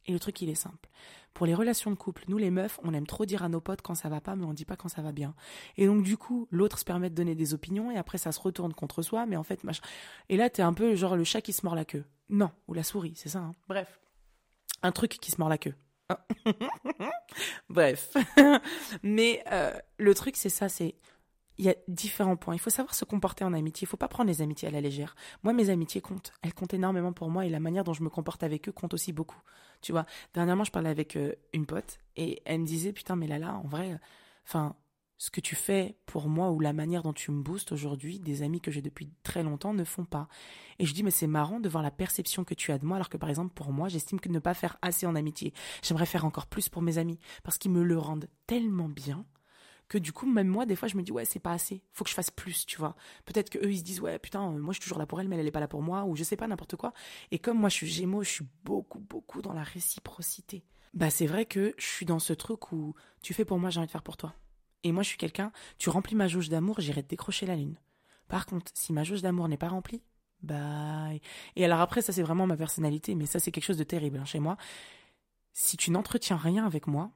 Et 0.08 0.14
le 0.14 0.20
truc, 0.20 0.42
il 0.42 0.50
est 0.50 0.56
simple. 0.56 0.90
Pour 1.34 1.46
les 1.46 1.56
relations 1.56 1.92
de 1.92 1.96
couple, 1.96 2.24
nous 2.28 2.38
les 2.38 2.52
meufs, 2.52 2.80
on 2.84 2.94
aime 2.94 3.08
trop 3.08 3.26
dire 3.26 3.44
à 3.44 3.50
nos 3.50 3.62
potes 3.62 3.82
quand 3.82 3.96
ça 3.96 4.10
va 4.10 4.20
pas, 4.20 4.36
mais 4.36 4.46
on 4.46 4.54
dit 4.54 4.66
pas 4.66 4.76
quand 4.76 4.90
ça 4.90 5.02
va 5.02 5.12
bien. 5.12 5.34
Et 5.78 5.86
donc 5.86 6.04
du 6.04 6.18
coup, 6.18 6.48
l'autre 6.52 6.78
se 6.78 6.84
permet 6.84 7.10
de 7.10 7.16
donner 7.16 7.36
des 7.36 7.54
opinions 7.54 7.90
et 7.92 7.98
après 7.98 8.18
ça 8.18 8.32
se 8.32 8.40
retourne 8.40 8.74
contre 8.74 9.02
soi, 9.02 9.26
mais 9.26 9.38
en 9.38 9.44
fait, 9.44 9.64
machin. 9.64 9.84
Et 10.30 10.38
là, 10.38 10.50
t'es 10.50 10.62
un 10.62 10.74
peu 10.74 10.96
genre 10.96 11.16
le 11.16 11.24
chat 11.24 11.42
qui 11.42 11.54
se 11.54 11.66
mord 11.66 11.76
la 11.76 11.86
queue. 11.86 12.04
Non, 12.30 12.52
ou 12.68 12.74
la 12.74 12.84
souris, 12.84 13.14
c'est 13.16 13.30
ça. 13.30 13.40
Hein. 13.40 13.56
Bref, 13.68 14.00
un 14.84 14.92
truc 14.92 15.12
qui 15.12 15.32
se 15.32 15.38
mord 15.40 15.50
la 15.50 15.58
queue. 15.58 15.76
Bref, 17.70 18.18
mais 19.04 19.44
euh, 19.52 19.72
le 19.98 20.14
truc 20.14 20.36
c'est 20.36 20.50
ça, 20.50 20.68
c'est 20.68 20.96
il 21.62 21.68
y 21.68 21.70
a 21.70 21.76
différents 21.88 22.38
points. 22.38 22.56
Il 22.56 22.60
faut 22.60 22.72
savoir 22.72 22.96
se 22.96 23.06
comporter 23.06 23.44
en 23.44 23.54
amitié. 23.54 23.86
Il 23.86 23.88
faut 23.88 23.96
pas 23.96 24.08
prendre 24.08 24.28
les 24.28 24.42
amitiés 24.42 24.68
à 24.68 24.72
la 24.72 24.82
légère. 24.82 25.16
Moi, 25.44 25.54
mes 25.54 25.70
amitiés 25.70 26.02
comptent. 26.02 26.34
Elles 26.42 26.56
comptent 26.56 26.74
énormément 26.74 27.14
pour 27.14 27.30
moi 27.30 27.46
et 27.46 27.50
la 27.50 27.60
manière 27.60 27.84
dont 27.84 27.94
je 27.94 28.02
me 28.02 28.10
comporte 28.10 28.42
avec 28.42 28.68
eux 28.68 28.72
compte 28.72 28.96
aussi 28.96 29.14
beaucoup. 29.14 29.40
Tu 29.80 29.92
vois, 29.92 30.08
dernièrement, 30.34 30.64
je 30.64 30.72
parlais 30.72 30.90
avec 30.90 31.16
euh, 31.16 31.36
une 31.54 31.68
pote 31.68 32.00
et 32.16 32.42
elle 32.46 32.62
me 32.62 32.66
disait 32.66 32.94
Putain, 32.94 33.16
mais 33.16 33.28
là, 33.28 33.38
là, 33.38 33.54
en 33.64 33.68
vrai, 33.68 34.00
enfin, 34.44 34.76
ce 35.20 35.30
que 35.30 35.40
tu 35.40 35.56
fais 35.56 35.98
pour 36.08 36.30
moi 36.30 36.50
ou 36.50 36.60
la 36.60 36.74
manière 36.74 37.04
dont 37.04 37.14
tu 37.14 37.30
me 37.30 37.44
boostes 37.44 37.72
aujourd'hui, 37.72 38.20
des 38.20 38.42
amis 38.42 38.60
que 38.60 38.72
j'ai 38.72 38.82
depuis 38.82 39.12
très 39.22 39.44
longtemps 39.44 39.76
ne 39.76 39.84
font 39.84 40.04
pas. 40.04 40.28
Et 40.80 40.88
je 40.88 40.96
dis 40.96 41.04
Mais 41.04 41.12
c'est 41.12 41.28
marrant 41.28 41.60
de 41.60 41.70
voir 41.70 41.84
la 41.84 41.92
perception 41.92 42.44
que 42.44 42.56
tu 42.56 42.72
as 42.72 42.80
de 42.80 42.88
moi, 42.88 42.96
alors 42.96 43.10
que 43.10 43.18
par 43.18 43.30
exemple, 43.30 43.54
pour 43.54 43.72
moi, 43.72 43.88
j'estime 43.88 44.20
que 44.20 44.30
ne 44.30 44.40
pas 44.40 44.56
faire 44.56 44.78
assez 44.82 45.06
en 45.06 45.16
amitié. 45.16 45.54
J'aimerais 45.84 46.08
faire 46.08 46.26
encore 46.26 46.48
plus 46.48 46.70
pour 46.70 46.82
mes 46.82 46.98
amis 46.98 47.20
parce 47.44 47.60
qu'ils 47.60 47.70
me 47.70 47.84
le 47.84 48.00
rendent 48.00 48.26
tellement 48.48 48.90
bien 48.90 49.28
que 49.92 49.98
du 49.98 50.14
coup, 50.14 50.26
même 50.26 50.48
moi, 50.48 50.66
des 50.66 50.78
fois, 50.78 50.88
je 50.88 50.96
me 50.96 51.04
dis, 51.04 51.12
ouais, 51.12 51.26
c'est 51.26 51.42
pas 51.42 51.52
assez. 51.52 51.84
Faut 51.92 52.06
que 52.06 52.10
je 52.10 52.16
fasse 52.16 52.32
plus, 52.32 52.66
tu 52.66 52.78
vois. 52.78 52.96
Peut-être 53.26 53.50
qu'eux, 53.50 53.70
ils 53.70 53.80
se 53.80 53.84
disent, 53.84 54.00
ouais, 54.00 54.20
putain, 54.20 54.42
euh, 54.42 54.58
moi, 54.58 54.72
je 54.72 54.80
suis 54.80 54.84
toujours 54.84 55.00
là 55.00 55.06
pour 55.06 55.20
elle, 55.20 55.28
mais 55.28 55.38
elle, 55.38 55.46
est 55.46 55.52
pas 55.52 55.60
là 55.60 55.68
pour 55.68 55.82
moi, 55.82 56.06
ou 56.06 56.16
je 56.16 56.24
sais 56.24 56.38
pas, 56.38 56.48
n'importe 56.48 56.78
quoi. 56.78 56.94
Et 57.32 57.40
comme 57.40 57.60
moi, 57.60 57.68
je 57.68 57.76
suis 57.76 57.88
gémeaux, 57.88 58.24
je 58.24 58.30
suis 58.30 58.48
beaucoup, 58.64 59.02
beaucoup 59.02 59.42
dans 59.42 59.52
la 59.52 59.64
réciprocité. 59.64 60.64
Bah, 60.94 61.10
c'est 61.10 61.28
vrai 61.28 61.46
que 61.46 61.76
je 61.78 61.86
suis 61.86 62.06
dans 62.06 62.20
ce 62.20 62.32
truc 62.32 62.72
où 62.72 62.96
tu 63.22 63.34
fais 63.34 63.44
pour 63.44 63.60
moi, 63.60 63.70
j'ai 63.70 63.80
envie 63.80 63.88
de 63.88 63.92
faire 63.92 64.02
pour 64.02 64.16
toi. 64.16 64.34
Et 64.86 64.94
moi, 64.94 65.04
je 65.04 65.10
suis 65.10 65.18
quelqu'un, 65.18 65.52
tu 65.78 65.90
remplis 65.90 66.16
ma 66.16 66.30
jauge 66.30 66.48
d'amour, 66.48 66.80
j'irai 66.80 67.04
te 67.04 67.10
décrocher 67.10 67.46
la 67.46 67.58
lune. 67.58 67.76
Par 68.30 68.46
contre, 68.46 68.72
si 68.74 68.94
ma 68.94 69.04
jauge 69.04 69.22
d'amour 69.22 69.50
n'est 69.50 69.58
pas 69.58 69.68
remplie, 69.68 70.02
bye. 70.42 71.20
Et 71.58 71.66
alors 71.66 71.82
après, 71.82 72.02
ça, 72.02 72.14
c'est 72.14 72.24
vraiment 72.24 72.48
ma 72.48 72.56
personnalité, 72.56 73.14
mais 73.14 73.26
ça, 73.26 73.40
c'est 73.40 73.52
quelque 73.52 73.66
chose 73.66 73.78
de 73.78 73.84
terrible 73.84 74.20
hein, 74.20 74.26
chez 74.26 74.40
moi. 74.40 74.56
Si 75.52 75.76
tu 75.76 75.92
n'entretiens 75.92 76.38
rien 76.38 76.66
avec 76.66 76.88
moi, 76.88 77.12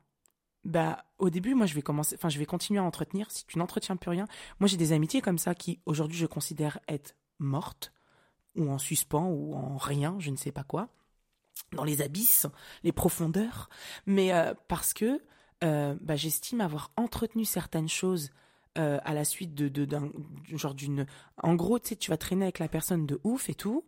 bah 0.66 1.06
au 1.20 1.30
début 1.30 1.54
moi 1.54 1.68
je 1.68 1.76
vais 1.76 1.82
commencer 1.82 2.16
enfin 2.16 2.30
je 2.30 2.40
vais 2.40 2.46
continuer 2.46 2.80
à 2.80 2.84
entretenir. 2.84 3.32
Si 3.32 3.46
tu 3.46 3.58
n'entretiens 3.58 3.96
plus 3.96 4.10
rien 4.10 4.28
moi 4.60 4.68
j'ai 4.68 4.78
des 4.78 4.92
amitiés 4.92 5.22
comme 5.22 5.38
ça 5.38 5.56
qui 5.56 5.80
aujourd'hui 5.86 6.18
je 6.18 6.26
considère 6.26 6.80
être 6.88 7.16
mortes 7.40 7.94
ou 8.56 8.70
en 8.70 8.78
suspens 8.78 9.30
ou 9.30 9.56
en 9.56 9.78
rien 9.78 10.16
je 10.20 10.32
ne 10.32 10.36
sais 10.36 10.52
pas 10.52 10.64
quoi 10.64 10.90
dans 11.74 11.84
les 11.84 12.02
abysses 12.02 12.48
les 12.84 12.92
profondeurs. 12.92 13.70
Mais 14.06 14.34
euh, 14.34 14.54
parce 14.68 14.94
que 14.94 15.22
euh, 15.64 15.96
bah, 16.02 16.16
j'estime 16.16 16.62
avoir 16.62 16.92
entretenu 16.98 17.46
certaines 17.46 17.90
choses 17.90 18.32
euh, 18.78 19.00
à 19.06 19.14
la 19.14 19.24
suite 19.24 19.56
de 19.56 19.86
d'un 19.86 20.12
genre 20.52 20.74
d'une 20.74 21.06
en 21.42 21.56
gros 21.56 21.80
tu 21.80 21.90
sais 21.90 21.96
tu 21.96 22.10
vas 22.10 22.18
traîner 22.18 22.44
avec 22.44 22.60
la 22.60 22.68
personne 22.68 23.06
de 23.06 23.22
ouf 23.24 23.50
et 23.50 23.56
tout 23.56 23.86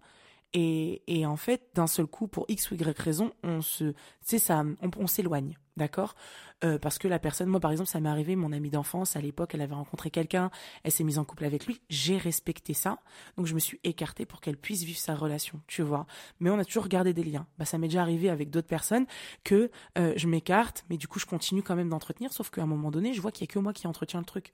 et, 0.59 1.25
en 1.25 1.37
fait, 1.37 1.69
d'un 1.75 1.85
seul 1.85 2.07
coup, 2.07 2.27
pour 2.27 2.45
X 2.47 2.71
ou 2.71 2.75
Y 2.75 2.97
raison, 2.99 3.31
on 3.43 3.61
se, 3.61 3.93
c'est 4.21 4.39
ça, 4.39 4.63
on, 4.81 5.05
s'éloigne, 5.05 5.55
d'accord? 5.75 6.15
Euh, 6.63 6.79
Parce 6.79 6.97
que 6.97 7.07
la 7.07 7.19
personne, 7.19 7.47
moi 7.47 7.59
par 7.59 7.69
exemple, 7.71 7.91
ça 7.91 7.99
m'est 7.99 8.09
arrivé, 8.09 8.35
mon 8.35 8.51
amie 8.51 8.71
d'enfance, 8.71 9.15
à 9.15 9.21
l'époque, 9.21 9.53
elle 9.53 9.61
avait 9.61 9.75
rencontré 9.75 10.09
quelqu'un, 10.09 10.49
elle 10.83 10.91
s'est 10.91 11.03
mise 11.03 11.19
en 11.19 11.25
couple 11.25 11.45
avec 11.45 11.67
lui, 11.67 11.79
j'ai 11.91 12.17
respecté 12.17 12.73
ça, 12.73 12.97
donc 13.37 13.45
je 13.45 13.53
me 13.53 13.59
suis 13.59 13.79
écartée 13.83 14.25
pour 14.25 14.41
qu'elle 14.41 14.57
puisse 14.57 14.81
vivre 14.81 14.97
sa 14.97 15.13
relation, 15.13 15.61
tu 15.67 15.83
vois? 15.83 16.07
Mais 16.39 16.49
on 16.49 16.57
a 16.57 16.65
toujours 16.65 16.87
gardé 16.87 17.13
des 17.13 17.23
liens. 17.23 17.45
Bah 17.59 17.65
ça 17.65 17.77
m'est 17.77 17.87
déjà 17.87 18.01
arrivé 18.01 18.29
avec 18.29 18.49
d'autres 18.49 18.67
personnes 18.67 19.05
que 19.43 19.69
euh, 19.99 20.13
je 20.15 20.27
m'écarte, 20.27 20.85
mais 20.89 20.97
du 20.97 21.07
coup 21.07 21.19
je 21.19 21.27
continue 21.27 21.61
quand 21.61 21.75
même 21.75 21.89
d'entretenir, 21.89 22.33
sauf 22.33 22.49
qu'à 22.49 22.63
un 22.63 22.67
moment 22.67 22.89
donné, 22.89 23.13
je 23.13 23.21
vois 23.21 23.31
qu'il 23.31 23.45
y 23.45 23.49
a 23.49 23.53
que 23.53 23.59
moi 23.59 23.73
qui 23.73 23.85
entretiens 23.85 24.21
le 24.21 24.25
truc. 24.25 24.53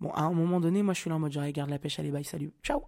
Bon, 0.00 0.10
à 0.10 0.22
un 0.22 0.32
moment 0.32 0.58
donné, 0.58 0.82
moi 0.82 0.94
je 0.94 1.00
suis 1.00 1.10
là 1.10 1.14
en 1.14 1.20
mode, 1.20 1.32
je 1.32 1.38
regarde 1.38 1.70
la 1.70 1.78
pêche, 1.78 2.00
allez 2.00 2.10
bye, 2.10 2.24
salut, 2.24 2.52
ciao 2.64 2.82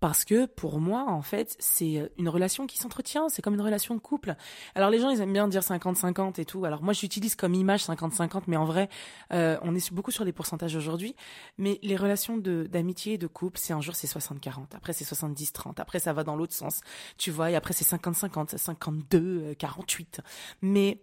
Parce 0.00 0.24
que 0.24 0.46
pour 0.46 0.80
moi, 0.80 1.04
en 1.08 1.22
fait, 1.22 1.54
c'est 1.60 2.10
une 2.18 2.28
relation 2.28 2.66
qui 2.66 2.76
s'entretient, 2.76 3.28
c'est 3.28 3.40
comme 3.40 3.54
une 3.54 3.60
relation 3.60 3.94
de 3.94 4.00
couple. 4.00 4.34
Alors 4.74 4.90
les 4.90 4.98
gens, 4.98 5.10
ils 5.10 5.20
aiment 5.20 5.32
bien 5.32 5.46
dire 5.46 5.62
50-50 5.62 6.40
et 6.40 6.44
tout. 6.44 6.64
Alors 6.64 6.82
moi, 6.82 6.92
j'utilise 6.92 7.36
comme 7.36 7.54
image 7.54 7.84
50-50, 7.84 8.42
mais 8.48 8.56
en 8.56 8.64
vrai, 8.64 8.88
euh, 9.32 9.56
on 9.62 9.76
est 9.76 9.92
beaucoup 9.92 10.10
sur 10.10 10.24
les 10.24 10.32
pourcentages 10.32 10.74
aujourd'hui. 10.74 11.14
Mais 11.56 11.78
les 11.82 11.94
relations 11.94 12.36
d'amitié 12.36 13.14
et 13.14 13.18
de 13.18 13.28
couple, 13.28 13.58
c'est 13.58 13.72
un 13.72 13.80
jour 13.80 13.94
c'est 13.94 14.08
60-40, 14.08 14.74
après 14.74 14.92
c'est 14.92 15.04
70-30, 15.04 15.80
après 15.80 16.00
ça 16.00 16.12
va 16.12 16.24
dans 16.24 16.34
l'autre 16.34 16.54
sens, 16.54 16.80
tu 17.16 17.30
vois, 17.30 17.50
et 17.50 17.54
après 17.54 17.72
c'est 17.72 17.88
50-50, 17.88 18.56
52-48. 18.56 20.18
Mais 20.62 21.02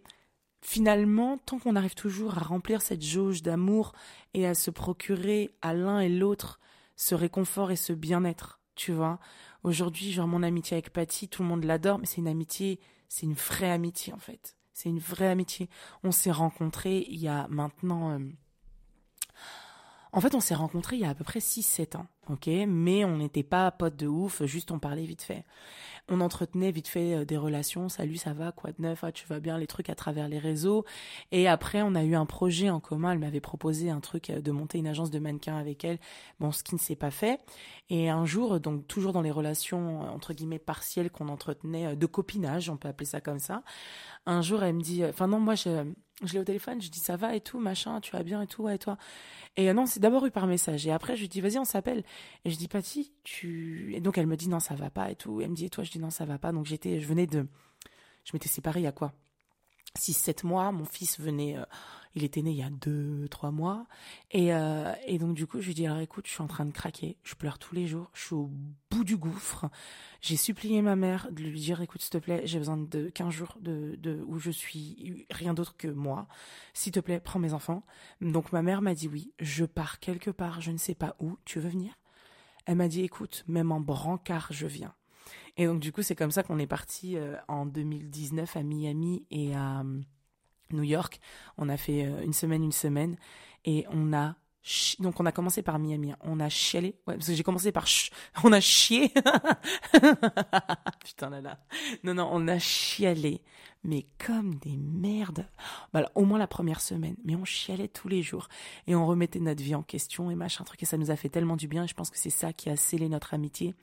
finalement, 0.62 1.38
tant 1.38 1.60
qu'on 1.60 1.76
arrive 1.76 1.96
toujours 1.96 2.38
à 2.38 2.42
remplir 2.42 2.82
cette 2.82 3.02
jauge 3.02 3.42
d'amour 3.42 3.94
et 4.34 4.46
à 4.46 4.56
se 4.56 4.72
procurer 4.72 5.52
à 5.62 5.74
l'un 5.74 6.00
et 6.00 6.10
l'autre 6.10 6.60
ce 7.00 7.16
réconfort 7.16 7.72
et 7.72 7.78
ce 7.78 7.94
bien-être, 7.94 8.60
tu 8.76 8.92
vois. 8.92 9.20
Aujourd'hui, 9.64 10.12
genre 10.12 10.28
mon 10.28 10.44
amitié 10.44 10.76
avec 10.76 10.92
Patty, 10.92 11.30
tout 11.30 11.44
le 11.44 11.48
monde 11.48 11.64
l'adore, 11.64 11.98
mais 11.98 12.06
c'est 12.06 12.18
une 12.18 12.28
amitié, 12.28 12.82
c'est 13.08 13.26
une 13.26 13.34
vraie 13.34 13.72
amitié 13.72 14.12
en 14.12 14.20
fait. 14.20 14.58
C'est 14.74 14.90
une 14.90 15.00
vraie 15.00 15.30
amitié. 15.30 15.70
On 16.04 16.12
s'est 16.12 16.32
rencontrés 16.32 17.06
il 17.10 17.20
y 17.20 17.30
a 17.30 17.48
maintenant... 17.48 18.12
Euh, 18.12 18.20
en 20.12 20.20
fait, 20.20 20.36
on 20.36 20.42
s'est 20.42 20.56
rencontrés 20.56 20.98
il 20.98 21.02
y 21.02 21.06
a 21.06 21.10
à 21.10 21.16
peu 21.16 21.24
près 21.24 21.40
6-7 21.40 21.96
ans, 21.96 22.08
ok? 22.28 22.48
Mais 22.68 23.06
on 23.06 23.18
n'était 23.18 23.44
pas 23.44 23.72
potes 23.72 23.96
de 23.96 24.08
ouf, 24.08 24.44
juste 24.44 24.72
on 24.72 24.80
parlait 24.80 25.06
vite 25.06 25.22
fait 25.22 25.46
on 26.10 26.22
entretenait 26.22 26.72
vite 26.72 26.88
fait 26.88 27.14
euh, 27.14 27.26
des 27.26 27.38
relations, 27.38 27.90
salut, 27.90 28.18
ça 28.18 28.34
va, 28.34 28.52
quoi 28.52 28.72
de 28.72 28.82
neuf, 28.82 29.04
ah, 29.04 29.12
tu 29.12 29.28
vas 29.28 29.40
bien, 29.40 29.58
les 29.58 29.68
trucs 29.68 29.90
à 29.90 29.96
travers 29.96 30.28
les 30.28 30.40
réseaux. 30.40 30.86
Et 31.32 31.48
après, 31.48 31.82
on 31.82 31.96
a 31.96 32.04
eu 32.04 32.16
un 32.16 32.26
projet 32.26 32.70
en 32.70 32.80
commun. 32.80 33.12
Elle 33.12 33.20
m'avait 33.20 33.40
proposé 33.40 33.90
un 33.90 34.00
truc 34.00 34.30
euh, 34.30 34.42
de 34.42 34.52
monter 34.52 34.78
une 34.78 34.88
agence 34.88 35.12
de 35.12 35.20
mannequins 35.20 35.58
avec 35.58 35.84
elle. 35.84 36.00
Bon, 36.40 36.52
ce 36.52 36.64
qui 36.64 36.76
ne 36.76 36.80
s'est 36.80 36.96
pas 36.96 37.12
fait. 37.12 37.40
Et 37.90 38.10
un 38.10 38.26
jour, 38.26 38.60
donc 38.60 38.88
toujours 38.88 39.14
dans 39.14 39.22
les 39.22 39.32
relations 39.32 40.04
euh, 40.04 40.10
entre 40.10 40.34
guillemets 40.34 40.60
partielles 40.60 41.12
qu'on 41.12 41.30
entretenait 41.30 41.96
de 41.96 42.06
copinage, 42.06 42.70
on 42.70 42.78
peut 42.78 42.88
appeler 42.88 43.06
ça 43.06 43.22
comme 43.22 43.40
ça. 43.40 43.64
Un 44.26 44.42
jour, 44.42 44.64
elle 44.64 44.76
me 44.76 44.82
dit, 44.82 45.04
enfin 45.06 45.28
non, 45.28 45.40
moi 45.40 45.56
je 45.56 45.86
je 46.24 46.34
l'ai 46.34 46.40
au 46.40 46.44
téléphone, 46.44 46.82
je 46.82 46.90
dis 46.90 47.00
ça 47.00 47.16
va 47.16 47.36
et 47.36 47.42
tout, 47.42 47.60
machin, 47.60 48.02
tu 48.02 48.12
vas 48.12 48.24
bien 48.24 48.42
et 48.42 48.48
tout, 48.48 48.68
et 48.68 48.78
toi? 48.78 48.98
Et 49.56 49.72
non, 49.74 49.86
c'est 49.86 50.00
d'abord 50.00 50.26
eu 50.26 50.32
par 50.32 50.48
message. 50.48 50.86
Et 50.88 50.92
après, 50.92 51.16
je 51.16 51.22
lui 51.22 51.28
dis, 51.30 51.42
vas-y, 51.42 51.58
on 51.58 51.66
s'appelle. 51.66 52.04
Et 52.46 52.50
je 52.50 52.58
dis, 52.58 52.68
Patty, 52.68 53.14
tu. 53.24 53.94
Et 53.94 54.02
donc, 54.02 54.18
elle 54.18 54.28
me 54.28 54.36
dit, 54.36 54.50
non, 54.50 54.60
ça 54.60 54.76
va 54.76 54.90
pas 54.90 55.12
et 55.12 55.16
tout. 55.16 55.42
elle 55.42 55.50
me 55.50 55.56
dit, 55.56 55.66
et 55.66 55.70
toi, 55.70 55.84
je 55.84 55.92
dis, 55.92 55.99
non, 56.00 56.10
ça 56.10 56.26
va 56.26 56.38
pas. 56.38 56.52
Donc, 56.52 56.66
j'étais, 56.66 57.00
je 57.00 57.08
venais 57.08 57.28
de. 57.28 57.48
Je 58.26 58.32
m'étais 58.34 58.50
séparée 58.50 58.82
il 58.82 58.84
y 58.84 58.88
a 58.88 58.92
quoi? 58.92 59.14
6-7 59.98 60.46
mois. 60.46 60.72
Mon 60.72 60.86
fils 60.86 61.20
venait. 61.20 61.58
Euh, 61.58 61.66
il 62.16 62.24
était 62.24 62.42
né 62.42 62.52
il 62.52 62.58
y 62.58 62.64
a 62.64 62.70
2-3 62.70 63.52
mois. 63.52 63.86
Et, 64.32 64.54
euh, 64.54 64.94
et 65.06 65.20
donc, 65.20 65.36
du 65.36 65.46
coup, 65.46 65.62
je 65.62 65.68
lui 65.68 65.74
dis, 65.74 65.86
alors 65.86 66.00
écoute, 66.00 66.26
je 66.28 66.32
suis 66.32 66.42
en 66.42 66.48
train 66.48 66.66
de 66.66 66.72
craquer. 66.72 67.18
Je 67.24 67.36
pleure 67.36 67.60
tous 67.60 67.76
les 67.76 67.88
jours. 67.88 68.10
Je 68.14 68.26
suis 68.26 68.36
au 68.36 68.50
bout 68.90 69.04
du 69.04 69.18
gouffre. 69.18 69.70
J'ai 70.22 70.38
supplié 70.38 70.82
ma 70.82 70.96
mère 70.96 71.28
de 71.32 71.44
lui 71.44 71.60
dire, 71.60 71.82
écoute, 71.82 72.02
s'il 72.02 72.12
te 72.12 72.18
plaît, 72.18 72.42
j'ai 72.46 72.58
besoin 72.58 72.78
de 72.78 73.10
15 73.10 73.32
jours 73.32 73.58
de, 73.62 73.96
de, 73.98 74.24
où 74.26 74.40
je 74.40 74.52
suis 74.52 75.28
rien 75.30 75.54
d'autre 75.54 75.78
que 75.78 75.88
moi. 75.88 76.28
S'il 76.74 76.92
te 76.92 77.00
plaît, 77.00 77.20
prends 77.20 77.40
mes 77.40 77.54
enfants. 77.54 77.84
Donc, 78.22 78.52
ma 78.52 78.62
mère 78.62 78.82
m'a 78.82 78.96
dit 78.96 79.08
oui. 79.08 79.34
Je 79.40 79.66
pars 79.66 80.00
quelque 80.00 80.32
part. 80.32 80.62
Je 80.62 80.72
ne 80.72 80.78
sais 80.78 80.96
pas 80.96 81.16
où. 81.20 81.38
Tu 81.46 81.60
veux 81.60 81.70
venir? 81.70 81.94
Elle 82.66 82.76
m'a 82.76 82.88
dit, 82.88 83.02
écoute, 83.02 83.44
même 83.48 83.72
en 83.72 83.80
brancard, 83.80 84.48
je 84.52 84.68
viens. 84.68 84.94
Et 85.58 85.66
donc, 85.66 85.80
du 85.80 85.92
coup, 85.92 86.02
c'est 86.02 86.16
comme 86.16 86.32
ça 86.32 86.44
qu'on 86.44 86.60
est 86.60 86.68
parti 86.68 87.18
euh, 87.18 87.36
en 87.48 87.66
2019 87.66 88.56
à 88.56 88.64
Miami 88.64 89.26
et 89.32 89.56
à 89.56 89.82
euh, 89.82 90.02
New 90.72 90.84
York. 90.84 91.20
On 91.58 91.70
a 91.70 91.78
fait 91.78 92.06
euh, 92.06 92.24
une 92.24 92.34
semaine, 92.34 92.64
une 92.64 92.72
semaine. 92.72 93.18
Et 93.66 93.86
on 93.92 94.14
a 94.14 94.36
donc 95.00 95.20
on 95.20 95.26
a 95.26 95.32
commencé 95.32 95.62
par 95.62 95.80
Miami, 95.80 96.14
on 96.22 96.40
a 96.40 96.50
chialé, 96.50 96.96
ouais, 97.08 97.16
parce 97.16 97.28
que 97.28 97.34
j'ai 97.34 97.44
commencé 97.44 97.72
par 97.72 97.86
on 98.44 98.52
a 98.52 98.60
chié. 98.60 99.12
Putain 101.06 101.30
là 101.30 101.42
là. 101.42 101.60
Non 102.04 102.14
non, 102.14 102.30
on 102.32 102.48
a 102.48 102.60
chialé 102.60 103.42
mais 103.84 104.06
comme 104.26 104.56
des 104.56 104.76
merdes. 104.78 105.46
Bah, 105.94 106.10
au 106.16 106.26
moins 106.26 106.40
la 106.40 106.48
première 106.48 106.82
semaine, 106.82 107.16
mais 107.24 107.36
on 107.36 107.46
chialait 107.46 107.88
tous 107.88 108.08
les 108.08 108.22
jours 108.22 108.50
et 108.88 108.96
on 108.96 109.06
remettait 109.06 109.40
notre 109.40 109.64
vie 109.64 109.76
en 109.76 109.84
question 109.84 110.30
et 110.30 110.36
machin 110.36 110.64
truc 110.64 110.84
et 110.84 110.86
ça 110.86 110.98
nous 110.98 111.12
a 111.12 111.16
fait 111.16 111.30
tellement 111.30 111.56
du 111.56 111.68
bien. 111.68 111.86
Et 111.86 111.88
je 111.88 111.94
pense 111.94 112.10
que 112.10 112.18
c'est 112.18 112.30
ça 112.30 112.54
qui 112.54 112.70
a 112.70 112.76
scellé 112.76 113.08
notre 113.10 113.34
amitié. 113.34 113.76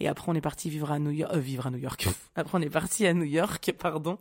Et 0.00 0.08
après 0.08 0.30
on 0.30 0.34
est 0.34 0.40
parti 0.40 0.68
vivre 0.68 0.90
à 0.90 0.98
New 0.98 1.10
York, 1.10 1.32
euh, 1.34 1.38
vivre 1.38 1.66
à 1.66 1.70
New 1.70 1.78
York. 1.78 2.08
après 2.36 2.58
on 2.58 2.62
est 2.62 2.70
parti 2.70 3.06
à 3.06 3.14
New 3.14 3.24
York, 3.24 3.72
pardon. 3.78 4.18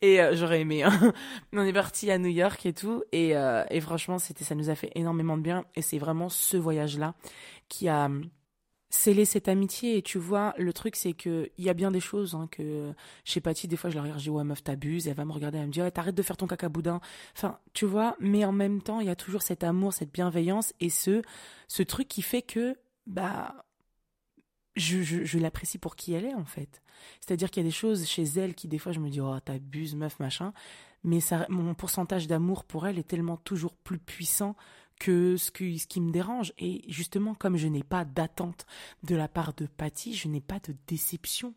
Et 0.00 0.20
euh, 0.20 0.34
j'aurais 0.34 0.60
aimé. 0.60 0.84
Hein. 0.84 1.12
on 1.52 1.64
est 1.64 1.72
parti 1.72 2.10
à 2.10 2.18
New 2.18 2.30
York 2.30 2.64
et 2.66 2.72
tout 2.72 3.02
et, 3.12 3.36
euh, 3.36 3.64
et 3.70 3.80
franchement 3.80 4.18
c'était 4.18 4.44
ça 4.44 4.54
nous 4.54 4.70
a 4.70 4.74
fait 4.74 4.92
énormément 4.94 5.36
de 5.36 5.42
bien 5.42 5.64
et 5.74 5.82
c'est 5.82 5.98
vraiment 5.98 6.28
ce 6.28 6.56
voyage 6.56 6.98
là 6.98 7.14
qui 7.68 7.88
a 7.88 8.08
sceller 8.90 9.24
cette 9.24 9.48
amitié. 9.48 9.96
Et 9.96 10.02
tu 10.02 10.18
vois, 10.18 10.54
le 10.58 10.72
truc, 10.72 10.96
c'est 10.96 11.12
que 11.12 11.50
il 11.58 11.64
y 11.64 11.68
a 11.68 11.74
bien 11.74 11.90
des 11.90 12.00
choses 12.00 12.34
hein, 12.34 12.48
que 12.50 12.92
chez 13.24 13.40
Patty, 13.40 13.68
des 13.68 13.76
fois, 13.76 13.90
je 13.90 13.98
leur 13.98 14.18
je 14.18 14.24
dis 14.24 14.30
ouais 14.30 14.44
meuf, 14.44 14.62
t'abuses. 14.62 15.08
Elle 15.08 15.14
va 15.14 15.24
me 15.24 15.32
regarder, 15.32 15.58
elle 15.58 15.66
me 15.66 15.72
dit 15.72 15.82
ouais, 15.82 15.90
t'arrêtes 15.90 16.14
de 16.14 16.22
faire 16.22 16.36
ton 16.36 16.46
caca 16.46 16.68
boudin. 16.68 17.00
Enfin, 17.36 17.58
tu 17.74 17.86
vois. 17.86 18.16
Mais 18.20 18.44
en 18.44 18.52
même 18.52 18.82
temps, 18.82 19.00
il 19.00 19.06
y 19.06 19.10
a 19.10 19.16
toujours 19.16 19.42
cet 19.42 19.64
amour, 19.64 19.92
cette 19.92 20.12
bienveillance 20.12 20.72
et 20.80 20.90
ce 20.90 21.22
ce 21.68 21.82
truc 21.82 22.08
qui 22.08 22.22
fait 22.22 22.42
que 22.42 22.76
bah 23.06 23.64
je, 24.76 25.02
je, 25.02 25.24
je 25.24 25.38
l'apprécie 25.38 25.78
pour 25.78 25.96
qui 25.96 26.14
elle 26.14 26.24
est 26.24 26.34
en 26.34 26.44
fait. 26.44 26.82
C'est-à-dire 27.20 27.50
qu'il 27.50 27.62
y 27.62 27.66
a 27.66 27.68
des 27.68 27.74
choses 27.74 28.06
chez 28.06 28.24
elle 28.24 28.54
qui 28.54 28.68
des 28.68 28.78
fois 28.78 28.92
je 28.92 29.00
me 29.00 29.10
dis 29.10 29.20
oh 29.20 29.38
t'abuses 29.40 29.94
meuf 29.94 30.18
machin, 30.20 30.52
mais 31.04 31.18
mon 31.48 31.74
pourcentage 31.74 32.26
d'amour 32.26 32.64
pour 32.64 32.86
elle 32.86 32.98
est 32.98 33.06
tellement 33.06 33.36
toujours 33.36 33.74
plus 33.76 33.98
puissant 33.98 34.56
que 34.98 35.36
ce, 35.36 35.50
qui, 35.50 36.00
me 36.00 36.10
dérange. 36.10 36.52
Et 36.58 36.84
justement, 36.88 37.34
comme 37.34 37.56
je 37.56 37.68
n'ai 37.68 37.82
pas 37.82 38.04
d'attente 38.04 38.66
de 39.02 39.16
la 39.16 39.28
part 39.28 39.54
de 39.54 39.66
Patty, 39.66 40.14
je 40.14 40.28
n'ai 40.28 40.40
pas 40.40 40.60
de 40.60 40.74
déception. 40.86 41.54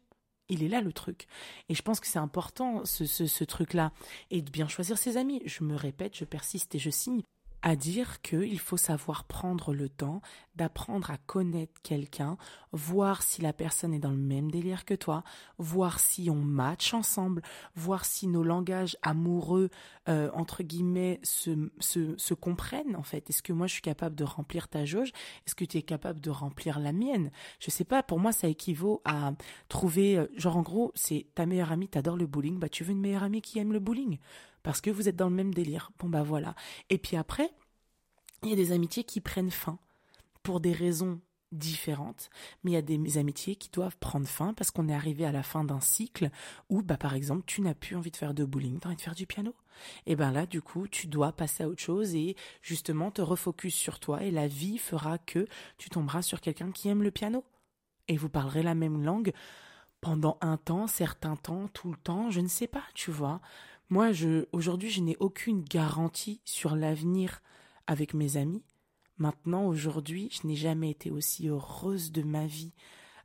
Il 0.50 0.64
est 0.64 0.68
là 0.68 0.82
le 0.82 0.92
truc. 0.92 1.28
Et 1.70 1.76
je 1.76 1.82
pense 1.82 2.00
que 2.00 2.08
c'est 2.08 2.20
important, 2.20 2.84
ce 2.86 3.44
truc-là. 3.44 3.92
Et 4.30 4.42
de 4.42 4.52
bien 4.52 4.68
choisir 4.68 4.98
ses 4.98 5.18
amis. 5.18 5.42
Je 5.46 5.64
me 5.64 5.76
répète, 5.76 6.18
je 6.18 6.26
persiste 6.26 6.76
et 6.76 6.80
je 6.80 6.90
signe 6.90 7.22
à 7.62 7.76
dire 7.76 8.22
qu'il 8.22 8.60
faut 8.60 8.78
savoir 8.78 9.26
prendre 9.26 9.74
le 9.74 9.90
temps 9.90 10.22
d'apprendre 10.56 11.12
à 11.12 11.18
connaître 11.18 11.82
quelqu'un, 11.82 12.38
voir 12.72 13.22
si 13.22 13.42
la 13.42 13.54
personne 13.54 13.94
est 13.94 14.00
dans 14.00 14.12
le 14.12 14.18
même 14.18 14.52
délire 14.52 14.84
que 14.84 14.94
toi, 14.94 15.24
voir 15.58 16.00
si 16.00 16.30
on 16.30 16.36
match 16.36 16.94
ensemble, 16.94 17.42
voir 17.76 18.04
si 18.06 18.28
nos 18.28 18.44
langages 18.44 18.98
amoureux, 19.02 19.70
euh, 20.10 20.30
entre 20.34 20.64
guillemets, 20.64 21.20
se, 21.24 21.70
se, 21.80 22.18
se 22.18 22.34
comprennent 22.34 22.96
en 22.96 23.04
fait. 23.04 23.30
Est-ce 23.30 23.44
que 23.44 23.54
moi 23.54 23.68
je 23.68 23.74
suis 23.74 23.82
capable 23.82 24.16
de 24.16 24.24
remplir 24.24 24.68
ta 24.68 24.86
jauge? 24.86 25.12
Est-ce 25.46 25.56
que 25.56 25.66
tu 25.66 25.78
es 25.78 25.84
capable 25.84 26.20
de 26.20 26.30
remplir 26.30 26.80
la 26.80 26.92
mienne? 26.92 27.32
Je 27.60 27.72
sais 27.72 27.86
pas, 27.86 28.04
pour 28.04 28.20
moi 28.20 28.32
ça 28.32 28.48
équivaut 28.48 29.02
à 29.06 29.34
trouver, 29.70 30.18
euh, 30.18 30.28
genre 30.36 30.58
en 30.58 30.64
gros, 30.64 30.92
c'est 30.96 31.28
ta 31.36 31.46
meilleure 31.46 31.72
amie, 31.72 31.88
t'adore 31.88 32.18
le 32.18 32.28
bowling, 32.28 32.60
bah 32.60 32.70
tu 32.70 32.84
veux 32.84 32.92
une 32.92 33.02
meilleure 33.02 33.24
amie 33.24 33.42
qui 33.42 33.60
aime 33.60 33.72
le 33.72 33.80
bowling 33.80 34.18
parce 34.64 34.82
que 34.82 34.90
vous 34.90 35.10
êtes 35.10 35.16
dans 35.16 35.30
le 35.30 35.36
même 35.36 35.54
délire. 35.54 35.92
Bon 36.00 36.10
bah 36.10 36.24
voilà. 36.24 36.56
Et 36.90 36.98
puis 36.98 37.18
après, 37.18 37.50
il 38.44 38.50
y 38.50 38.54
a 38.54 38.56
des 38.56 38.72
amitiés 38.72 39.04
qui 39.04 39.22
prennent 39.22 39.52
fin 39.52 39.80
pour 40.44 40.60
des 40.60 40.74
raisons 40.74 41.20
différentes, 41.52 42.30
mais 42.64 42.72
il 42.72 42.74
y 42.76 42.78
a 42.78 42.82
des 42.82 43.18
amitiés 43.18 43.56
qui 43.56 43.70
doivent 43.70 43.98
prendre 43.98 44.28
fin 44.28 44.54
parce 44.54 44.72
qu'on 44.72 44.88
est 44.88 44.94
arrivé 44.94 45.26
à 45.26 45.32
la 45.32 45.44
fin 45.44 45.64
d'un 45.64 45.82
cycle 45.82 46.30
où, 46.70 46.82
bah, 46.82 46.98
par 46.98 47.14
exemple, 47.14 47.44
tu 47.46 47.62
n'as 47.62 47.74
plus 47.74 47.96
envie 47.96 48.12
de 48.12 48.18
faire 48.18 48.34
de 48.34 48.46
bowling, 48.46 48.80
tu 48.80 48.88
as 48.88 48.90
envie 48.90 48.96
de 48.96 49.02
faire 49.02 49.16
du 49.16 49.28
piano. 49.28 49.54
Et 50.06 50.16
ben 50.16 50.32
là, 50.32 50.46
du 50.46 50.62
coup, 50.62 50.88
tu 50.88 51.08
dois 51.08 51.32
passer 51.32 51.64
à 51.64 51.68
autre 51.68 51.82
chose 51.82 52.16
et 52.16 52.36
justement 52.62 53.12
te 53.12 53.22
refocus 53.22 53.74
sur 53.74 54.00
toi 54.00 54.24
et 54.24 54.32
la 54.32 54.48
vie 54.48 54.78
fera 54.78 55.18
que 55.18 55.48
tu 55.78 55.90
tomberas 55.90 56.22
sur 56.22 56.40
quelqu'un 56.40 56.72
qui 56.72 56.88
aime 56.88 57.04
le 57.04 57.12
piano 57.12 57.44
et 58.08 58.18
vous 58.18 58.30
parlerez 58.30 58.64
la 58.64 58.76
même 58.76 59.04
langue 59.04 59.34
pendant 60.02 60.38
un 60.42 60.58
temps, 60.58 60.88
certains 60.88 61.36
temps, 61.36 61.68
tout 61.70 61.92
le 61.92 61.98
temps, 61.98 62.32
je 62.32 62.42
ne 62.42 62.48
sais 62.48 62.68
pas, 62.68 62.84
tu 62.94 63.12
vois. 63.12 63.40
Moi, 63.92 64.12
aujourd'hui, 64.54 64.90
je 64.90 65.02
n'ai 65.02 65.18
aucune 65.20 65.66
garantie 65.66 66.40
sur 66.46 66.78
l'avenir 66.78 67.42
avec 67.88 68.14
mes 68.14 68.38
amis. 68.38 68.64
Maintenant, 69.18 69.66
aujourd'hui, 69.68 70.30
je 70.32 70.48
n'ai 70.48 70.56
jamais 70.56 70.92
été 70.92 71.12
aussi 71.12 71.50
heureuse 71.50 72.14
de 72.14 72.22
ma 72.22 72.46
vie 72.46 72.72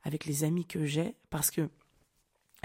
avec 0.03 0.25
les 0.25 0.43
amis 0.43 0.65
que 0.65 0.85
j'ai 0.85 1.15
parce 1.29 1.51
que 1.51 1.69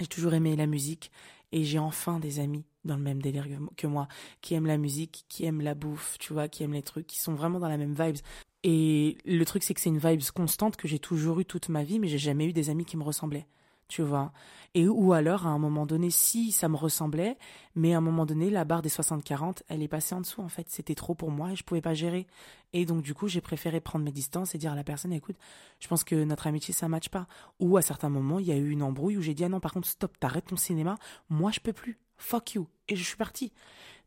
j'ai 0.01 0.07
toujours 0.07 0.33
aimé 0.33 0.57
la 0.57 0.65
musique 0.65 1.11
et 1.53 1.63
j'ai 1.63 1.79
enfin 1.79 2.19
des 2.19 2.41
amis 2.41 2.65
dans 2.83 2.97
le 2.97 3.01
même 3.01 3.21
délire 3.21 3.47
que 3.77 3.87
moi, 3.87 4.09
qui 4.41 4.53
aiment 4.53 4.67
la 4.67 4.77
musique, 4.77 5.23
qui 5.29 5.45
aiment 5.45 5.61
la 5.61 5.73
bouffe, 5.73 6.17
tu 6.19 6.33
vois, 6.33 6.49
qui 6.49 6.63
aiment 6.63 6.73
les 6.73 6.83
trucs, 6.83 7.07
qui 7.07 7.21
sont 7.21 7.35
vraiment 7.35 7.61
dans 7.61 7.69
la 7.69 7.77
même 7.77 7.93
vibes. 7.93 8.17
Et 8.63 9.17
le 9.23 9.45
truc, 9.45 9.63
c'est 9.63 9.73
que 9.73 9.79
c'est 9.79 9.87
une 9.87 9.97
vibe 9.97 10.21
constante 10.35 10.75
que 10.75 10.89
j'ai 10.89 10.99
toujours 10.99 11.39
eu 11.39 11.45
toute 11.45 11.69
ma 11.69 11.85
vie, 11.85 11.99
mais 11.99 12.09
j'ai 12.09 12.17
jamais 12.17 12.47
eu 12.47 12.53
des 12.53 12.69
amis 12.69 12.83
qui 12.83 12.97
me 12.97 13.03
ressemblaient 13.03 13.47
tu 13.87 14.01
vois. 14.01 14.31
Et 14.75 14.87
ou 14.87 15.13
alors, 15.13 15.45
à 15.45 15.49
un 15.49 15.59
moment 15.59 15.85
donné, 15.85 16.09
si 16.09 16.51
ça 16.51 16.67
me 16.67 16.75
ressemblait, 16.75 17.37
mais 17.75 17.93
à 17.93 17.97
un 17.97 18.01
moment 18.01 18.25
donné, 18.25 18.49
la 18.49 18.65
barre 18.65 18.81
des 18.81 18.89
60-40, 18.89 19.61
elle 19.67 19.83
est 19.83 19.87
passée 19.87 20.15
en 20.15 20.21
dessous, 20.21 20.41
en 20.41 20.49
fait. 20.49 20.67
C'était 20.69 20.95
trop 20.95 21.13
pour 21.13 21.29
moi 21.29 21.51
et 21.51 21.55
je 21.55 21.63
pouvais 21.63 21.81
pas 21.81 21.93
gérer. 21.93 22.25
Et 22.73 22.85
donc, 22.85 23.03
du 23.03 23.13
coup, 23.13 23.27
j'ai 23.27 23.41
préféré 23.41 23.79
prendre 23.81 24.03
mes 24.03 24.11
distances 24.11 24.55
et 24.55 24.57
dire 24.57 24.71
à 24.71 24.75
la 24.75 24.83
personne, 24.83 25.13
écoute, 25.13 25.35
je 25.79 25.87
pense 25.87 26.03
que 26.03 26.15
notre 26.23 26.47
amitié, 26.47 26.73
ça 26.73 26.89
matche 26.89 27.09
pas. 27.09 27.27
Ou 27.59 27.77
à 27.77 27.83
certains 27.83 28.09
moments, 28.09 28.39
il 28.39 28.47
y 28.47 28.51
a 28.51 28.57
eu 28.57 28.69
une 28.69 28.81
embrouille 28.81 29.17
où 29.17 29.21
j'ai 29.21 29.35
dit, 29.35 29.43
ah 29.43 29.49
non, 29.49 29.59
par 29.59 29.73
contre, 29.73 29.87
stop, 29.87 30.17
t'arrêtes 30.19 30.47
ton 30.47 30.55
cinéma. 30.55 30.97
Moi, 31.29 31.51
je 31.51 31.59
peux 31.59 31.73
plus. 31.73 31.99
Fuck 32.17 32.55
you. 32.55 32.67
Et 32.87 32.95
je 32.95 33.03
suis 33.03 33.17
partie. 33.17 33.51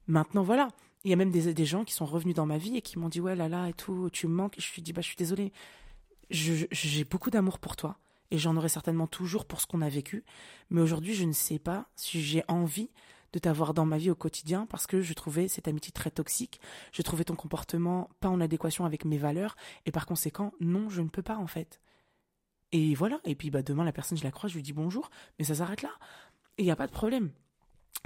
Maintenant, 0.09 0.43
voilà. 0.43 0.69
Il 1.05 1.11
y 1.11 1.13
a 1.13 1.17
même 1.17 1.31
des, 1.31 1.55
des 1.55 1.65
gens 1.65 1.85
qui 1.85 1.95
sont 1.95 2.07
revenus 2.07 2.35
dans 2.35 2.47
ma 2.47 2.59
vie 2.59 2.77
et 2.77 2.83
qui 2.83 2.99
m'ont 2.99 3.09
dit, 3.09 3.21
ouais, 3.21 3.37
là, 3.37 3.49
là, 3.49 3.69
et 3.69 3.73
tout, 3.73 4.11
tu 4.11 4.27
me 4.27 4.35
manques. 4.35 4.59
Et 4.59 4.61
je 4.61 4.67
suis 4.67 4.83
dit, 4.83 4.93
bah, 4.93 5.03
je 5.03 5.07
suis 5.07 5.17
désolée 5.17 5.53
j'ai 6.31 7.05
beaucoup 7.05 7.31
d'amour 7.31 7.59
pour 7.59 7.77
toi 7.77 7.99
et 8.31 8.39
j'en 8.39 8.57
aurai 8.57 8.69
certainement 8.69 9.07
toujours 9.07 9.45
pour 9.45 9.61
ce 9.61 9.67
qu'on 9.67 9.83
a 9.83 9.89
vécu. 9.89 10.25
Mais 10.71 10.81
aujourd'hui, 10.81 11.15
je 11.15 11.25
ne 11.25 11.33
sais 11.33 11.59
pas 11.59 11.89
si 11.97 12.23
j'ai 12.23 12.43
envie 12.49 12.91
de 13.33 13.39
t'avoir 13.39 13.75
dans 13.75 13.85
ma 13.85 13.99
vie 13.99 14.11
au 14.11 14.15
quotidien 14.15 14.67
parce 14.67 14.87
que 14.87 15.01
je 15.01 15.13
trouvais 15.13 15.49
cette 15.49 15.69
amitié 15.69 15.93
très 15.93 16.11
toxique. 16.11 16.61
Je 16.93 17.03
trouvais 17.03 17.25
ton 17.25 17.37
comportement 17.37 18.09
pas 18.21 18.29
en 18.29 18.41
adéquation 18.41 18.85
avec 18.85 19.05
mes 19.05 19.19
valeurs 19.19 19.57
et 19.85 19.93
par 19.93 20.07
conséquent, 20.07 20.53
non, 20.61 20.89
je 20.89 21.03
ne 21.03 21.09
peux 21.09 21.23
pas 21.23 21.37
en 21.37 21.47
fait. 21.47 21.81
Et 22.73 22.95
voilà. 22.95 23.21
Et 23.25 23.35
puis 23.35 23.51
bah 23.51 23.63
demain, 23.63 23.85
la 23.85 23.93
personne, 23.93 24.19
je 24.19 24.25
la 24.25 24.31
crois, 24.31 24.49
je 24.49 24.55
lui 24.55 24.63
dis 24.63 24.73
bonjour, 24.73 25.11
mais 25.39 25.45
ça 25.45 25.55
s'arrête 25.57 25.83
là. 25.83 25.91
Et 26.59 26.63
il 26.63 26.65
n'y 26.65 26.71
a 26.71 26.77
pas 26.77 26.87
de 26.87 26.93
problème. 26.93 27.31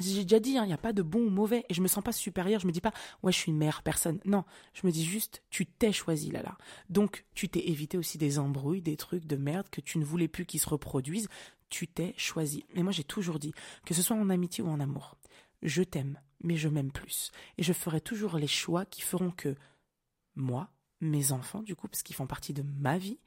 J'ai 0.01 0.22
déjà 0.22 0.40
dit, 0.40 0.53
il 0.53 0.57
hein, 0.59 0.66
n'y 0.66 0.72
a 0.72 0.78
pas 0.78 0.92
de 0.92 1.03
bon 1.03 1.20
ou 1.20 1.30
mauvais. 1.30 1.64
Et 1.68 1.74
je 1.74 1.82
me 1.82 1.88
sens 1.88 2.03
pas 2.03 2.12
supérieure. 2.12 2.61
Je 2.61 2.66
me 2.66 2.72
dis 2.72 2.80
pas, 2.80 2.92
ouais, 3.22 3.32
je 3.32 3.38
suis 3.38 3.51
une 3.51 3.59
meilleure 3.59 3.82
personne. 3.82 4.20
Non, 4.24 4.44
je 4.74 4.86
me 4.86 4.92
dis 4.92 5.05
juste, 5.05 5.42
tu 5.51 5.66
t'es 5.66 5.92
choisi 5.92 6.30
là 6.30 6.42
là. 6.42 6.57
Donc, 6.88 7.24
tu 7.34 7.48
t'es 7.48 7.68
évité 7.68 7.98
aussi 7.98 8.18
des 8.18 8.38
embrouilles, 8.38 8.82
des 8.82 8.96
trucs 8.96 9.26
de 9.26 9.36
merde 9.36 9.68
que 9.70 9.80
tu 9.80 9.98
ne 9.98 10.05
voulais 10.05 10.28
plus 10.28 10.46
qu'ils 10.46 10.61
se 10.61 10.68
reproduisent. 10.68 11.28
Tu 11.68 11.86
t'es 11.86 12.14
choisi. 12.16 12.64
Et 12.74 12.82
moi, 12.82 12.92
j'ai 12.92 13.05
toujours 13.05 13.38
dit, 13.38 13.53
que 13.86 13.94
ce 13.94 14.03
soit 14.03 14.16
en 14.16 14.30
amitié 14.30 14.64
ou 14.64 14.68
en 14.68 14.80
amour, 14.80 15.16
je 15.62 15.82
t'aime, 15.82 16.18
mais 16.42 16.57
je 16.57 16.68
m'aime 16.68 16.90
plus. 16.90 17.30
Et 17.59 17.62
je 17.62 17.72
ferai 17.72 18.01
toujours 18.01 18.36
les 18.36 18.48
choix 18.48 18.84
qui 18.84 19.03
feront 19.03 19.30
que 19.30 19.55
moi, 20.34 20.70
mes 21.01 21.32
enfants, 21.32 21.62
du 21.62 21.76
coup, 21.76 21.88
parce 21.88 22.03
qu'ils 22.03 22.16
font 22.16 22.26
partie 22.26 22.53
de 22.53 22.62
ma 22.62 22.98
vie, 22.98 23.18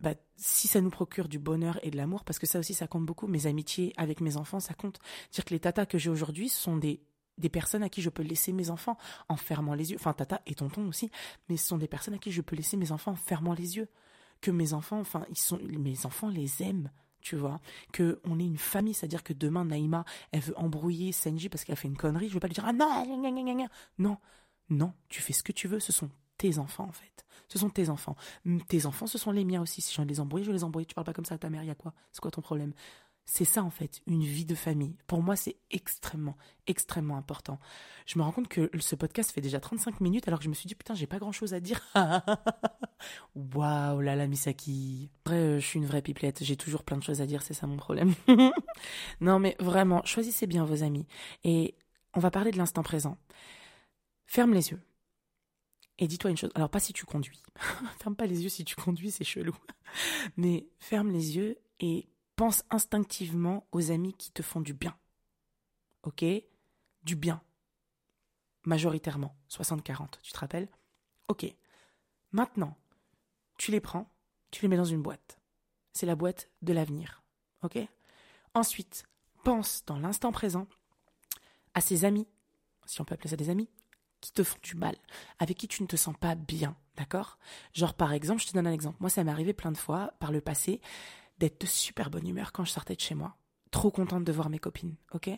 bah, 0.00 0.14
si 0.36 0.68
ça 0.68 0.80
nous 0.80 0.90
procure 0.90 1.28
du 1.28 1.38
bonheur 1.38 1.78
et 1.82 1.90
de 1.90 1.96
l'amour, 1.96 2.24
parce 2.24 2.38
que 2.38 2.46
ça 2.46 2.58
aussi, 2.58 2.74
ça 2.74 2.86
compte 2.86 3.04
beaucoup, 3.04 3.26
mes 3.26 3.46
amitiés 3.46 3.92
avec 3.96 4.20
mes 4.20 4.36
enfants, 4.36 4.60
ça 4.60 4.74
compte. 4.74 4.98
Dire 5.32 5.44
que 5.44 5.54
les 5.54 5.60
tatas 5.60 5.86
que 5.86 5.98
j'ai 5.98 6.10
aujourd'hui 6.10 6.48
sont 6.48 6.76
des, 6.76 7.02
des 7.38 7.48
personnes 7.48 7.82
à 7.82 7.88
qui 7.88 8.00
je 8.02 8.10
peux 8.10 8.22
laisser 8.22 8.52
mes 8.52 8.70
enfants 8.70 8.96
en 9.28 9.36
fermant 9.36 9.74
les 9.74 9.90
yeux. 9.90 9.96
Enfin, 10.00 10.12
tata 10.12 10.40
et 10.46 10.54
tonton 10.54 10.88
aussi, 10.88 11.10
mais 11.48 11.56
ce 11.56 11.66
sont 11.66 11.78
des 11.78 11.88
personnes 11.88 12.14
à 12.14 12.18
qui 12.18 12.32
je 12.32 12.40
peux 12.40 12.56
laisser 12.56 12.76
mes 12.76 12.92
enfants 12.92 13.12
en 13.12 13.16
fermant 13.16 13.54
les 13.54 13.76
yeux. 13.76 13.88
Que 14.40 14.50
mes 14.50 14.72
enfants, 14.72 14.98
enfin, 14.98 15.26
ils 15.28 15.38
sont, 15.38 15.58
mes 15.62 16.06
enfants 16.06 16.28
les 16.28 16.62
aiment 16.62 16.90
tu 17.20 17.36
vois, 17.36 17.60
que 17.92 18.18
on 18.24 18.38
est 18.38 18.46
une 18.46 18.56
famille, 18.56 18.94
c'est-à-dire 18.94 19.22
que 19.22 19.34
demain 19.34 19.66
Naïma, 19.66 20.06
elle 20.32 20.40
veut 20.40 20.58
embrouiller 20.58 21.12
Senji 21.12 21.50
parce 21.50 21.64
qu'elle 21.64 21.74
a 21.74 21.76
fait 21.76 21.86
une 21.86 21.96
connerie, 21.98 22.28
je 22.30 22.32
vais 22.32 22.40
pas 22.40 22.46
lui 22.46 22.54
dire 22.54 22.64
ah 22.66 22.72
non, 22.72 23.04
non, 23.98 24.16
non, 24.70 24.94
tu 25.10 25.20
fais 25.20 25.34
ce 25.34 25.42
que 25.42 25.52
tu 25.52 25.68
veux, 25.68 25.80
ce 25.80 25.92
sont 25.92 26.10
tes 26.40 26.58
enfants 26.58 26.88
en 26.88 26.92
fait. 26.92 27.26
Ce 27.48 27.58
sont 27.58 27.68
tes 27.68 27.90
enfants. 27.90 28.16
Tes 28.68 28.86
enfants, 28.86 29.06
ce 29.06 29.18
sont 29.18 29.30
les 29.30 29.44
miens 29.44 29.60
aussi. 29.60 29.82
Si 29.82 30.00
de 30.00 30.06
les 30.06 30.20
embrouiller, 30.20 30.46
je 30.46 30.52
les 30.52 30.64
embrouille. 30.64 30.86
Tu 30.86 30.94
parles 30.94 31.04
pas 31.04 31.12
comme 31.12 31.24
ça 31.24 31.34
à 31.34 31.38
ta 31.38 31.50
mère, 31.50 31.62
il 31.62 31.66
y 31.66 31.70
a 31.70 31.74
quoi? 31.74 31.92
C'est 32.12 32.20
quoi 32.20 32.30
ton 32.30 32.40
problème? 32.40 32.72
C'est 33.26 33.44
ça 33.44 33.62
en 33.62 33.70
fait, 33.70 34.00
une 34.06 34.24
vie 34.24 34.46
de 34.46 34.54
famille. 34.54 34.96
Pour 35.06 35.22
moi, 35.22 35.36
c'est 35.36 35.56
extrêmement, 35.70 36.36
extrêmement 36.66 37.16
important. 37.16 37.60
Je 38.06 38.18
me 38.18 38.24
rends 38.24 38.32
compte 38.32 38.48
que 38.48 38.70
ce 38.80 38.96
podcast 38.96 39.30
fait 39.30 39.40
déjà 39.40 39.60
35 39.60 40.00
minutes 40.00 40.26
alors 40.26 40.40
que 40.40 40.44
je 40.44 40.48
me 40.48 40.54
suis 40.54 40.66
dit 40.66 40.74
putain, 40.74 40.94
j'ai 40.94 41.06
pas 41.06 41.18
grand 41.18 41.30
chose 41.30 41.54
à 41.54 41.60
dire. 41.60 41.80
Waouh, 43.36 44.00
là 44.00 44.16
la 44.16 44.26
Misaki. 44.26 45.10
Après, 45.24 45.36
euh, 45.36 45.60
je 45.60 45.66
suis 45.66 45.78
une 45.78 45.86
vraie 45.86 46.02
pipelette, 46.02 46.42
j'ai 46.42 46.56
toujours 46.56 46.82
plein 46.82 46.96
de 46.96 47.04
choses 47.04 47.20
à 47.20 47.26
dire, 47.26 47.42
c'est 47.42 47.54
ça 47.54 47.66
mon 47.68 47.76
problème. 47.76 48.14
non 49.20 49.38
mais 49.38 49.54
vraiment, 49.60 50.02
choisissez 50.04 50.46
bien 50.48 50.64
vos 50.64 50.82
amis. 50.82 51.06
Et 51.44 51.76
on 52.14 52.20
va 52.20 52.32
parler 52.32 52.50
de 52.50 52.58
l'instant 52.58 52.82
présent. 52.82 53.16
Ferme 54.26 54.54
les 54.54 54.70
yeux. 54.70 54.80
Et 56.00 56.08
dis-toi 56.08 56.30
une 56.30 56.36
chose, 56.36 56.50
alors 56.54 56.70
pas 56.70 56.80
si 56.80 56.94
tu 56.94 57.04
conduis. 57.04 57.42
ferme 58.00 58.16
pas 58.16 58.26
les 58.26 58.42
yeux 58.42 58.48
si 58.48 58.64
tu 58.64 58.74
conduis, 58.74 59.10
c'est 59.10 59.22
chelou. 59.24 59.54
Mais 60.36 60.66
ferme 60.78 61.10
les 61.10 61.36
yeux 61.36 61.58
et 61.78 62.08
pense 62.36 62.64
instinctivement 62.70 63.68
aux 63.70 63.90
amis 63.90 64.14
qui 64.14 64.32
te 64.32 64.42
font 64.42 64.62
du 64.62 64.72
bien. 64.72 64.98
Ok? 66.02 66.24
Du 67.02 67.16
bien. 67.16 67.42
Majoritairement. 68.64 69.36
60-40, 69.50 70.20
tu 70.22 70.32
te 70.32 70.38
rappelles? 70.38 70.68
Ok. 71.28 71.46
Maintenant, 72.32 72.78
tu 73.58 73.70
les 73.70 73.80
prends, 73.80 74.10
tu 74.50 74.62
les 74.62 74.68
mets 74.68 74.78
dans 74.78 74.84
une 74.84 75.02
boîte. 75.02 75.38
C'est 75.92 76.06
la 76.06 76.14
boîte 76.16 76.48
de 76.62 76.72
l'avenir. 76.72 77.22
Ok? 77.62 77.78
Ensuite, 78.54 79.04
pense 79.44 79.84
dans 79.84 79.98
l'instant 79.98 80.32
présent 80.32 80.66
à 81.74 81.82
ces 81.82 82.06
amis, 82.06 82.26
si 82.86 83.02
on 83.02 83.04
peut 83.04 83.14
appeler 83.14 83.28
ça 83.28 83.36
des 83.36 83.50
amis, 83.50 83.68
qui 84.20 84.32
te 84.32 84.42
font 84.42 84.58
du 84.62 84.74
mal, 84.74 84.96
avec 85.38 85.56
qui 85.56 85.68
tu 85.68 85.82
ne 85.82 85.88
te 85.88 85.96
sens 85.96 86.14
pas 86.18 86.34
bien, 86.34 86.76
d'accord? 86.96 87.38
Genre 87.72 87.94
par 87.94 88.12
exemple, 88.12 88.42
je 88.42 88.48
te 88.48 88.52
donne 88.52 88.66
un 88.66 88.72
exemple. 88.72 88.96
Moi, 89.00 89.10
ça 89.10 89.24
m'est 89.24 89.30
arrivé 89.30 89.52
plein 89.52 89.72
de 89.72 89.76
fois 89.76 90.12
par 90.20 90.32
le 90.32 90.40
passé 90.40 90.80
d'être 91.38 91.60
de 91.60 91.66
super 91.66 92.10
bonne 92.10 92.28
humeur 92.28 92.52
quand 92.52 92.64
je 92.64 92.70
sortais 92.70 92.94
de 92.94 93.00
chez 93.00 93.14
moi, 93.14 93.36
trop 93.70 93.90
contente 93.90 94.24
de 94.24 94.32
voir 94.32 94.50
mes 94.50 94.58
copines, 94.58 94.96
ok? 95.12 95.30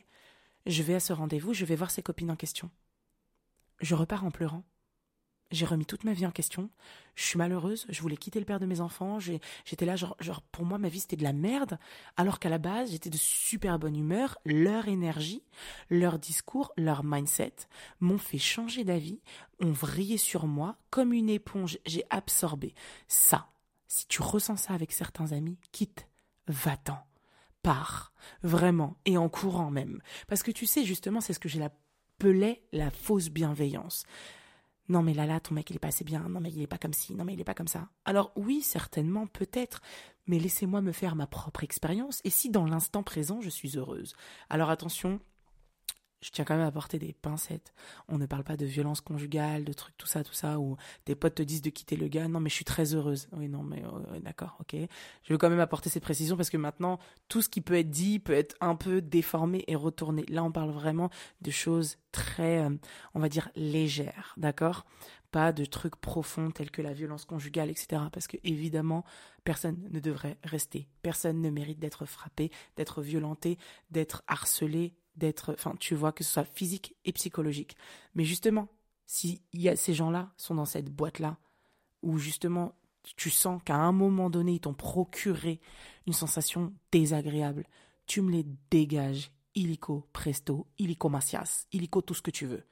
Je 0.67 0.83
vais 0.83 0.95
à 0.95 1.01
ce 1.01 1.13
rendez-vous, 1.13 1.55
je 1.55 1.65
vais 1.65 1.77
voir 1.77 1.91
ces 1.91 2.03
copines 2.03 2.31
en 2.31 2.37
question. 2.37 2.71
Je 3.81 3.95
repars 3.95 4.25
en 4.25 4.31
pleurant. 4.31 4.65
J'ai 5.53 5.67
remis 5.67 5.85
toute 5.85 6.05
ma 6.05 6.15
vie 6.15 6.25
en 6.25 6.31
question. 6.31 6.71
Je 7.15 7.25
suis 7.25 7.39
malheureuse. 7.39 7.85
Je 7.91 8.01
voulais 8.01 8.17
quitter 8.17 8.39
le 8.39 8.47
père 8.47 8.59
de 8.59 8.65
mes 8.65 8.81
enfants. 8.81 9.19
J'étais 9.21 9.85
là, 9.85 9.97
genre, 9.97 10.43
pour 10.51 10.65
moi, 10.65 10.79
ma 10.79 10.89
vie, 10.89 11.01
c'était 11.01 11.17
de 11.17 11.23
la 11.23 11.35
merde. 11.35 11.79
Alors 12.17 12.39
qu'à 12.39 12.49
la 12.49 12.57
base, 12.57 12.91
j'étais 12.91 13.11
de 13.11 13.19
super 13.19 13.79
bonne 13.79 13.97
humeur. 13.97 14.39
Leur 14.47 14.89
énergie, 14.89 15.45
leur 15.91 16.19
discours, 16.19 16.73
leur 16.79 17.05
mindset 17.05 17.55
m'ont 18.01 18.19
fait 18.19 18.39
changer 18.39 18.83
d'avis, 18.83 19.21
ont 19.61 19.73
vrillé 19.73 20.17
sur 20.17 20.47
moi. 20.47 20.79
Comme 20.89 21.13
une 21.13 21.29
éponge, 21.29 21.79
j'ai 21.85 22.05
absorbé 22.09 22.75
ça. 23.07 23.51
Si 23.89 24.07
tu 24.07 24.23
ressens 24.23 24.57
ça 24.57 24.73
avec 24.73 24.91
certains 24.91 25.33
amis, 25.33 25.59
quitte, 25.71 26.09
va-t'en. 26.49 26.99
Pars, 27.63 28.13
vraiment, 28.43 28.97
et 29.05 29.19
en 29.19 29.29
courant 29.29 29.71
même. 29.71 30.01
Parce 30.27 30.43
que 30.43 30.51
tu 30.51 30.65
sais, 30.65 30.85
justement, 30.85 31.21
c'est 31.21 31.35
ce 31.35 31.39
que 31.39 31.49
j'ai 31.49 31.61
l'appelais 31.61 32.65
la 32.73 32.91
fausse 32.91 33.29
bienveillance. 33.29 34.05
Non 34.93 35.01
mais 35.01 35.15
là 35.15 35.25
là, 35.25 35.41
ton 35.41 35.55
mec 35.55 35.71
il 35.71 35.77
est 35.77 35.79
pas 35.79 35.89
assez 35.89 36.05
bien, 36.05 36.21
non 36.29 36.39
mais 36.39 36.51
il 36.51 36.61
est 36.61 36.67
pas 36.67 36.77
comme 36.77 36.93
ci, 36.93 37.15
non 37.15 37.25
mais 37.25 37.33
il 37.33 37.41
est 37.41 37.45
pas 37.45 37.55
comme 37.55 37.67
ça. 37.67 37.89
Alors 38.05 38.31
oui, 38.37 38.61
certainement, 38.61 39.27
peut-être, 39.27 39.81
mais 40.27 40.39
laissez-moi 40.39 40.83
me 40.83 40.93
faire 40.93 41.17
ma 41.17 41.27
propre 41.27 41.65
expérience, 41.65 42.21
et 42.25 42.31
si 42.31 42.51
dans 42.51 42.67
l'instant 42.67 43.03
présent 43.03 43.41
je 43.41 43.49
suis 43.49 43.79
heureuse. 43.79 44.15
Alors 44.51 44.69
attention, 44.69 45.19
je 46.23 46.31
tiens 46.31 46.45
quand 46.45 46.57
même 46.57 46.67
à 46.67 46.71
porter 46.71 46.99
des 46.99 47.13
pincettes. 47.13 47.75
On 48.09 48.17
ne 48.17 48.27
parle 48.27 48.45
pas 48.45 48.57
de 48.57 48.65
violence 48.65 49.01
conjugale, 49.01 49.65
de 49.65 49.73
trucs, 49.73 49.97
tout 49.99 50.07
ça, 50.07 50.23
tout 50.23 50.33
ça, 50.33 50.61
où 50.61 50.77
tes 51.05 51.17
potes 51.17 51.35
te 51.35 51.43
disent 51.43 51.63
de 51.63 51.71
quitter 51.71 51.97
le 51.97 52.07
gars. 52.07 52.29
Non, 52.29 52.39
mais 52.39 52.49
je 52.49 52.55
suis 52.55 52.65
très 52.65 52.95
heureuse. 52.95 53.29
Oui, 53.33 53.49
non, 53.49 53.65
mais 53.65 53.83
euh, 53.85 54.21
d'accord, 54.21 54.57
ok. 54.61 54.77
Je 55.25 55.33
veux 55.33 55.39
quand 55.39 55.51
même 55.51 55.61
apporter 55.61 55.91
ces 55.91 56.01
précisions 56.01 56.37
parce 56.37 56.49
que 56.49 56.57
maintenant, 56.57 57.01
tout 57.29 57.43
ce 57.43 57.49
qui 57.49 57.61
peut 57.61 57.77
être 57.77 57.91
dit 57.91 58.21
peut 58.21 58.35
être 58.35 58.55
un 58.61 58.77
peu 58.77 59.03
déformé 59.03 59.65
et 59.67 59.75
retourné. 59.75 60.25
Là, 60.29 60.45
on 60.45 60.53
parle 60.53 60.71
vraiment 60.71 61.11
de 61.41 61.51
choses 61.51 61.99
très, 62.13 62.65
euh, 62.65 62.71
on 63.15 63.21
va 63.21 63.29
dire, 63.29 63.51
légères, 63.57 64.35
d'accord? 64.37 64.87
Pas 65.33 65.53
de 65.53 65.65
trucs 65.65 65.97
profonds 65.97 66.51
tels 66.51 66.71
que 66.71 66.83
la 66.83 66.93
violence 66.93 67.25
conjugale, 67.25 67.71
etc. 67.71 68.03
Parce 68.13 68.29
que, 68.29 68.37
évidemment, 68.45 69.03
personne 69.45 69.89
ne 69.91 69.99
devrait 69.99 70.39
rester. 70.45 70.87
Personne 71.01 71.41
ne 71.41 71.51
mérite 71.51 71.81
d'être 71.81 72.05
frappé, 72.05 72.51
d'être 72.77 73.03
violenté, 73.03 73.59
d'être 73.91 74.23
harcelé, 74.29 74.95
d'être, 75.17 75.53
enfin, 75.53 75.75
tu 75.79 75.95
vois, 75.95 76.13
que 76.13 76.25
ce 76.25 76.33
soit 76.33 76.45
physique 76.45 76.97
et 77.05 77.13
psychologique. 77.13 77.77
Mais 78.15 78.25
justement, 78.25 78.69
si 79.07 79.43
y 79.53 79.69
a, 79.69 79.77
ces 79.77 79.95
gens-là 79.95 80.33
sont 80.37 80.55
dans 80.55 80.65
cette 80.65 80.91
boîte-là, 80.91 81.39
où 82.03 82.19
justement 82.19 82.75
tu 83.17 83.31
sens 83.31 83.61
qu'à 83.65 83.77
un 83.77 83.93
moment 83.93 84.31
donné, 84.31 84.55
ils 84.55 84.61
t'ont 84.61 84.75
procuré 84.75 85.61
une 86.07 86.13
sensation 86.13 86.73
désagréable, 86.93 87.67
tu 88.07 88.21
me 88.21 88.31
les 88.31 88.47
dégages, 88.71 89.33
illico 89.55 90.09
presto, 90.13 90.67
illico 90.79 91.09
macias, 91.09 91.67
illico 91.73 92.01
tout 92.01 92.15
ce 92.15 92.23
que 92.23 92.31
tu 92.31 92.47
veux 92.47 92.65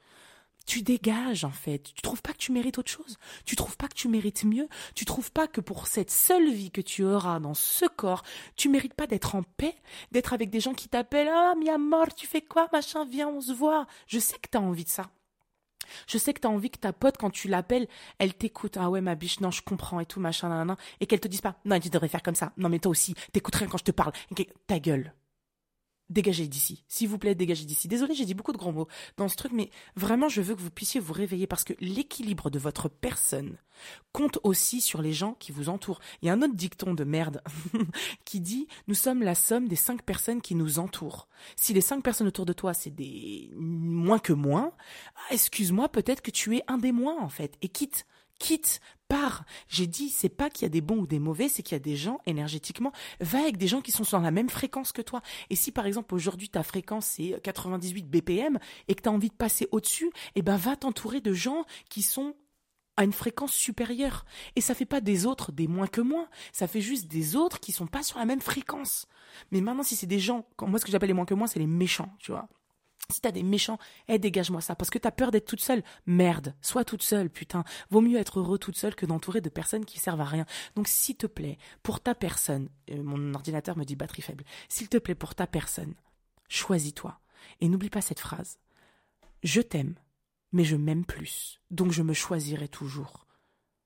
tu 0.65 0.81
dégages 0.81 1.43
en 1.43 1.51
fait. 1.51 1.91
Tu 1.95 2.01
trouves 2.01 2.21
pas 2.21 2.33
que 2.33 2.37
tu 2.37 2.51
mérites 2.51 2.77
autre 2.77 2.91
chose 2.91 3.17
Tu 3.45 3.55
trouves 3.55 3.77
pas 3.77 3.87
que 3.87 3.95
tu 3.95 4.07
mérites 4.07 4.43
mieux 4.43 4.67
Tu 4.95 5.05
trouves 5.05 5.31
pas 5.31 5.47
que 5.47 5.61
pour 5.61 5.87
cette 5.87 6.11
seule 6.11 6.51
vie 6.51 6.71
que 6.71 6.81
tu 6.81 7.03
auras 7.03 7.39
dans 7.39 7.53
ce 7.53 7.85
corps, 7.85 8.23
tu 8.55 8.69
mérites 8.69 8.93
pas 8.93 9.07
d'être 9.07 9.35
en 9.35 9.43
paix, 9.43 9.75
d'être 10.11 10.33
avec 10.33 10.49
des 10.49 10.59
gens 10.59 10.73
qui 10.73 10.87
t'appellent 10.89 11.31
"Ah, 11.33 11.53
mi 11.57 11.69
mort, 11.79 12.13
tu 12.15 12.27
fais 12.27 12.41
quoi 12.41 12.67
Machin, 12.71 13.05
viens, 13.05 13.27
on 13.27 13.41
se 13.41 13.51
voit." 13.51 13.87
Je 14.07 14.19
sais 14.19 14.37
que 14.37 14.49
tu 14.51 14.57
as 14.57 14.61
envie 14.61 14.83
de 14.85 14.89
ça. 14.89 15.09
Je 16.07 16.17
sais 16.17 16.33
que 16.33 16.39
tu 16.39 16.47
as 16.47 16.51
envie 16.51 16.69
que 16.69 16.79
ta 16.79 16.93
pote, 16.93 17.17
quand 17.17 17.29
tu 17.29 17.47
l'appelles, 17.47 17.87
elle 18.17 18.33
t'écoute. 18.33 18.77
Ah 18.77 18.89
ouais, 18.89 19.01
ma 19.01 19.15
biche, 19.15 19.39
non, 19.39 19.51
je 19.51 19.61
comprends 19.61 19.99
et 19.99 20.05
tout, 20.05 20.19
machin, 20.19 20.49
nan, 20.49 20.67
nan, 20.67 20.77
et 20.99 21.05
qu'elle 21.05 21.19
te 21.19 21.27
dise 21.27 21.41
pas, 21.41 21.55
non, 21.65 21.79
tu 21.79 21.89
devrais 21.89 22.07
faire 22.07 22.23
comme 22.23 22.35
ça. 22.35 22.53
Non, 22.57 22.69
mais 22.69 22.79
toi 22.79 22.91
aussi, 22.91 23.15
t'écoutes 23.33 23.55
rien 23.55 23.67
quand 23.67 23.77
je 23.77 23.83
te 23.83 23.91
parle. 23.91 24.13
Ta 24.67 24.79
gueule 24.79 25.13
dégagez 26.11 26.47
d'ici. 26.47 26.83
S'il 26.87 27.07
vous 27.07 27.17
plaît, 27.17 27.35
dégagez 27.35 27.65
d'ici. 27.65 27.87
Désolé, 27.87 28.13
j'ai 28.13 28.25
dit 28.25 28.33
beaucoup 28.33 28.51
de 28.51 28.57
grands 28.57 28.71
mots 28.71 28.87
dans 29.17 29.27
ce 29.27 29.35
truc, 29.35 29.51
mais 29.53 29.69
vraiment, 29.95 30.29
je 30.29 30.41
veux 30.41 30.55
que 30.55 30.61
vous 30.61 30.69
puissiez 30.69 30.99
vous 30.99 31.13
réveiller 31.13 31.47
parce 31.47 31.63
que 31.63 31.73
l'équilibre 31.79 32.49
de 32.49 32.59
votre 32.59 32.89
personne 32.89 33.57
compte 34.11 34.37
aussi 34.43 34.81
sur 34.81 35.01
les 35.01 35.13
gens 35.13 35.35
qui 35.39 35.51
vous 35.51 35.69
entourent. 35.69 35.99
Il 36.21 36.27
y 36.27 36.29
a 36.29 36.33
un 36.33 36.41
autre 36.41 36.55
dicton 36.55 36.93
de 36.93 37.03
merde 37.03 37.41
qui 38.25 38.39
dit 38.39 38.67
nous 38.87 38.93
sommes 38.93 39.23
la 39.23 39.35
somme 39.35 39.67
des 39.67 39.75
cinq 39.75 40.03
personnes 40.03 40.41
qui 40.41 40.53
nous 40.55 40.79
entourent. 40.79 41.27
Si 41.55 41.73
les 41.73 41.81
cinq 41.81 42.03
personnes 42.03 42.27
autour 42.27 42.45
de 42.45 42.53
toi, 42.53 42.73
c'est 42.73 42.91
des 42.93 43.49
moins 43.55 44.19
que 44.19 44.33
moins, 44.33 44.73
ah, 45.15 45.33
excuse-moi, 45.33 45.89
peut-être 45.89 46.21
que 46.21 46.31
tu 46.31 46.55
es 46.57 46.63
un 46.67 46.77
des 46.77 46.91
moins 46.91 47.19
en 47.19 47.29
fait. 47.29 47.57
Et 47.61 47.69
quitte 47.69 48.05
quitte, 48.41 48.81
pars. 49.07 49.45
J'ai 49.67 49.87
dit, 49.87 50.09
c'est 50.09 50.29
pas 50.29 50.49
qu'il 50.49 50.63
y 50.63 50.65
a 50.65 50.69
des 50.69 50.81
bons 50.81 50.97
ou 50.97 51.07
des 51.07 51.19
mauvais, 51.19 51.47
c'est 51.47 51.63
qu'il 51.63 51.75
y 51.75 51.75
a 51.75 51.79
des 51.79 51.95
gens, 51.95 52.19
énergétiquement, 52.25 52.91
va 53.19 53.39
avec 53.39 53.57
des 53.57 53.67
gens 53.67 53.81
qui 53.81 53.91
sont 53.91 54.03
sur 54.03 54.19
la 54.19 54.31
même 54.31 54.49
fréquence 54.49 54.91
que 54.91 55.01
toi. 55.01 55.21
Et 55.49 55.55
si 55.55 55.71
par 55.71 55.85
exemple 55.85 56.15
aujourd'hui 56.15 56.49
ta 56.49 56.63
fréquence 56.63 57.05
c'est 57.05 57.39
98 57.43 58.09
BPM 58.09 58.59
et 58.87 58.95
que 58.95 59.01
tu 59.01 59.09
as 59.09 59.11
envie 59.11 59.29
de 59.29 59.35
passer 59.35 59.67
au-dessus, 59.71 60.11
eh 60.35 60.41
ben 60.41 60.57
va 60.57 60.75
t'entourer 60.75 61.21
de 61.21 61.33
gens 61.33 61.65
qui 61.89 62.01
sont 62.01 62.35
à 62.97 63.03
une 63.03 63.13
fréquence 63.13 63.53
supérieure. 63.53 64.25
Et 64.55 64.61
ça 64.61 64.73
fait 64.73 64.85
pas 64.85 65.01
des 65.01 65.25
autres 65.25 65.51
des 65.51 65.67
moins 65.67 65.87
que 65.87 66.01
moins. 66.01 66.27
Ça 66.51 66.67
fait 66.67 66.81
juste 66.81 67.07
des 67.07 67.35
autres 67.35 67.59
qui 67.59 67.71
sont 67.71 67.87
pas 67.87 68.03
sur 68.03 68.19
la 68.19 68.25
même 68.25 68.41
fréquence. 68.41 69.07
Mais 69.51 69.61
maintenant, 69.61 69.83
si 69.83 69.95
c'est 69.95 70.07
des 70.07 70.19
gens, 70.19 70.45
moi, 70.61 70.79
ce 70.79 70.85
que 70.85 70.91
j'appelle 70.91 71.09
les 71.09 71.13
moins 71.13 71.25
que 71.25 71.33
moins, 71.33 71.47
c'est 71.47 71.59
les 71.59 71.67
méchants, 71.67 72.13
tu 72.19 72.31
vois. 72.31 72.47
Si 73.11 73.21
t'as 73.21 73.31
des 73.31 73.43
méchants, 73.43 73.77
eh, 74.07 74.19
dégage-moi 74.19 74.61
ça. 74.61 74.75
Parce 74.75 74.89
que 74.89 74.97
t'as 74.97 75.11
peur 75.11 75.31
d'être 75.31 75.45
toute 75.45 75.61
seule. 75.61 75.83
Merde. 76.05 76.55
Sois 76.61 76.85
toute 76.85 77.03
seule, 77.03 77.29
putain. 77.29 77.63
Vaut 77.89 78.01
mieux 78.01 78.19
être 78.19 78.39
heureux 78.39 78.57
toute 78.57 78.77
seule 78.77 78.95
que 78.95 79.05
d'entourer 79.05 79.41
de 79.41 79.49
personnes 79.49 79.85
qui 79.85 79.99
servent 79.99 80.21
à 80.21 80.25
rien. 80.25 80.45
Donc, 80.75 80.87
s'il 80.87 81.17
te 81.17 81.27
plaît, 81.27 81.57
pour 81.83 81.99
ta 81.99 82.15
personne, 82.15 82.69
euh, 82.89 83.03
mon 83.03 83.33
ordinateur 83.33 83.77
me 83.77 83.83
dit 83.83 83.95
batterie 83.95 84.21
faible. 84.21 84.43
S'il 84.69 84.89
te 84.89 84.97
plaît, 84.97 85.15
pour 85.15 85.35
ta 85.35 85.47
personne, 85.47 85.93
choisis-toi. 86.47 87.19
Et 87.59 87.69
n'oublie 87.69 87.89
pas 87.89 88.01
cette 88.01 88.19
phrase. 88.19 88.57
Je 89.43 89.61
t'aime, 89.61 89.95
mais 90.51 90.63
je 90.63 90.75
m'aime 90.75 91.05
plus. 91.05 91.59
Donc 91.71 91.91
je 91.91 92.03
me 92.03 92.13
choisirai 92.13 92.67
toujours. 92.67 93.25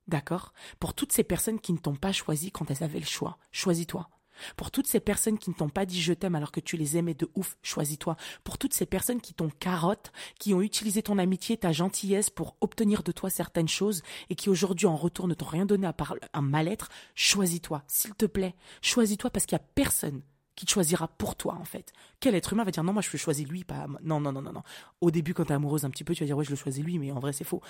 D'accord? 0.06 0.52
Pour 0.78 0.94
toutes 0.94 1.12
ces 1.12 1.24
personnes 1.24 1.60
qui 1.60 1.72
ne 1.72 1.78
t'ont 1.78 1.96
pas 1.96 2.12
choisi 2.12 2.52
quand 2.52 2.70
elles 2.70 2.84
avaient 2.84 3.00
le 3.00 3.06
choix, 3.06 3.38
choisis-toi. 3.50 4.08
Pour 4.56 4.70
toutes 4.70 4.86
ces 4.86 5.00
personnes 5.00 5.38
qui 5.38 5.50
ne 5.50 5.54
t'ont 5.54 5.68
pas 5.68 5.86
dit 5.86 6.00
je 6.00 6.12
t'aime 6.12 6.34
alors 6.34 6.52
que 6.52 6.60
tu 6.60 6.76
les 6.76 6.96
aimais 6.96 7.14
de 7.14 7.28
ouf, 7.34 7.56
choisis-toi. 7.62 8.16
Pour 8.44 8.58
toutes 8.58 8.74
ces 8.74 8.86
personnes 8.86 9.20
qui 9.20 9.34
t'ont 9.34 9.50
carotte, 9.50 10.12
qui 10.38 10.54
ont 10.54 10.60
utilisé 10.60 11.02
ton 11.02 11.18
amitié, 11.18 11.56
ta 11.56 11.72
gentillesse 11.72 12.30
pour 12.30 12.56
obtenir 12.60 13.02
de 13.02 13.12
toi 13.12 13.30
certaines 13.30 13.68
choses 13.68 14.02
et 14.30 14.34
qui 14.34 14.48
aujourd'hui 14.48 14.86
en 14.86 14.96
retour 14.96 15.28
ne 15.28 15.34
t'ont 15.34 15.46
rien 15.46 15.66
donné 15.66 15.86
à 15.86 15.92
part 15.92 16.14
un 16.32 16.42
mal-être, 16.42 16.88
choisis-toi, 17.14 17.82
s'il 17.86 18.14
te 18.14 18.26
plaît. 18.26 18.54
Choisis-toi 18.82 19.30
parce 19.30 19.46
qu'il 19.46 19.56
n'y 19.56 19.62
a 19.62 19.68
personne 19.74 20.22
qui 20.54 20.64
te 20.64 20.70
choisira 20.70 21.06
pour 21.06 21.36
toi 21.36 21.54
en 21.60 21.64
fait. 21.64 21.92
Quel 22.18 22.34
être 22.34 22.52
humain 22.52 22.64
va 22.64 22.70
dire 22.70 22.82
non 22.82 22.94
moi 22.94 23.02
je 23.02 23.10
veux 23.10 23.18
choisir 23.18 23.46
lui 23.46 23.62
pas 23.62 23.86
non 24.02 24.20
non 24.20 24.32
non 24.32 24.42
non 24.42 24.52
non. 24.52 24.62
Au 25.02 25.10
début 25.10 25.34
quand 25.34 25.44
t'es 25.44 25.54
amoureuse 25.54 25.84
un 25.84 25.90
petit 25.90 26.02
peu 26.02 26.14
tu 26.14 26.22
vas 26.22 26.26
dire 26.26 26.36
ouais 26.36 26.44
je 26.44 26.50
le 26.50 26.56
choisis 26.56 26.82
lui 26.82 26.98
mais 26.98 27.12
en 27.12 27.20
vrai 27.20 27.34
c'est 27.34 27.44
faux. 27.44 27.60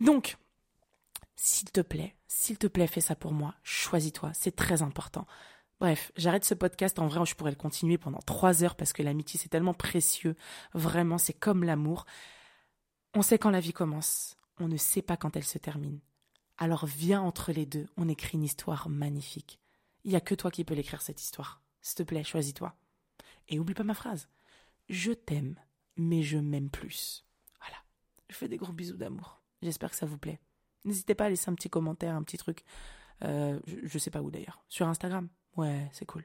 Donc 0.00 0.38
s'il 1.36 1.70
te 1.70 1.80
plaît, 1.80 2.14
s'il 2.26 2.58
te 2.58 2.66
plaît 2.66 2.86
fais 2.86 3.00
ça 3.00 3.14
pour 3.14 3.32
moi, 3.32 3.54
choisis-toi, 3.62 4.30
c'est 4.34 4.56
très 4.56 4.82
important. 4.82 5.26
Bref, 5.80 6.12
j'arrête 6.16 6.44
ce 6.44 6.54
podcast. 6.54 6.98
En 6.98 7.06
vrai, 7.06 7.24
je 7.26 7.34
pourrais 7.34 7.50
le 7.50 7.56
continuer 7.56 7.98
pendant 7.98 8.20
trois 8.20 8.62
heures 8.62 8.76
parce 8.76 8.92
que 8.92 9.02
l'amitié, 9.02 9.38
c'est 9.40 9.48
tellement 9.48 9.74
précieux. 9.74 10.36
Vraiment, 10.72 11.18
c'est 11.18 11.32
comme 11.32 11.64
l'amour. 11.64 12.06
On 13.14 13.22
sait 13.22 13.38
quand 13.38 13.50
la 13.50 13.60
vie 13.60 13.72
commence. 13.72 14.36
On 14.58 14.68
ne 14.68 14.76
sait 14.76 15.02
pas 15.02 15.16
quand 15.16 15.36
elle 15.36 15.44
se 15.44 15.58
termine. 15.58 16.00
Alors 16.58 16.86
viens 16.86 17.20
entre 17.20 17.52
les 17.52 17.66
deux. 17.66 17.86
On 17.96 18.08
écrit 18.08 18.38
une 18.38 18.44
histoire 18.44 18.88
magnifique. 18.88 19.60
Il 20.04 20.10
n'y 20.10 20.16
a 20.16 20.20
que 20.20 20.34
toi 20.34 20.50
qui 20.50 20.64
peux 20.64 20.74
l'écrire, 20.74 21.02
cette 21.02 21.22
histoire. 21.22 21.62
S'il 21.80 21.96
te 21.96 22.02
plaît, 22.04 22.24
choisis-toi. 22.24 22.76
Et 23.48 23.58
oublie 23.58 23.74
pas 23.74 23.84
ma 23.84 23.94
phrase. 23.94 24.28
Je 24.88 25.12
t'aime, 25.12 25.58
mais 25.96 26.22
je 26.22 26.38
m'aime 26.38 26.70
plus. 26.70 27.26
Voilà. 27.58 27.76
Je 28.28 28.36
fais 28.36 28.48
des 28.48 28.56
gros 28.56 28.72
bisous 28.72 28.96
d'amour. 28.96 29.42
J'espère 29.62 29.90
que 29.90 29.96
ça 29.96 30.06
vous 30.06 30.18
plaît. 30.18 30.40
N'hésitez 30.84 31.14
pas 31.14 31.24
à 31.24 31.28
laisser 31.30 31.50
un 31.50 31.54
petit 31.54 31.70
commentaire, 31.70 32.14
un 32.14 32.22
petit 32.22 32.36
truc. 32.36 32.64
Euh, 33.22 33.58
je, 33.66 33.76
je 33.84 33.98
sais 33.98 34.10
pas 34.10 34.22
où 34.22 34.30
d'ailleurs. 34.30 34.62
Sur 34.68 34.86
Instagram. 34.86 35.28
Ouais, 35.56 35.88
c'est 35.92 36.04
cool. 36.06 36.24